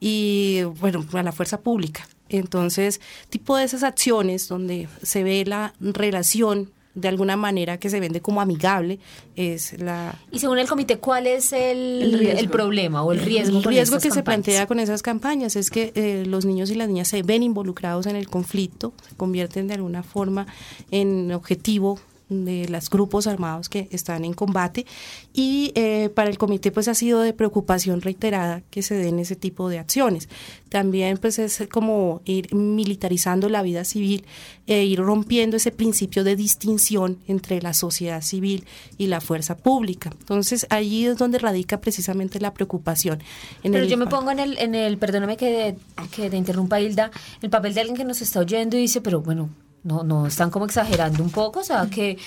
y 0.01 0.63
bueno, 0.81 1.05
a 1.13 1.23
la 1.23 1.33
fuerza 1.33 1.61
pública. 1.61 2.09
Entonces, 2.29 3.01
tipo 3.31 3.57
de 3.57 3.65
esas 3.65 3.83
acciones 3.83 4.49
donde 4.49 4.89
se 5.03 5.23
ve 5.23 5.45
la 5.47 5.75
relación 5.81 6.71
de 7.01 7.09
alguna 7.09 7.37
manera 7.37 7.79
que 7.79 7.91
se 7.91 8.01
vende 8.01 8.21
como 8.21 8.41
amigable 8.41 8.99
es 9.37 9.79
la 9.81 10.19
Y 10.33 10.41
según 10.41 10.59
el 10.59 10.69
comité, 10.69 10.99
¿cuál 10.99 11.27
es 11.27 11.53
el, 11.53 12.27
El 12.27 12.49
problema 12.49 13.03
o 13.03 13.13
el 13.13 13.21
riesgo? 13.21 13.59
el 13.59 13.65
riesgo 13.65 13.99
que 13.99 14.11
se 14.11 14.23
plantea 14.23 14.67
con 14.67 14.81
esas 14.81 15.03
campañas 15.03 15.55
es 15.57 15.71
que 15.71 15.93
eh, 15.95 16.25
los 16.27 16.45
niños 16.45 16.71
y 16.71 16.75
las 16.75 16.89
niñas 16.89 17.09
se 17.09 17.23
ven 17.23 17.43
involucrados 17.43 18.07
en 18.07 18.17
el 18.17 18.29
conflicto, 18.29 18.93
se 19.09 19.15
convierten 19.17 19.69
de 19.69 19.75
alguna 19.75 20.03
forma 20.03 20.47
en 20.91 21.31
objetivo 21.33 22.01
de 22.29 22.69
los 22.69 22.91
grupos 22.91 23.27
armados 23.27 23.69
que 23.69 23.89
están 23.91 24.25
en 24.25 24.35
combate 24.35 24.87
y 25.33 25.73
eh, 25.75 26.11
para 26.15 26.31
el 26.31 26.39
comité 26.39 26.71
pues 26.71 26.89
ha 26.89 26.95
sido 26.95 27.21
de 27.21 27.33
preocupación 27.33 28.01
reiterada 28.01 28.63
que 28.71 28.83
se 28.83 28.95
den 28.95 29.19
ese 29.19 29.37
tipo 29.37 29.69
de 29.69 29.79
acciones. 29.79 30.29
También 30.69 31.19
pues 31.19 31.39
es 31.39 31.67
como 31.71 32.21
ir 32.25 32.55
militarizando 32.55 33.49
la 33.49 33.63
vida 33.63 33.85
civil 33.85 34.25
e 34.67 34.85
ir 34.85 34.99
rompiendo 34.99 35.57
ese 35.57 35.71
principio 35.71 36.25
de 36.25 36.37
distinción 36.37 37.19
entre 37.27 37.63
la 37.63 37.73
sociedad 37.73 38.23
civil 38.23 38.65
y 38.99 39.07
la 39.07 39.21
fuerza 39.21 39.57
pública. 39.57 40.11
Entonces 40.21 40.67
allí 40.71 41.07
es 41.07 41.17
donde 41.17 41.39
radica 41.39 41.81
precisamente 41.81 42.41
la 42.41 42.53
preocupación. 42.53 43.23
En 43.63 43.73
Pero 43.73 43.85
el 43.85 43.91
yo 43.91 43.97
me 43.97 44.07
pongo 44.07 44.31
en 44.31 44.39
el, 44.39 44.59
en 44.59 44.75
el 44.75 44.99
perdóname 44.99 45.37
que, 45.37 45.77
que 46.15 46.29
te 46.29 46.37
interrumpa 46.37 46.81
Hilda, 46.81 47.11
el 47.41 47.51
papel 47.51 47.75
de 47.75 47.81
alguien 47.81 47.97
que 47.97 48.05
nos 48.05 48.21
está 48.21 48.41
oyendo 48.41 48.77
y 48.77 48.81
dice, 48.81 49.01
pero 49.01 49.21
bueno, 49.21 49.49
no, 49.89 50.05
no, 50.05 50.27
están 50.27 50.51
como 50.51 50.67
exagerando 50.67 51.23
un 51.23 51.31
poco, 51.31 51.61
o 51.61 51.65
sea, 51.65 51.89
que 51.91 52.19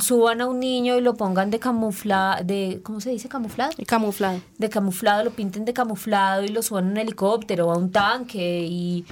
suban 0.00 0.40
a 0.40 0.46
un 0.46 0.60
niño 0.60 0.96
y 0.96 1.00
lo 1.00 1.14
pongan 1.16 1.50
de 1.50 1.58
camuflado, 1.58 2.44
de, 2.44 2.80
¿cómo 2.84 3.00
se 3.00 3.10
dice 3.10 3.28
camuflado? 3.28 3.72
camuflado. 3.86 4.40
De 4.56 4.70
camuflado, 4.70 5.24
lo 5.24 5.30
pinten 5.32 5.64
de 5.64 5.72
camuflado 5.72 6.44
y 6.44 6.48
lo 6.48 6.62
suban 6.62 6.86
a 6.86 6.90
un 6.92 6.96
helicóptero 6.96 7.66
o 7.66 7.72
a 7.72 7.76
un 7.76 7.90
tanque 7.90 8.64
y... 8.66 9.04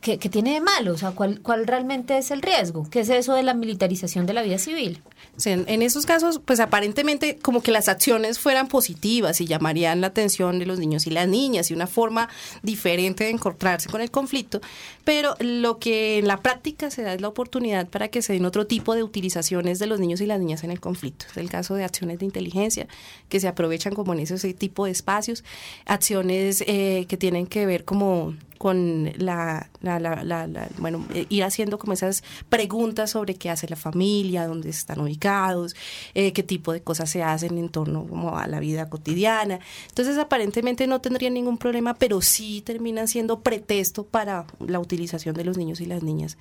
¿Qué, 0.00 0.18
tiene 0.18 0.54
de 0.54 0.60
malo? 0.60 0.92
O 0.92 0.98
sea, 0.98 1.12
¿cuál, 1.12 1.40
¿cuál 1.40 1.66
realmente 1.66 2.18
es 2.18 2.30
el 2.30 2.42
riesgo? 2.42 2.88
¿Qué 2.90 3.00
es 3.00 3.08
eso 3.08 3.34
de 3.34 3.42
la 3.42 3.54
militarización 3.54 4.26
de 4.26 4.34
la 4.34 4.42
vida 4.42 4.58
civil? 4.58 5.02
En 5.44 5.82
esos 5.82 6.06
casos, 6.06 6.40
pues 6.42 6.60
aparentemente 6.60 7.36
como 7.36 7.62
que 7.62 7.70
las 7.70 7.88
acciones 7.88 8.38
fueran 8.38 8.68
positivas 8.68 9.40
y 9.42 9.46
llamarían 9.46 10.00
la 10.00 10.06
atención 10.06 10.58
de 10.58 10.64
los 10.64 10.78
niños 10.78 11.06
y 11.06 11.10
las 11.10 11.28
niñas 11.28 11.70
y 11.70 11.74
una 11.74 11.86
forma 11.86 12.30
diferente 12.62 13.24
de 13.24 13.30
encontrarse 13.30 13.90
con 13.90 14.00
el 14.00 14.10
conflicto, 14.10 14.62
pero 15.04 15.36
lo 15.40 15.78
que 15.78 16.18
en 16.18 16.26
la 16.26 16.38
práctica 16.38 16.90
se 16.90 17.02
da 17.02 17.12
es 17.12 17.20
la 17.20 17.28
oportunidad 17.28 17.86
para 17.88 18.08
que 18.08 18.22
se 18.22 18.32
den 18.32 18.46
otro 18.46 18.66
tipo 18.66 18.94
de 18.94 19.02
utilizaciones 19.02 19.78
de 19.78 19.86
los 19.86 20.00
niños 20.00 20.22
y 20.22 20.26
las 20.26 20.40
niñas 20.40 20.64
en 20.64 20.70
el 20.70 20.80
conflicto. 20.80 21.26
Es 21.30 21.36
el 21.36 21.50
caso 21.50 21.74
de 21.74 21.84
acciones 21.84 22.18
de 22.18 22.24
inteligencia 22.24 22.86
que 23.28 23.38
se 23.38 23.48
aprovechan 23.48 23.94
como 23.94 24.14
en 24.14 24.20
ese 24.20 24.54
tipo 24.54 24.86
de 24.86 24.92
espacios, 24.92 25.44
acciones 25.84 26.64
eh, 26.66 27.04
que 27.08 27.18
tienen 27.18 27.46
que 27.46 27.66
ver 27.66 27.84
como 27.84 28.34
con 28.58 29.12
la, 29.18 29.70
la, 29.80 29.98
la, 30.00 30.22
la- 30.24 30.68
bueno, 30.78 31.04
eh, 31.14 31.26
ir 31.28 31.44
haciendo 31.44 31.78
como 31.78 31.92
esas 31.92 32.22
preguntas 32.48 33.10
sobre 33.10 33.34
qué 33.34 33.50
hace 33.50 33.68
la 33.68 33.76
familia, 33.76 34.46
dónde 34.46 34.70
están 34.70 35.00
ubicados, 35.00 35.74
eh, 36.14 36.32
qué 36.32 36.42
tipo 36.42 36.72
de 36.72 36.82
cosas 36.82 37.10
se 37.10 37.22
hacen 37.22 37.58
en 37.58 37.68
torno 37.68 38.06
como 38.06 38.36
a 38.38 38.46
la 38.46 38.60
vida 38.60 38.88
cotidiana. 38.88 39.60
Entonces 39.88 40.18
aparentemente 40.18 40.86
no 40.86 41.00
tendría 41.00 41.30
ningún 41.30 41.58
problema, 41.58 41.94
pero 41.94 42.20
sí 42.20 42.62
terminan 42.62 43.08
siendo 43.08 43.40
pretexto 43.40 44.04
para 44.06 44.46
la 44.58 44.80
utilización 44.80 45.34
de 45.34 45.44
los 45.44 45.56
niños 45.58 45.80
y 45.80 45.86
las 45.86 46.02
niñas. 46.02 46.36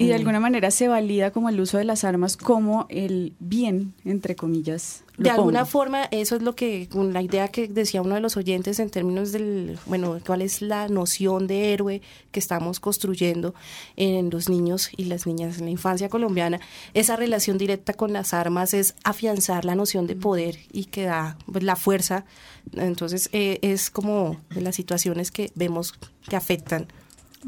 Y 0.00 0.06
de 0.06 0.12
Eh, 0.12 0.16
alguna 0.16 0.40
manera 0.40 0.70
se 0.70 0.88
valida 0.88 1.30
como 1.30 1.50
el 1.50 1.60
uso 1.60 1.76
de 1.76 1.84
las 1.84 2.04
armas 2.04 2.38
como 2.38 2.86
el 2.88 3.34
bien, 3.38 3.92
entre 4.04 4.34
comillas. 4.34 5.04
De 5.18 5.28
alguna 5.28 5.66
forma, 5.66 6.04
eso 6.10 6.36
es 6.36 6.42
lo 6.42 6.56
que, 6.56 6.88
con 6.88 7.12
la 7.12 7.20
idea 7.20 7.48
que 7.48 7.68
decía 7.68 8.00
uno 8.00 8.14
de 8.14 8.22
los 8.22 8.38
oyentes 8.38 8.78
en 8.78 8.88
términos 8.88 9.32
del, 9.32 9.78
bueno, 9.84 10.18
cuál 10.26 10.40
es 10.40 10.62
la 10.62 10.88
noción 10.88 11.46
de 11.46 11.74
héroe 11.74 12.00
que 12.30 12.40
estamos 12.40 12.80
construyendo 12.80 13.54
en 13.96 14.30
los 14.30 14.48
niños 14.48 14.88
y 14.96 15.04
las 15.04 15.26
niñas 15.26 15.58
en 15.58 15.66
la 15.66 15.70
infancia 15.70 16.08
colombiana. 16.08 16.58
Esa 16.94 17.16
relación 17.16 17.58
directa 17.58 17.92
con 17.92 18.14
las 18.14 18.32
armas 18.32 18.72
es 18.72 18.94
afianzar 19.04 19.66
la 19.66 19.74
noción 19.74 20.06
de 20.06 20.16
poder 20.16 20.56
y 20.72 20.86
que 20.86 21.04
da 21.04 21.36
pues, 21.52 21.62
la 21.62 21.76
fuerza. 21.76 22.24
Entonces, 22.72 23.28
eh, 23.32 23.58
es 23.60 23.90
como 23.90 24.38
de 24.54 24.62
las 24.62 24.74
situaciones 24.76 25.30
que 25.30 25.52
vemos 25.54 25.92
que 26.26 26.36
afectan. 26.36 26.86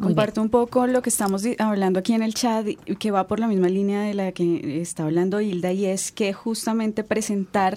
Comparto 0.01 0.41
un 0.41 0.49
poco 0.49 0.87
lo 0.87 1.03
que 1.03 1.11
estamos 1.11 1.45
hablando 1.59 1.99
aquí 1.99 2.15
en 2.15 2.23
el 2.23 2.33
chat, 2.33 2.67
que 2.99 3.11
va 3.11 3.27
por 3.27 3.39
la 3.39 3.47
misma 3.47 3.69
línea 3.69 4.03
de 4.03 4.15
la 4.15 4.33
que 4.33 4.81
está 4.81 5.05
hablando 5.05 5.41
Hilda, 5.41 5.73
y 5.73 5.85
es 5.85 6.13
que 6.13 6.33
justamente 6.33 7.05
presentar 7.05 7.75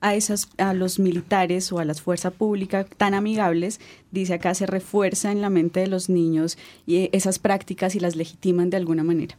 a 0.00 0.14
esas 0.14 0.48
a 0.58 0.74
los 0.74 0.98
militares 0.98 1.72
o 1.72 1.78
a 1.78 1.84
las 1.84 2.02
fuerzas 2.02 2.32
públicas 2.32 2.86
tan 2.96 3.14
amigables, 3.14 3.80
dice 4.12 4.34
acá, 4.34 4.54
se 4.54 4.66
refuerza 4.66 5.32
en 5.32 5.40
la 5.40 5.50
mente 5.50 5.80
de 5.80 5.86
los 5.88 6.08
niños 6.08 6.56
y 6.86 6.96
eh, 6.96 7.10
esas 7.12 7.38
prácticas 7.38 7.94
y 7.96 8.00
las 8.00 8.14
legitiman 8.14 8.70
de 8.70 8.76
alguna 8.76 9.02
manera. 9.02 9.36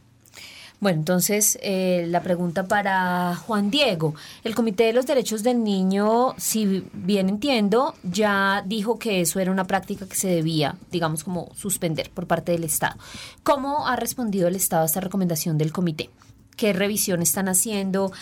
Bueno, 0.80 1.00
entonces 1.00 1.58
eh, 1.60 2.06
la 2.08 2.22
pregunta 2.22 2.68
para 2.68 3.34
Juan 3.34 3.68
Diego. 3.68 4.14
El 4.44 4.54
Comité 4.54 4.84
de 4.84 4.92
los 4.92 5.06
Derechos 5.06 5.42
del 5.42 5.64
Niño, 5.64 6.34
si 6.36 6.84
bien 6.92 7.28
entiendo, 7.28 7.94
ya 8.04 8.62
dijo 8.64 8.96
que 8.96 9.20
eso 9.20 9.40
era 9.40 9.50
una 9.50 9.66
práctica 9.66 10.06
que 10.06 10.14
se 10.14 10.28
debía, 10.28 10.76
digamos, 10.92 11.24
como 11.24 11.52
suspender 11.56 12.10
por 12.10 12.28
parte 12.28 12.52
del 12.52 12.62
Estado. 12.62 12.96
¿Cómo 13.42 13.88
ha 13.88 13.96
respondido 13.96 14.46
el 14.46 14.54
Estado 14.54 14.84
a 14.84 14.86
esta 14.86 15.00
recomendación 15.00 15.58
del 15.58 15.72
comité? 15.72 16.10
¿Qué 16.56 16.72
revisión 16.72 17.22
están 17.22 17.48
haciendo? 17.48 18.12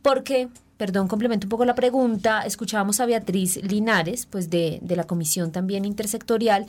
Porque, 0.00 0.48
perdón, 0.78 1.08
complemento 1.08 1.46
un 1.46 1.50
poco 1.50 1.66
la 1.66 1.74
pregunta, 1.74 2.42
escuchábamos 2.46 2.98
a 3.00 3.06
Beatriz 3.06 3.56
Linares, 3.62 4.24
pues 4.24 4.48
de, 4.48 4.78
de 4.80 4.96
la 4.96 5.04
Comisión 5.04 5.52
también 5.52 5.84
Intersectorial, 5.84 6.66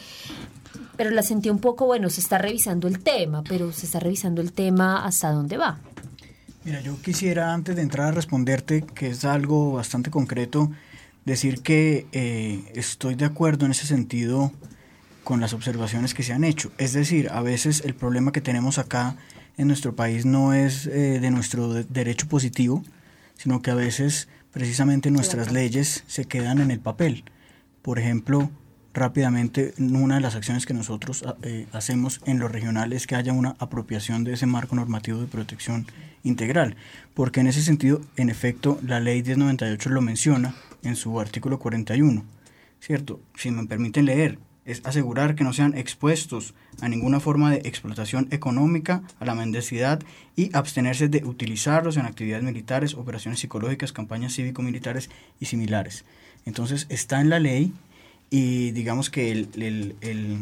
pero 0.98 1.12
la 1.12 1.22
sentí 1.22 1.50
un 1.50 1.60
poco, 1.60 1.86
bueno, 1.86 2.10
se 2.10 2.20
está 2.22 2.38
revisando 2.38 2.88
el 2.88 3.00
tema, 3.00 3.44
pero 3.48 3.72
se 3.72 3.86
está 3.86 4.00
revisando 4.00 4.42
el 4.42 4.52
tema 4.52 5.06
hasta 5.06 5.32
dónde 5.32 5.58
va. 5.58 5.80
Mira, 6.66 6.82
yo 6.82 7.00
quisiera 7.02 7.54
antes 7.54 7.76
de 7.76 7.82
entrar 7.82 8.08
a 8.08 8.12
responderte, 8.12 8.82
que 8.82 9.08
es 9.08 9.24
algo 9.24 9.74
bastante 9.74 10.10
concreto, 10.12 10.70
decir 11.24 11.62
que 11.62 12.08
eh, 12.12 12.72
estoy 12.76 13.16
de 13.16 13.26
acuerdo 13.26 13.66
en 13.66 13.72
ese 13.72 13.86
sentido 13.88 14.52
con 15.24 15.40
las 15.40 15.54
observaciones 15.54 16.14
que 16.14 16.24
se 16.24 16.34
han 16.34 16.44
hecho. 16.44 16.72
Es 16.78 16.94
decir, 16.94 17.30
a 17.32 17.42
veces 17.42 17.84
el 17.86 17.94
problema 17.96 18.32
que 18.32 18.42
tenemos 18.42 18.78
acá 18.78 19.16
en 19.58 19.68
nuestro 19.68 19.96
país 19.96 20.26
no 20.26 20.54
es 20.54 20.88
eh, 20.88 21.20
de 21.20 21.32
nuestro 21.32 21.74
de- 21.74 21.84
derecho 21.84 22.28
positivo, 22.28 22.84
sino 23.38 23.62
que 23.62 23.72
a 23.72 23.76
veces 23.76 24.28
precisamente 24.52 25.12
nuestras 25.12 25.52
leyes 25.52 26.04
se 26.08 26.26
quedan 26.26 26.60
en 26.60 26.72
el 26.72 26.80
papel. 26.80 27.24
Por 27.82 28.00
ejemplo, 28.00 28.50
rápidamente, 28.94 29.74
una 29.78 30.16
de 30.16 30.22
las 30.22 30.36
acciones 30.36 30.66
que 30.66 30.74
nosotros 30.74 31.24
ah, 31.26 31.36
eh, 31.44 31.68
hacemos 31.72 32.22
en 32.26 32.40
lo 32.40 32.48
regional 32.48 32.94
es 32.94 33.08
que 33.08 33.16
haya 33.16 33.34
una 33.34 33.56
apropiación 33.60 34.24
de 34.24 34.34
ese 34.34 34.46
marco 34.46 34.76
normativo 34.76 35.20
de 35.20 35.28
protección 35.28 35.88
integral, 36.24 36.76
porque 37.14 37.40
en 37.40 37.48
ese 37.48 37.62
sentido, 37.62 38.02
en 38.16 38.30
efecto, 38.30 38.80
la 38.84 39.00
ley 39.00 39.24
1098 39.24 39.90
lo 39.90 40.02
menciona 40.02 40.56
en 40.84 40.96
su 40.96 41.20
artículo 41.20 41.60
41, 41.60 42.26
¿cierto? 42.80 43.20
Si 43.36 43.52
me 43.52 43.66
permiten 43.66 44.06
leer, 44.06 44.40
es 44.68 44.86
asegurar 44.86 45.36
que 45.36 45.46
no 45.46 45.54
sean 45.54 45.78
expuestos 45.78 46.54
a 46.82 46.90
ninguna 46.90 47.22
forma 47.22 47.52
de 47.52 47.62
explotación 47.64 48.28
económica, 48.32 49.02
a 49.20 49.26
la 49.26 49.34
mendicidad 49.34 50.02
y 50.36 50.54
abstenerse 50.54 51.08
de 51.08 51.24
utilizarlos 51.24 51.96
en 51.96 52.06
actividades 52.06 52.44
militares, 52.44 52.94
operaciones 52.94 53.40
psicológicas, 53.40 53.94
campañas 53.94 54.34
cívico-militares 54.34 55.10
y 55.40 55.46
similares. 55.46 56.04
Entonces 56.46 56.86
está 56.90 57.22
en 57.22 57.30
la 57.30 57.40
ley 57.40 57.74
y 58.30 58.72
digamos 58.72 59.10
que 59.10 59.32
el, 59.32 59.50
el- 59.56 59.96
el- 60.02 60.38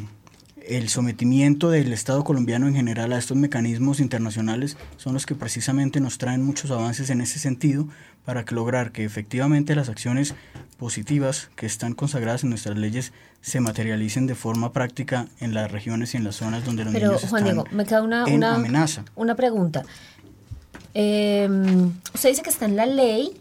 el 0.67 0.89
sometimiento 0.89 1.69
del 1.69 1.93
Estado 1.93 2.23
colombiano 2.23 2.67
en 2.67 2.73
general 2.73 3.13
a 3.13 3.19
estos 3.19 3.37
mecanismos 3.37 3.99
internacionales 3.99 4.77
son 4.97 5.13
los 5.13 5.27
que 5.27 5.35
precisamente 5.35 5.99
nos 5.99 6.17
traen 6.17 6.43
muchos 6.43 6.71
avances 6.71 7.11
en 7.11 7.21
ese 7.21 7.37
sentido 7.37 7.87
para 8.25 8.45
que 8.45 8.55
lograr 8.55 8.91
que 8.91 9.03
efectivamente 9.05 9.75
las 9.75 9.89
acciones 9.89 10.33
positivas 10.79 11.51
que 11.55 11.67
están 11.67 11.93
consagradas 11.93 12.43
en 12.43 12.49
nuestras 12.49 12.75
leyes 12.79 13.13
se 13.41 13.59
materialicen 13.59 14.25
de 14.25 14.33
forma 14.33 14.73
práctica 14.73 15.27
en 15.39 15.53
las 15.53 15.71
regiones 15.71 16.15
y 16.15 16.17
en 16.17 16.23
las 16.23 16.37
zonas 16.37 16.65
donde 16.65 16.83
los 16.83 16.93
Pero, 16.93 17.09
niños 17.09 17.29
Juan 17.29 17.43
están 17.43 17.63
Diego, 17.63 17.75
me 17.77 17.85
queda 17.85 18.01
una, 18.01 18.23
en 18.25 18.33
una, 18.33 18.55
amenaza. 18.55 19.05
una 19.15 19.35
pregunta. 19.35 19.83
Eh, 20.95 21.47
usted 22.13 22.29
dice 22.29 22.41
que 22.41 22.49
está 22.49 22.65
en 22.65 22.75
la 22.75 22.85
ley, 22.87 23.39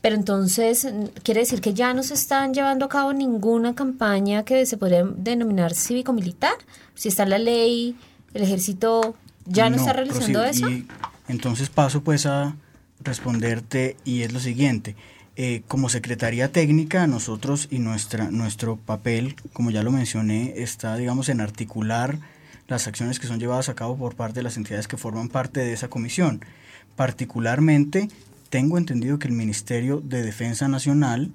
pero 0.00 0.16
entonces 0.16 0.88
quiere 1.22 1.40
decir 1.40 1.60
que 1.60 1.74
ya 1.74 1.92
no 1.94 2.02
se 2.02 2.14
están 2.14 2.54
llevando 2.54 2.86
a 2.86 2.88
cabo 2.88 3.12
ninguna 3.12 3.74
campaña 3.74 4.44
que 4.44 4.64
se 4.66 4.76
podría 4.76 5.04
denominar 5.04 5.74
cívico-militar. 5.74 6.54
Si 6.94 7.08
está 7.08 7.24
en 7.24 7.30
la 7.30 7.38
ley, 7.38 7.96
el 8.34 8.42
ejército 8.42 9.14
ya 9.46 9.68
no, 9.68 9.76
está 9.76 9.92
realizando 9.92 10.40
prosigo. 10.42 10.68
eso. 10.68 10.70
Y 10.70 10.86
entonces 11.28 11.68
paso 11.68 12.02
pues 12.02 12.26
a 12.26 12.56
responderte 13.00 13.96
y 14.04 14.22
es 14.22 14.32
lo 14.32 14.40
siguiente. 14.40 14.96
Eh, 15.36 15.62
como 15.68 15.88
Secretaría 15.88 16.52
Técnica, 16.52 17.06
nosotros 17.06 17.68
y 17.70 17.78
nuestra, 17.78 18.30
nuestro 18.30 18.76
papel, 18.76 19.36
como 19.52 19.70
ya 19.70 19.82
lo 19.82 19.90
mencioné, 19.92 20.54
está, 20.56 20.96
digamos, 20.96 21.28
en 21.28 21.40
articular 21.40 22.18
las 22.68 22.86
acciones 22.86 23.18
que 23.18 23.26
son 23.26 23.40
llevadas 23.40 23.68
a 23.68 23.74
cabo 23.74 23.96
por 23.96 24.16
parte 24.16 24.40
de 24.40 24.42
las 24.42 24.56
entidades 24.56 24.86
que 24.86 24.96
forman 24.96 25.28
parte 25.28 25.60
de 25.60 25.72
esa 25.72 25.88
comisión. 25.88 26.44
Particularmente, 26.94 28.08
tengo 28.50 28.78
entendido 28.78 29.18
que 29.18 29.28
el 29.28 29.34
Ministerio 29.34 30.00
de 30.00 30.22
Defensa 30.22 30.68
Nacional, 30.68 31.32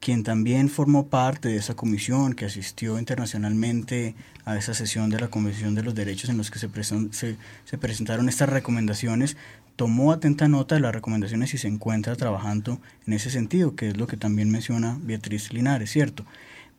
quien 0.00 0.24
también 0.24 0.68
formó 0.68 1.06
parte 1.06 1.48
de 1.48 1.56
esa 1.56 1.74
comisión, 1.74 2.34
que 2.34 2.44
asistió 2.44 2.98
internacionalmente 2.98 4.14
a 4.44 4.56
esa 4.56 4.74
sesión 4.74 5.08
de 5.08 5.20
la 5.20 5.28
Comisión 5.28 5.74
de 5.74 5.82
los 5.82 5.94
Derechos 5.94 6.30
en 6.30 6.36
los 6.36 6.50
que 6.50 6.58
se 6.58 7.78
presentaron 7.78 8.28
estas 8.28 8.48
recomendaciones, 8.48 9.36
tomó 9.76 10.10
atenta 10.10 10.48
nota 10.48 10.74
de 10.74 10.80
las 10.80 10.92
recomendaciones 10.92 11.54
y 11.54 11.58
se 11.58 11.68
encuentra 11.68 12.16
trabajando 12.16 12.80
en 13.06 13.12
ese 13.12 13.30
sentido, 13.30 13.76
que 13.76 13.88
es 13.88 13.96
lo 13.96 14.08
que 14.08 14.16
también 14.16 14.50
menciona 14.50 14.98
Beatriz 15.00 15.52
Linares, 15.52 15.90
¿cierto? 15.90 16.24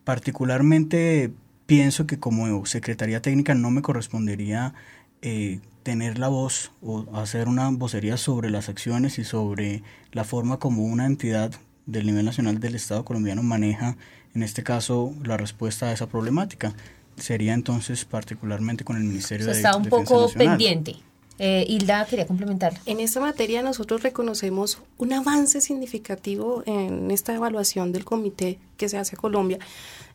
Particularmente 0.04 1.32
pienso 1.66 2.06
que 2.06 2.20
como 2.20 2.66
Secretaría 2.66 3.22
Técnica 3.22 3.56
no 3.56 3.72
me 3.72 3.82
correspondería 3.82 4.74
eh, 5.22 5.62
tener 5.84 6.20
la 6.20 6.28
voz 6.28 6.72
o 6.82 7.06
hacer 7.16 7.48
una 7.48 7.70
vocería 7.70 8.18
sobre 8.18 8.50
las 8.50 8.70
acciones 8.70 9.20
y 9.20 9.24
sobre 9.24 9.84
la 10.12 10.24
forma 10.24 10.58
como 10.58 10.84
una 10.84 11.06
entidad 11.06 11.52
del 11.86 12.06
nivel 12.06 12.26
nacional 12.26 12.60
del 12.60 12.76
Estado 12.76 13.04
colombiano 13.06 13.42
maneja, 13.44 13.98
en 14.36 14.44
este 14.44 14.64
caso, 14.64 15.14
la 15.24 15.38
respuesta 15.38 15.88
a 15.88 15.92
esa 15.94 16.08
problemática. 16.08 16.74
Sería 17.18 17.54
entonces 17.54 18.06
particularmente 18.06 18.84
con 18.84 18.98
el 18.98 19.04
Ministerio 19.04 19.46
O 19.46 19.50
sea, 19.50 19.54
de 19.54 19.60
está 19.60 19.76
un 19.76 19.84
Defensa 19.84 20.14
poco 20.14 20.22
Nacional. 20.28 20.48
pendiente. 20.58 20.96
Eh, 21.40 21.66
Hilda 21.68 22.06
quería 22.06 22.28
complementar. 22.28 22.74
En 22.86 23.00
esta 23.00 23.22
materia 23.22 23.62
nosotros 23.62 24.04
reconocemos 24.04 24.82
un 24.98 25.14
avance 25.14 25.62
significativo 25.62 26.64
en 26.66 27.12
esta 27.12 27.34
evaluación 27.34 27.92
del 27.94 28.04
comité 28.04 28.60
que 28.80 28.90
se 28.90 28.98
hace 28.98 29.16
Colombia, 29.16 29.60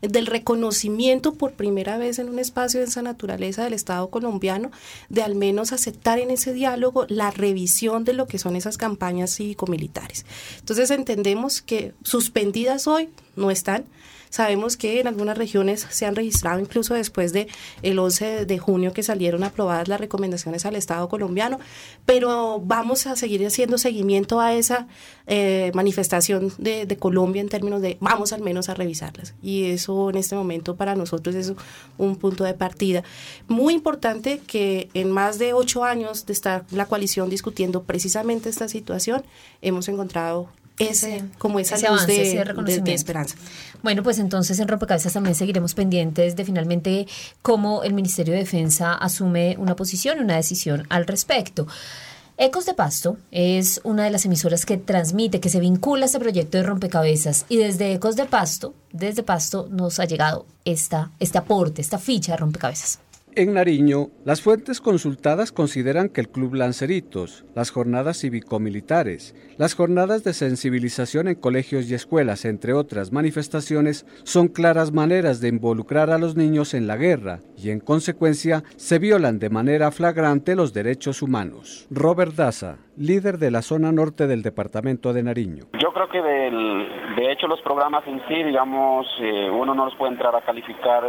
del 0.01 0.27
reconocimiento 0.27 1.35
por 1.35 1.53
primera 1.53 1.99
vez 1.99 2.19
en 2.19 2.29
un 2.29 2.41
espacio 2.41 2.81
de 2.81 2.87
esa 2.87 3.03
naturaleza 3.03 3.63
del 3.63 3.75
Estado 3.75 4.11
colombiano, 4.11 4.73
de 5.09 5.23
al 5.23 5.37
menos 5.37 5.73
aceptar 5.73 6.19
en 6.19 6.31
ese 6.31 6.53
diálogo 6.53 7.07
la 7.09 7.31
revisión 7.31 8.03
de 8.05 8.15
lo 8.15 8.27
que 8.27 8.39
son 8.39 8.57
esas 8.57 8.77
campañas 8.77 9.37
cívico-militares. 9.37 10.27
Entonces 10.59 10.91
entendemos 10.91 11.63
que 11.63 11.93
suspendidas 12.03 12.89
hoy 12.89 13.11
no 13.37 13.51
están, 13.51 13.85
Sabemos 14.35 14.77
que 14.77 14.99
en 14.99 15.07
algunas 15.07 15.39
regiones 15.39 15.87
se 15.91 16.07
han 16.07 16.17
registrado 16.17 16.59
incluso 16.59 16.93
después 16.95 17.33
de 17.33 17.47
el 17.83 18.01
11 18.01 18.47
de 18.47 18.59
junio 18.59 18.93
que 18.93 19.05
salieron 19.05 19.45
aprobadas 19.45 19.87
las 19.87 20.01
recomendaciones 20.01 20.67
al 20.67 20.75
Estado 20.75 21.09
colombiano, 21.09 21.61
pero 22.05 22.59
vamos 22.59 23.07
a 23.07 23.15
seguir 23.15 23.47
haciendo 23.47 23.79
seguimiento 23.79 24.41
a 24.41 24.53
esa 24.53 24.89
eh, 25.29 25.71
manifestación 25.73 26.53
de, 26.59 26.85
de, 26.85 26.97
Colombia 26.97 27.43
en 27.43 27.49
términos 27.49 27.81
de 27.81 27.97
vamos 28.01 28.33
al 28.33 28.43
menos 28.43 28.54
a 28.69 28.75
revisarlas. 28.75 29.35
Y 29.43 29.65
eso 29.71 30.11
en 30.11 30.17
este 30.17 30.35
momento 30.37 30.77
para 30.77 30.95
nosotros 30.95 31.35
es 31.35 31.53
un 31.99 32.17
punto 32.17 32.45
de 32.45 32.55
partida. 32.55 33.03
Muy 33.49 33.75
importante 33.75 34.41
que 34.47 34.89
en 34.95 35.11
más 35.11 35.39
de 35.39 35.53
ocho 35.53 35.85
años 35.85 36.27
de 36.27 36.33
estar 36.33 36.65
la 36.71 36.87
coalición 36.87 37.29
discutiendo 37.31 37.83
precisamente 37.83 38.49
esta 38.49 38.69
situación, 38.69 39.23
hemos 39.63 39.89
encontrado 39.89 40.49
ese, 40.79 41.23
como 41.39 41.61
esa 41.61 41.77
ese 41.77 41.89
luz 41.89 42.03
avance, 42.03 42.13
de, 42.13 42.23
ese 42.41 42.53
de- 42.65 42.81
de 42.81 42.95
esperanza. 42.95 43.37
Bueno, 43.85 44.03
pues 44.03 44.19
entonces 44.19 44.59
en 44.59 44.67
Rompecabezas 44.67 45.13
también 45.13 45.37
seguiremos 45.37 45.75
pendientes 45.75 46.35
de 46.35 46.45
finalmente 46.45 47.07
cómo 47.43 47.85
el 47.85 47.93
Ministerio 47.95 48.33
de 48.35 48.41
Defensa 48.41 48.93
asume 48.95 49.57
una 49.59 49.77
posición, 49.77 50.19
una 50.19 50.35
decisión 50.37 50.85
al 50.89 51.07
respecto. 51.07 51.67
Ecos 52.37 52.67
de 52.67 52.75
Pasto 52.75 53.17
es 53.31 53.81
una 53.85 54.03
de 54.03 54.11
las 54.11 54.25
emisoras 54.25 54.67
que 54.67 54.77
transmite, 54.77 55.39
que 55.39 55.49
se 55.49 55.61
vincula 55.61 56.03
a 56.03 56.07
este 56.07 56.19
proyecto 56.19 56.59
de 56.59 56.65
rompecabezas 56.65 57.47
y 57.49 57.59
desde 57.59 57.93
Ecos 57.93 58.17
de 58.17 58.25
Pasto, 58.25 58.75
desde 58.91 59.23
Pasto 59.23 59.69
nos 59.71 60.01
ha 60.01 60.05
llegado 60.05 60.45
esta, 60.65 61.13
este 61.21 61.39
aporte, 61.39 61.81
esta 61.81 61.99
ficha 61.99 62.33
de 62.33 62.39
rompecabezas. 62.39 62.99
En 63.37 63.55
Nariño, 63.55 64.11
las 64.25 64.43
fuentes 64.43 64.81
consultadas 64.81 65.51
consideran 65.51 66.09
que 66.09 66.21
el 66.21 66.29
Club 66.29 66.55
Lanceritos, 66.55 67.45
las 67.57 67.71
jornadas 67.71 68.19
cívico-militares, 68.19 69.35
las 69.57 69.75
jornadas 69.75 70.23
de 70.23 70.33
sensibilización 70.33 71.27
en 71.27 71.35
colegios 71.35 71.91
y 71.91 71.95
escuelas, 71.95 72.45
entre 72.45 72.75
otras 72.75 73.11
manifestaciones, 73.11 74.07
son 74.23 74.47
claras 74.47 74.93
maneras 74.93 75.41
de 75.41 75.49
involucrar 75.49 76.11
a 76.11 76.19
los 76.19 76.37
niños 76.37 76.75
en 76.75 76.87
la 76.87 76.97
guerra 76.97 77.41
y, 77.57 77.71
en 77.71 77.81
consecuencia, 77.81 78.63
se 78.77 79.01
violan 79.01 79.41
de 79.41 79.51
manera 79.51 79.91
flagrante 79.91 80.55
los 80.55 80.73
derechos 80.73 81.21
humanos. 81.21 81.89
Robert 81.91 82.37
Daza, 82.37 82.79
líder 82.97 83.39
de 83.39 83.51
la 83.51 83.63
zona 83.63 83.93
norte 83.93 84.27
del 84.27 84.43
departamento 84.43 85.13
de 85.13 85.23
Nariño. 85.23 85.65
Yo 85.81 85.93
creo 85.93 86.09
que 86.09 86.23
del- 86.23 86.89
de 87.17 87.33
hecho 87.33 87.47
los 87.47 87.61
programas 87.63 88.07
en 88.07 88.21
sí, 88.29 88.43
digamos, 88.43 89.07
eh, 89.21 89.51
uno 89.51 89.75
no 89.75 89.85
los 89.87 89.95
puede 89.97 90.13
entrar 90.13 90.35
a 90.37 90.43
calificar 90.43 91.03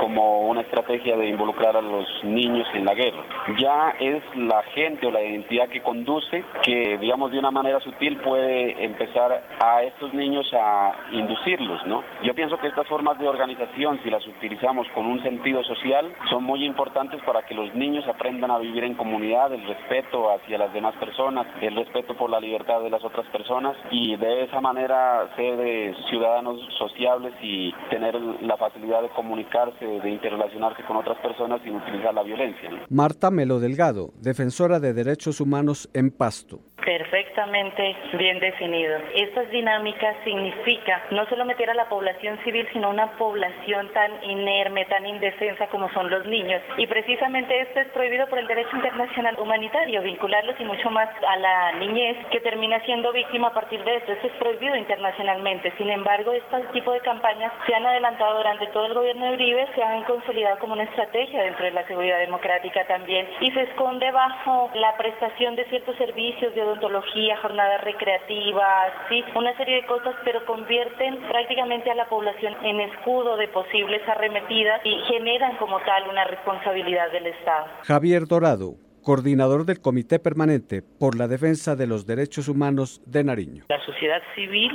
como 0.00 0.48
una 0.48 0.60
estrategia 0.62 1.16
de 1.16 1.28
involucrar 1.28 1.76
a 1.76 1.82
los 1.82 2.06
niños 2.24 2.66
en 2.74 2.84
la 2.84 2.94
guerra. 2.94 3.22
Ya 3.58 3.90
es 4.00 4.22
la 4.36 4.62
gente 4.74 5.06
o 5.06 5.10
la 5.10 5.22
identidad 5.22 5.68
que 5.68 5.82
conduce 5.82 6.44
que, 6.62 6.98
digamos, 6.98 7.30
de 7.32 7.38
una 7.38 7.50
manera 7.50 7.80
sutil 7.80 8.16
puede 8.18 8.84
empezar 8.84 9.42
a 9.62 9.82
estos 9.82 10.12
niños 10.14 10.50
a 10.52 10.92
inducirlos, 11.12 11.86
¿no? 11.86 12.02
Yo 12.22 12.34
pienso 12.34 12.58
que 12.58 12.68
estas 12.68 12.86
formas 12.86 13.18
de 13.18 13.28
organización, 13.28 13.98
si 14.02 14.10
las 14.10 14.26
utilizamos 14.26 14.86
con 14.94 15.06
un 15.06 15.22
sentido 15.22 15.62
social, 15.64 16.12
son 16.28 16.44
muy 16.44 16.64
importantes 16.64 17.20
para 17.22 17.42
que 17.42 17.54
los 17.54 17.74
niños 17.74 18.06
aprendan 18.08 18.50
a 18.50 18.58
vivir 18.58 18.84
en 18.84 18.94
comunidad, 18.94 19.52
el 19.52 19.66
respeto 19.66 20.30
hacia 20.32 20.58
las 20.58 20.72
demás 20.72 20.94
personas, 20.96 21.29
el 21.60 21.76
respeto 21.76 22.16
por 22.16 22.30
la 22.30 22.40
libertad 22.40 22.80
de 22.82 22.90
las 22.90 23.04
otras 23.04 23.26
personas 23.28 23.76
y 23.90 24.16
de 24.16 24.44
esa 24.44 24.60
manera 24.60 25.28
ser 25.36 25.60
eh, 25.60 25.94
ciudadanos 26.08 26.60
sociables 26.78 27.32
y 27.42 27.72
tener 27.90 28.14
la 28.42 28.56
facilidad 28.56 29.02
de 29.02 29.08
comunicarse, 29.10 29.84
de 29.84 30.10
interrelacionarse 30.10 30.82
con 30.84 30.96
otras 30.96 31.18
personas 31.18 31.60
sin 31.62 31.76
utilizar 31.76 32.14
la 32.14 32.22
violencia. 32.22 32.70
Marta 32.88 33.30
Melo 33.30 33.60
Delgado, 33.60 34.10
defensora 34.20 34.80
de 34.80 34.92
derechos 34.92 35.40
humanos 35.40 35.88
en 35.94 36.10
Pasto. 36.10 36.58
Perfectamente 36.84 37.96
bien 38.14 38.38
definido. 38.40 38.98
Estas 39.14 39.50
dinámicas 39.50 40.16
significa 40.24 41.02
no 41.10 41.26
solo 41.26 41.44
meter 41.44 41.70
a 41.70 41.74
la 41.74 41.88
población 41.88 42.38
civil, 42.44 42.66
sino 42.72 42.90
una 42.90 43.12
población 43.18 43.88
tan 43.92 44.22
inerme, 44.24 44.84
tan 44.86 45.06
indefensa 45.06 45.66
como 45.68 45.90
son 45.92 46.10
los 46.10 46.26
niños. 46.26 46.62
Y 46.76 46.86
precisamente 46.86 47.60
esto 47.60 47.80
es 47.80 47.88
prohibido 47.88 48.26
por 48.28 48.38
el 48.38 48.46
derecho 48.46 48.76
internacional 48.76 49.36
humanitario, 49.38 50.02
vincularlos 50.02 50.58
y 50.58 50.64
mucho 50.64 50.90
más 50.90 51.08
a 51.26 51.36
la 51.36 51.72
niñez 51.72 52.16
que 52.30 52.40
termina 52.40 52.80
siendo 52.84 53.12
víctima 53.12 53.48
a 53.48 53.54
partir 53.54 53.82
de 53.84 53.96
esto. 53.96 54.12
Esto 54.12 54.26
es 54.26 54.32
prohibido 54.34 54.76
internacionalmente. 54.76 55.72
Sin 55.78 55.90
embargo, 55.90 56.32
este 56.32 56.60
tipo 56.72 56.92
de 56.92 57.00
campañas 57.00 57.52
se 57.66 57.74
han 57.74 57.86
adelantado 57.86 58.38
durante 58.38 58.66
todo 58.68 58.86
el 58.86 58.94
gobierno 58.94 59.26
de 59.26 59.34
Uribe, 59.34 59.68
se 59.74 59.82
han 59.82 60.04
consolidado 60.04 60.58
como 60.58 60.74
una 60.74 60.84
estrategia 60.84 61.42
dentro 61.42 61.64
de 61.64 61.72
la 61.72 61.86
seguridad 61.86 62.18
democrática 62.18 62.86
también 62.86 63.28
y 63.40 63.50
se 63.50 63.62
esconde 63.62 64.10
bajo 64.10 64.70
la 64.74 64.96
prestación 64.96 65.56
de 65.56 65.64
ciertos 65.66 65.96
servicios 65.96 66.54
de 66.54 66.62
odontología, 66.70 67.36
jornadas 67.38 67.82
recreativas, 67.82 68.92
sí, 69.08 69.24
una 69.34 69.56
serie 69.56 69.76
de 69.76 69.86
cosas, 69.86 70.14
pero 70.24 70.44
convierten 70.46 71.18
prácticamente 71.28 71.90
a 71.90 71.94
la 71.94 72.08
población 72.08 72.54
en 72.62 72.80
escudo 72.80 73.36
de 73.36 73.48
posibles 73.48 74.06
arremetidas 74.08 74.80
y 74.84 74.96
generan 75.08 75.56
como 75.56 75.80
tal 75.80 76.08
una 76.08 76.24
responsabilidad 76.24 77.10
del 77.12 77.26
Estado. 77.26 77.66
Javier 77.84 78.26
Dorado, 78.26 78.74
coordinador 79.10 79.64
del 79.64 79.80
Comité 79.80 80.20
Permanente 80.20 80.82
por 80.82 81.18
la 81.18 81.26
Defensa 81.26 81.74
de 81.74 81.88
los 81.88 82.06
Derechos 82.06 82.46
Humanos 82.46 83.02
de 83.06 83.24
Nariño. 83.24 83.64
La 83.68 83.84
sociedad 83.84 84.22
civil 84.36 84.70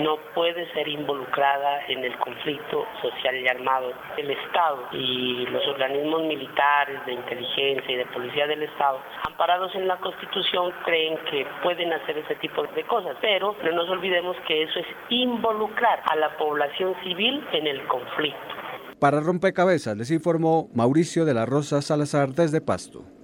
no 0.00 0.16
puede 0.34 0.66
ser 0.72 0.88
involucrada 0.88 1.86
en 1.86 2.02
el 2.02 2.18
conflicto 2.18 2.84
social 3.00 3.36
y 3.36 3.46
armado. 3.46 3.92
El 4.16 4.28
Estado 4.32 4.88
y 4.90 5.46
los 5.52 5.64
organismos 5.68 6.22
militares 6.24 6.98
de 7.06 7.12
inteligencia 7.12 7.88
y 7.88 7.94
de 7.94 8.06
policía 8.06 8.48
del 8.48 8.64
Estado, 8.64 8.98
amparados 9.24 9.72
en 9.76 9.86
la 9.86 9.98
Constitución, 9.98 10.72
creen 10.84 11.16
que 11.30 11.46
pueden 11.62 11.92
hacer 11.92 12.18
ese 12.18 12.34
tipo 12.42 12.64
de 12.66 12.82
cosas, 12.88 13.16
pero 13.20 13.54
no 13.62 13.70
nos 13.70 13.88
olvidemos 13.88 14.36
que 14.48 14.64
eso 14.64 14.80
es 14.80 14.86
involucrar 15.10 16.02
a 16.10 16.16
la 16.16 16.36
población 16.38 16.92
civil 17.04 17.40
en 17.52 17.68
el 17.68 17.86
conflicto. 17.86 18.56
Para 18.98 19.20
Rompecabezas 19.20 19.96
les 19.96 20.10
informó 20.10 20.70
Mauricio 20.74 21.24
de 21.24 21.34
la 21.34 21.46
Rosa 21.46 21.82
Salazar 21.82 22.30
desde 22.30 22.60
Pasto. 22.60 23.15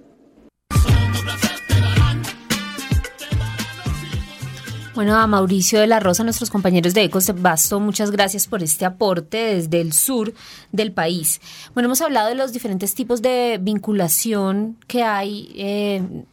Bueno, 4.95 5.17
a 5.17 5.25
Mauricio 5.25 5.79
de 5.79 5.87
la 5.87 5.99
Rosa, 5.99 6.23
nuestros 6.23 6.51
compañeros 6.51 6.93
de 6.93 7.03
Ecos 7.03 7.31
Basto, 7.41 7.79
muchas 7.79 8.11
gracias 8.11 8.45
por 8.45 8.61
este 8.61 8.85
aporte 8.85 9.37
desde 9.37 9.81
el 9.81 9.91
sur 9.91 10.35
del 10.71 10.91
país. 10.91 11.41
Bueno, 11.73 11.87
hemos 11.87 12.01
hablado 12.01 12.29
de 12.29 12.35
los 12.35 12.53
diferentes 12.53 12.93
tipos 12.93 13.23
de 13.23 13.57
vinculación 13.59 14.77
que 14.85 15.01
hay 15.01 15.51
eh, 15.55 16.25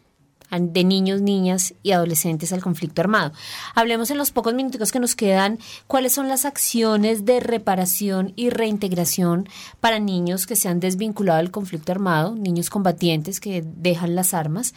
de 0.51 0.85
niños, 0.85 1.23
niñas 1.23 1.73
y 1.83 1.93
adolescentes 1.93 2.53
al 2.53 2.61
conflicto 2.61 3.01
armado. 3.01 3.33
Hablemos 3.75 4.11
en 4.11 4.19
los 4.19 4.31
pocos 4.31 4.53
minutos 4.53 4.93
que 4.93 5.01
nos 5.01 5.15
quedan 5.15 5.59
cuáles 5.87 6.13
son 6.13 6.29
las 6.29 6.45
acciones 6.45 7.25
de 7.25 7.41
reparación 7.41 8.35
y 8.37 8.51
reintegración 8.51 9.49
para 9.81 10.01
niños 10.01 10.47
que 10.47 10.57
se 10.57 10.69
han 10.69 10.81
desvinculado 10.81 11.39
del 11.39 11.51
conflicto 11.51 11.93
armado, 11.93 12.37
niños 12.37 12.69
combatientes 12.69 13.41
que 13.41 13.65
dejan 13.65 14.15
las 14.15 14.35
armas 14.35 14.75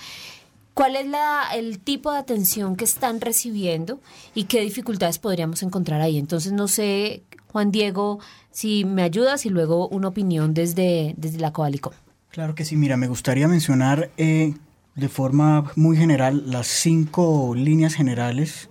¿Cuál 0.74 0.96
es 0.96 1.06
la, 1.06 1.44
el 1.54 1.80
tipo 1.80 2.12
de 2.12 2.18
atención 2.18 2.76
que 2.76 2.84
están 2.84 3.22
recibiendo 3.22 4.00
y 4.34 4.46
qué 4.46 4.62
dificultades 4.62 5.20
podríamos 5.20 5.62
encontrar 5.62 6.02
ahí? 6.02 6.18
Entonces, 6.18 6.52
no 6.52 6.68
sé, 6.68 7.24
Juan 7.52 7.72
Diego, 7.72 8.20
si 8.50 8.84
me 8.84 9.04
ayudas 9.04 9.46
y 9.46 9.50
luego 9.50 9.88
una 9.90 10.08
opinión 10.08 10.56
desde, 10.56 11.14
desde 11.16 11.38
la 11.38 11.54
Coalico. 11.54 11.94
Claro 12.30 12.56
que 12.56 12.66
sí, 12.66 12.76
mira, 12.76 12.98
me 12.98 13.08
gustaría 13.08 13.48
mencionar 13.48 14.10
eh, 14.18 14.56
de 14.96 15.10
forma 15.10 15.72
muy 15.76 15.96
general 15.96 16.50
las 16.50 16.66
cinco 16.66 17.54
líneas 17.56 17.94
generales 17.94 18.70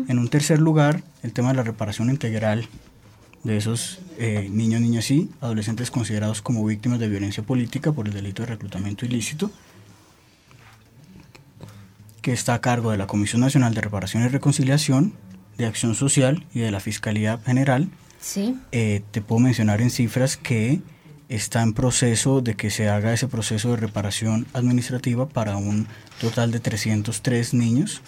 En 0.08 0.20
un 0.20 0.30
tercer 0.30 0.60
lugar, 0.60 1.04
el 1.24 1.34
tema 1.34 1.50
de 1.50 1.56
la 1.56 1.64
reparación 1.64 2.10
integral 2.10 2.70
de 3.44 3.58
esos 3.58 4.00
eh, 4.18 4.48
niños, 4.50 4.80
niñas 4.80 5.12
y 5.12 5.30
adolescentes 5.42 5.92
considerados 5.92 6.42
como 6.42 6.66
víctimas 6.66 7.00
de 7.00 7.10
violencia 7.10 7.44
política 7.44 7.92
por 7.92 8.08
el 8.08 8.14
delito 8.14 8.44
de 8.44 8.48
reclutamiento 8.48 9.06
ilícito 9.06 9.52
que 12.24 12.32
está 12.32 12.56
a 12.56 12.62
cargo 12.62 12.90
de 12.90 12.98
la 12.98 13.06
Comisión 13.06 13.42
Nacional 13.42 13.76
de 13.76 13.82
Reparación 13.82 14.24
y 14.24 14.30
Reconciliación, 14.30 15.14
de 15.58 15.66
Acción 15.66 15.94
Social 15.94 16.48
y 16.54 16.62
de 16.62 16.72
la 16.72 16.80
Fiscalía 16.80 17.38
General. 17.46 17.90
Sí. 18.20 18.58
Eh, 18.72 19.04
te 19.12 19.22
puedo 19.22 19.40
mencionar 19.40 19.82
en 19.82 19.92
cifras 19.92 20.38
que 20.38 20.82
está 21.28 21.62
en 21.62 21.74
proceso 21.74 22.42
de 22.42 22.56
que 22.56 22.70
se 22.70 22.90
haga 22.90 23.14
ese 23.14 23.28
proceso 23.28 23.72
de 23.72 23.78
reparación 23.78 24.48
administrativa 24.54 25.28
para 25.28 25.58
un 25.58 25.88
total 26.20 26.52
de 26.52 26.62
303 26.62 27.54
niños 27.54 28.02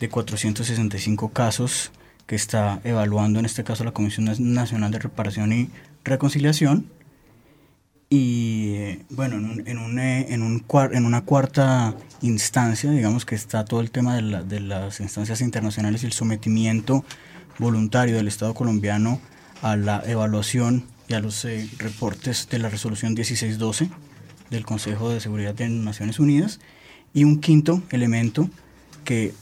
de 0.00 0.08
465 0.08 1.28
casos 1.30 1.92
que 2.26 2.34
está 2.34 2.80
evaluando 2.82 3.38
en 3.38 3.46
este 3.46 3.62
caso 3.62 3.84
la 3.84 3.92
Comisión 3.92 4.28
Nacional 4.38 4.90
de 4.90 4.98
Reparación 4.98 5.52
y 5.52 5.70
Reconciliación 6.02 6.90
y 8.10 8.74
eh, 8.74 9.04
bueno, 9.10 9.36
en, 9.36 9.44
un, 9.44 9.68
en, 9.68 9.78
un, 9.78 9.98
eh, 9.98 10.26
en, 10.30 10.42
un, 10.42 10.64
en 10.92 11.06
una 11.06 11.24
cuarta 11.24 11.94
instancia, 12.22 12.90
digamos 12.90 13.24
que 13.24 13.34
está 13.34 13.64
todo 13.64 13.80
el 13.80 13.90
tema 13.90 14.16
de, 14.16 14.44
de 14.44 14.60
las 14.60 15.00
instancias 15.00 15.40
internacionales 15.40 16.02
y 16.02 16.06
el 16.06 16.12
sometimiento 16.12 17.04
voluntario 17.58 18.16
del 18.16 18.28
Estado 18.28 18.54
colombiano 18.54 19.20
a 19.60 19.76
la 19.76 20.02
evaluación 20.06 20.84
y 21.08 21.14
a 21.14 21.20
los 21.20 21.44
eh, 21.44 21.68
reportes 21.78 22.48
de 22.48 22.58
la 22.58 22.68
resolución 22.68 23.14
1612 23.14 23.90
del 24.50 24.64
Consejo 24.64 25.10
de 25.10 25.20
Seguridad 25.20 25.54
de 25.54 25.68
Naciones 25.68 26.18
Unidas. 26.18 26.60
Y 27.14 27.24
un 27.24 27.40
quinto 27.40 27.82
elemento 27.90 28.48
que 29.04 29.34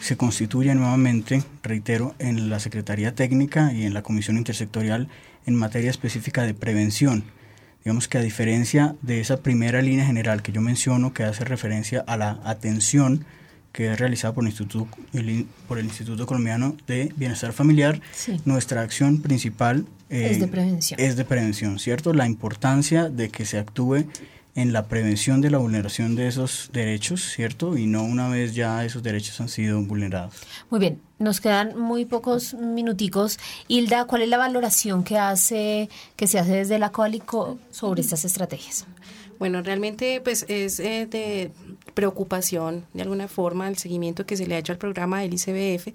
se 0.00 0.16
constituye 0.16 0.74
nuevamente, 0.74 1.44
reitero, 1.62 2.14
en 2.18 2.48
la 2.48 2.58
Secretaría 2.58 3.14
Técnica 3.14 3.72
y 3.72 3.84
en 3.84 3.94
la 3.94 4.02
Comisión 4.02 4.38
Intersectorial 4.38 5.08
en 5.46 5.54
materia 5.54 5.90
específica 5.90 6.42
de 6.42 6.54
prevención 6.54 7.24
Digamos 7.84 8.08
que 8.08 8.18
a 8.18 8.22
diferencia 8.22 8.94
de 9.02 9.20
esa 9.20 9.38
primera 9.38 9.82
línea 9.82 10.06
general 10.06 10.42
que 10.42 10.52
yo 10.52 10.60
menciono, 10.60 11.12
que 11.12 11.24
hace 11.24 11.44
referencia 11.44 12.04
a 12.06 12.16
la 12.16 12.40
atención 12.44 13.24
que 13.72 13.90
es 13.90 13.98
realizada 13.98 14.34
por 14.34 14.44
el 14.44 14.50
Instituto, 14.50 14.86
por 15.66 15.78
el 15.78 15.86
Instituto 15.86 16.26
Colombiano 16.26 16.76
de 16.86 17.12
Bienestar 17.16 17.52
Familiar, 17.52 18.00
nuestra 18.44 18.82
acción 18.82 19.22
principal 19.22 19.86
es 20.10 20.40
de 20.40 20.46
prevención. 20.46 21.00
Es 21.00 21.16
de 21.16 21.24
prevención, 21.24 21.78
¿cierto? 21.78 22.12
La 22.12 22.26
importancia 22.26 23.08
de 23.08 23.30
que 23.30 23.46
se 23.46 23.58
actúe 23.58 24.04
en 24.54 24.72
la 24.72 24.86
prevención 24.86 25.40
de 25.40 25.50
la 25.50 25.58
vulneración 25.58 26.14
de 26.14 26.28
esos 26.28 26.70
derechos, 26.72 27.22
¿cierto? 27.22 27.76
Y 27.76 27.86
no 27.86 28.02
una 28.04 28.28
vez 28.28 28.54
ya 28.54 28.84
esos 28.84 29.02
derechos 29.02 29.40
han 29.40 29.48
sido 29.48 29.80
vulnerados. 29.82 30.34
Muy 30.68 30.78
bien, 30.78 31.00
nos 31.18 31.40
quedan 31.40 31.78
muy 31.78 32.04
pocos 32.04 32.54
minuticos. 32.54 33.38
Hilda, 33.68 34.04
¿cuál 34.04 34.22
es 34.22 34.28
la 34.28 34.36
valoración 34.36 35.04
que 35.04 35.18
hace 35.18 35.88
que 36.16 36.26
se 36.26 36.38
hace 36.38 36.56
desde 36.56 36.78
la 36.78 36.90
Coalico 36.90 37.58
sobre 37.70 38.02
estas 38.02 38.24
estrategias? 38.24 38.86
Bueno, 39.38 39.62
realmente 39.62 40.20
pues 40.20 40.44
es 40.48 40.78
eh, 40.78 41.06
de 41.10 41.50
preocupación 41.94 42.86
de 42.92 43.02
alguna 43.02 43.28
forma 43.28 43.68
el 43.68 43.76
seguimiento 43.76 44.24
que 44.24 44.36
se 44.36 44.46
le 44.46 44.54
ha 44.54 44.58
hecho 44.58 44.72
al 44.72 44.78
programa 44.78 45.20
del 45.20 45.34
ICBF 45.34 45.88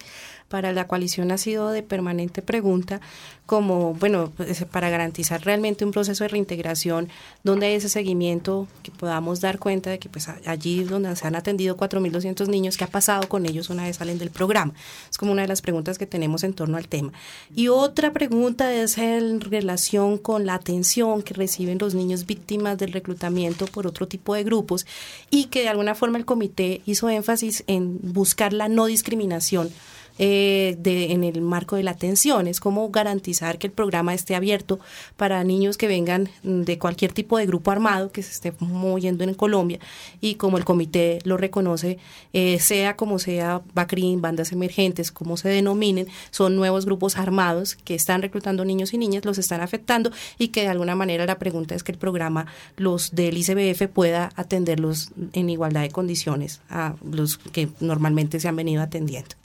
para 0.48 0.72
la 0.72 0.88
coalición 0.88 1.32
ha 1.32 1.38
sido 1.38 1.70
de 1.72 1.84
permanente 1.84 2.42
pregunta 2.42 3.02
como, 3.46 3.94
bueno, 3.94 4.32
pues, 4.36 4.66
para 4.66 4.90
garantizar 4.90 5.44
realmente 5.44 5.86
un 5.86 5.92
proceso 5.92 6.26
de 6.26 6.28
reintegración 6.28 7.08
donde 7.44 7.68
hay 7.68 7.76
ese 7.76 7.88
seguimiento, 7.88 8.68
que 8.84 8.92
podamos 8.92 9.40
dar 9.40 9.58
cuenta 9.58 9.90
de 9.90 10.00
que 10.00 10.10
pues 10.10 10.28
allí 10.46 10.84
donde 10.84 11.16
se 11.16 11.26
han 11.26 11.36
atendido 11.36 11.78
4.200 11.78 12.48
niños, 12.50 12.76
¿qué 12.76 12.84
ha 12.84 12.90
pasado 12.90 13.28
con 13.30 13.46
ellos 13.46 13.70
una 13.70 13.84
vez 13.84 13.96
salen 13.96 14.18
del 14.18 14.32
programa? 14.32 14.74
Es 15.10 15.18
como 15.18 15.32
una 15.32 15.44
de 15.44 15.48
las 15.48 15.62
preguntas 15.62 15.98
que 15.98 16.06
tenemos 16.06 16.44
en 16.44 16.54
torno 16.54 16.76
al 16.78 16.90
tema. 16.90 17.14
Y 17.56 17.70
otra 17.70 18.12
pregunta 18.12 18.74
es 18.74 18.98
en 18.98 19.40
relación 19.40 20.18
con 20.18 20.46
la 20.46 20.56
atención 20.56 21.22
que 21.24 21.34
reciben 21.34 21.78
los 21.80 21.96
niños 21.96 22.26
víctimas 22.26 22.78
del 22.78 22.92
reclutamiento 22.92 23.66
por 23.66 23.88
otro 23.88 24.10
tipo 24.10 24.36
de 24.36 24.44
grupos 24.44 24.86
y 25.30 25.46
que 25.46 25.62
de 25.62 25.70
alguna 25.70 25.96
forma 25.96 26.18
el 26.18 26.26
comité 26.26 26.82
hizo 26.86 27.10
énfasis 27.10 27.64
en 27.68 27.98
buscar 28.02 28.52
la 28.52 28.68
no 28.68 28.88
discriminación 28.88 29.72
eh, 30.20 30.76
de, 30.80 31.12
en 31.12 31.24
el 31.24 31.42
marco 31.42 31.76
de 31.76 31.84
la 31.84 31.92
atención. 31.92 32.48
Es 32.48 32.60
como 32.60 32.90
garantizar 32.90 33.58
que 33.58 33.68
el 33.68 33.74
programa 33.74 34.14
esté 34.14 34.36
abierto 34.36 34.80
para 35.16 35.44
niños 35.44 35.78
que 35.78 35.88
vengan 35.88 36.30
de 36.44 36.78
cualquier 36.78 37.12
tipo 37.14 37.38
de 37.38 37.46
grupo 37.46 37.72
armado 37.72 38.12
que 38.12 38.24
se 38.24 38.32
esté 38.32 38.54
moviendo 38.60 39.24
en 39.24 39.34
Colombia 39.34 39.80
y 40.22 40.36
como 40.36 40.58
el 40.58 40.66
comité 40.66 41.20
lo 41.24 41.38
reconoce, 41.38 41.98
eh, 42.34 42.60
sea 42.60 42.96
como 42.96 43.20
sea, 43.20 43.62
BACRIN, 43.74 44.22
bandas 44.22 44.52
emergentes, 44.52 45.12
como 45.12 45.38
se 45.38 45.50
denominen, 45.50 46.08
son 46.32 46.56
nuevos 46.56 46.86
grupos 46.86 47.18
armados 47.18 47.76
que 47.76 47.96
están 47.96 48.22
reclutando 48.22 48.66
niños 48.66 48.94
y 48.94 48.98
niñas, 48.98 49.26
los 49.26 49.38
están 49.38 49.62
afectando 49.62 50.12
y 50.38 50.50
que 50.50 50.62
de 50.62 50.70
alguna 50.70 50.96
manera 50.96 51.26
la 51.26 51.40
pregunta 51.40 51.76
es 51.76 51.84
que 51.84 51.92
el 51.92 51.98
programa, 51.98 52.48
los 52.76 53.14
del 53.16 53.38
ICBF, 53.38 53.88
pueda 53.88 54.32
atenderlos 54.36 55.12
en 55.34 55.50
igualdad 55.50 55.82
de 55.82 55.92
condiciones 55.92 56.62
a 56.70 56.96
los 57.04 57.38
que 57.38 57.70
normalmente 57.80 58.40
se 58.40 58.48
han 58.48 58.56
venido 58.56 58.82
atendiendo. 58.82 59.36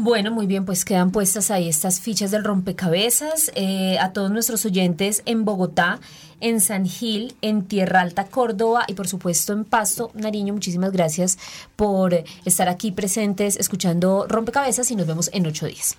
Bueno, 0.00 0.30
muy 0.30 0.46
bien, 0.46 0.64
pues 0.64 0.84
quedan 0.84 1.10
puestas 1.10 1.50
ahí 1.50 1.68
estas 1.68 2.00
fichas 2.00 2.30
del 2.30 2.44
rompecabezas. 2.44 3.50
Eh, 3.56 3.98
a 3.98 4.12
todos 4.12 4.30
nuestros 4.30 4.64
oyentes 4.64 5.22
en 5.26 5.44
Bogotá, 5.44 5.98
en 6.40 6.60
San 6.60 6.86
Gil, 6.86 7.34
en 7.42 7.62
Tierra 7.62 8.00
Alta, 8.00 8.26
Córdoba 8.26 8.84
y 8.86 8.94
por 8.94 9.08
supuesto 9.08 9.52
en 9.52 9.64
Pasto, 9.64 10.10
Nariño, 10.14 10.54
muchísimas 10.54 10.92
gracias 10.92 11.38
por 11.76 12.24
estar 12.44 12.68
aquí 12.68 12.92
presentes 12.92 13.56
escuchando 13.56 14.26
Rompecabezas 14.28 14.90
y 14.90 14.96
nos 14.96 15.06
vemos 15.06 15.30
en 15.32 15.46
ocho 15.46 15.66
días. 15.66 15.96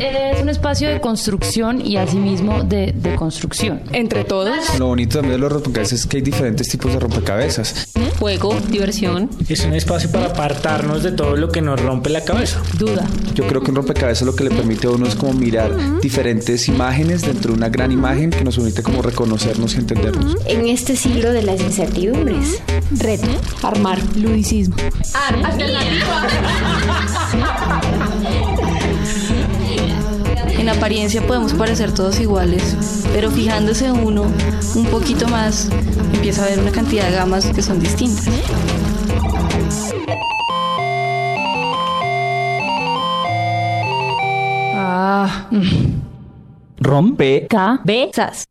Es 0.00 0.40
un 0.40 0.48
espacio 0.48 0.88
de 0.88 1.00
construcción 1.00 1.84
y 1.84 1.96
asimismo 1.96 2.62
de, 2.62 2.92
de 2.92 3.14
construcción. 3.14 3.82
Entre 3.92 4.24
todos. 4.24 4.78
Lo 4.78 4.88
bonito 4.88 5.18
también 5.18 5.34
de 5.34 5.38
los 5.38 5.52
rompecabezas 5.52 6.00
es 6.00 6.06
que 6.06 6.18
hay 6.18 6.22
diferentes 6.22 6.68
tipos 6.68 6.92
de 6.92 6.98
rompecabezas. 6.98 7.92
Juego, 8.18 8.54
diversión. 8.68 9.30
Es 9.48 9.64
un 9.64 9.74
espacio 9.74 10.10
para 10.10 10.26
apartarnos 10.26 11.02
de 11.02 11.12
todo 11.12 11.36
lo 11.36 11.50
que 11.50 11.60
nos 11.60 11.80
rompe 11.80 12.10
la 12.10 12.24
cabeza. 12.24 12.62
Duda. 12.78 13.06
Yo 13.34 13.46
creo 13.46 13.62
que 13.62 13.70
un 13.70 13.76
rompecabezas 13.76 14.26
lo 14.26 14.34
que 14.34 14.44
le 14.44 14.50
permite 14.50 14.86
a 14.86 14.90
uno 14.90 15.06
es 15.06 15.14
como 15.14 15.32
mirar 15.32 16.00
diferentes 16.00 16.68
imágenes 16.68 17.22
dentro 17.22 17.52
de 17.52 17.58
una 17.58 17.68
gran 17.68 17.92
imagen 17.92 18.30
que 18.30 18.44
nos 18.44 18.56
permite 18.56 18.82
como 18.82 19.02
reconocernos 19.32 19.74
y 19.74 19.78
entendernos. 19.78 20.36
En 20.46 20.68
este 20.68 20.94
siglo 20.94 21.32
de 21.32 21.42
las 21.42 21.60
incertidumbres, 21.60 22.62
reto, 22.98 23.28
armar, 23.62 23.98
ludicismo. 24.16 24.76
En 30.58 30.68
apariencia 30.68 31.26
podemos 31.26 31.54
parecer 31.54 31.92
todos 31.92 32.20
iguales, 32.20 32.76
pero 33.12 33.32
fijándose 33.32 33.90
uno 33.90 34.30
un 34.76 34.86
poquito 34.86 35.26
más, 35.26 35.68
empieza 36.12 36.44
a 36.44 36.50
ver 36.50 36.60
una 36.60 36.70
cantidad 36.70 37.08
de 37.08 37.16
gamas 37.16 37.46
que 37.46 37.62
son 37.62 37.80
distintas. 37.80 38.28
Ah. 44.76 45.48
Rompe. 46.78 47.48
Cabezas. 47.48 48.44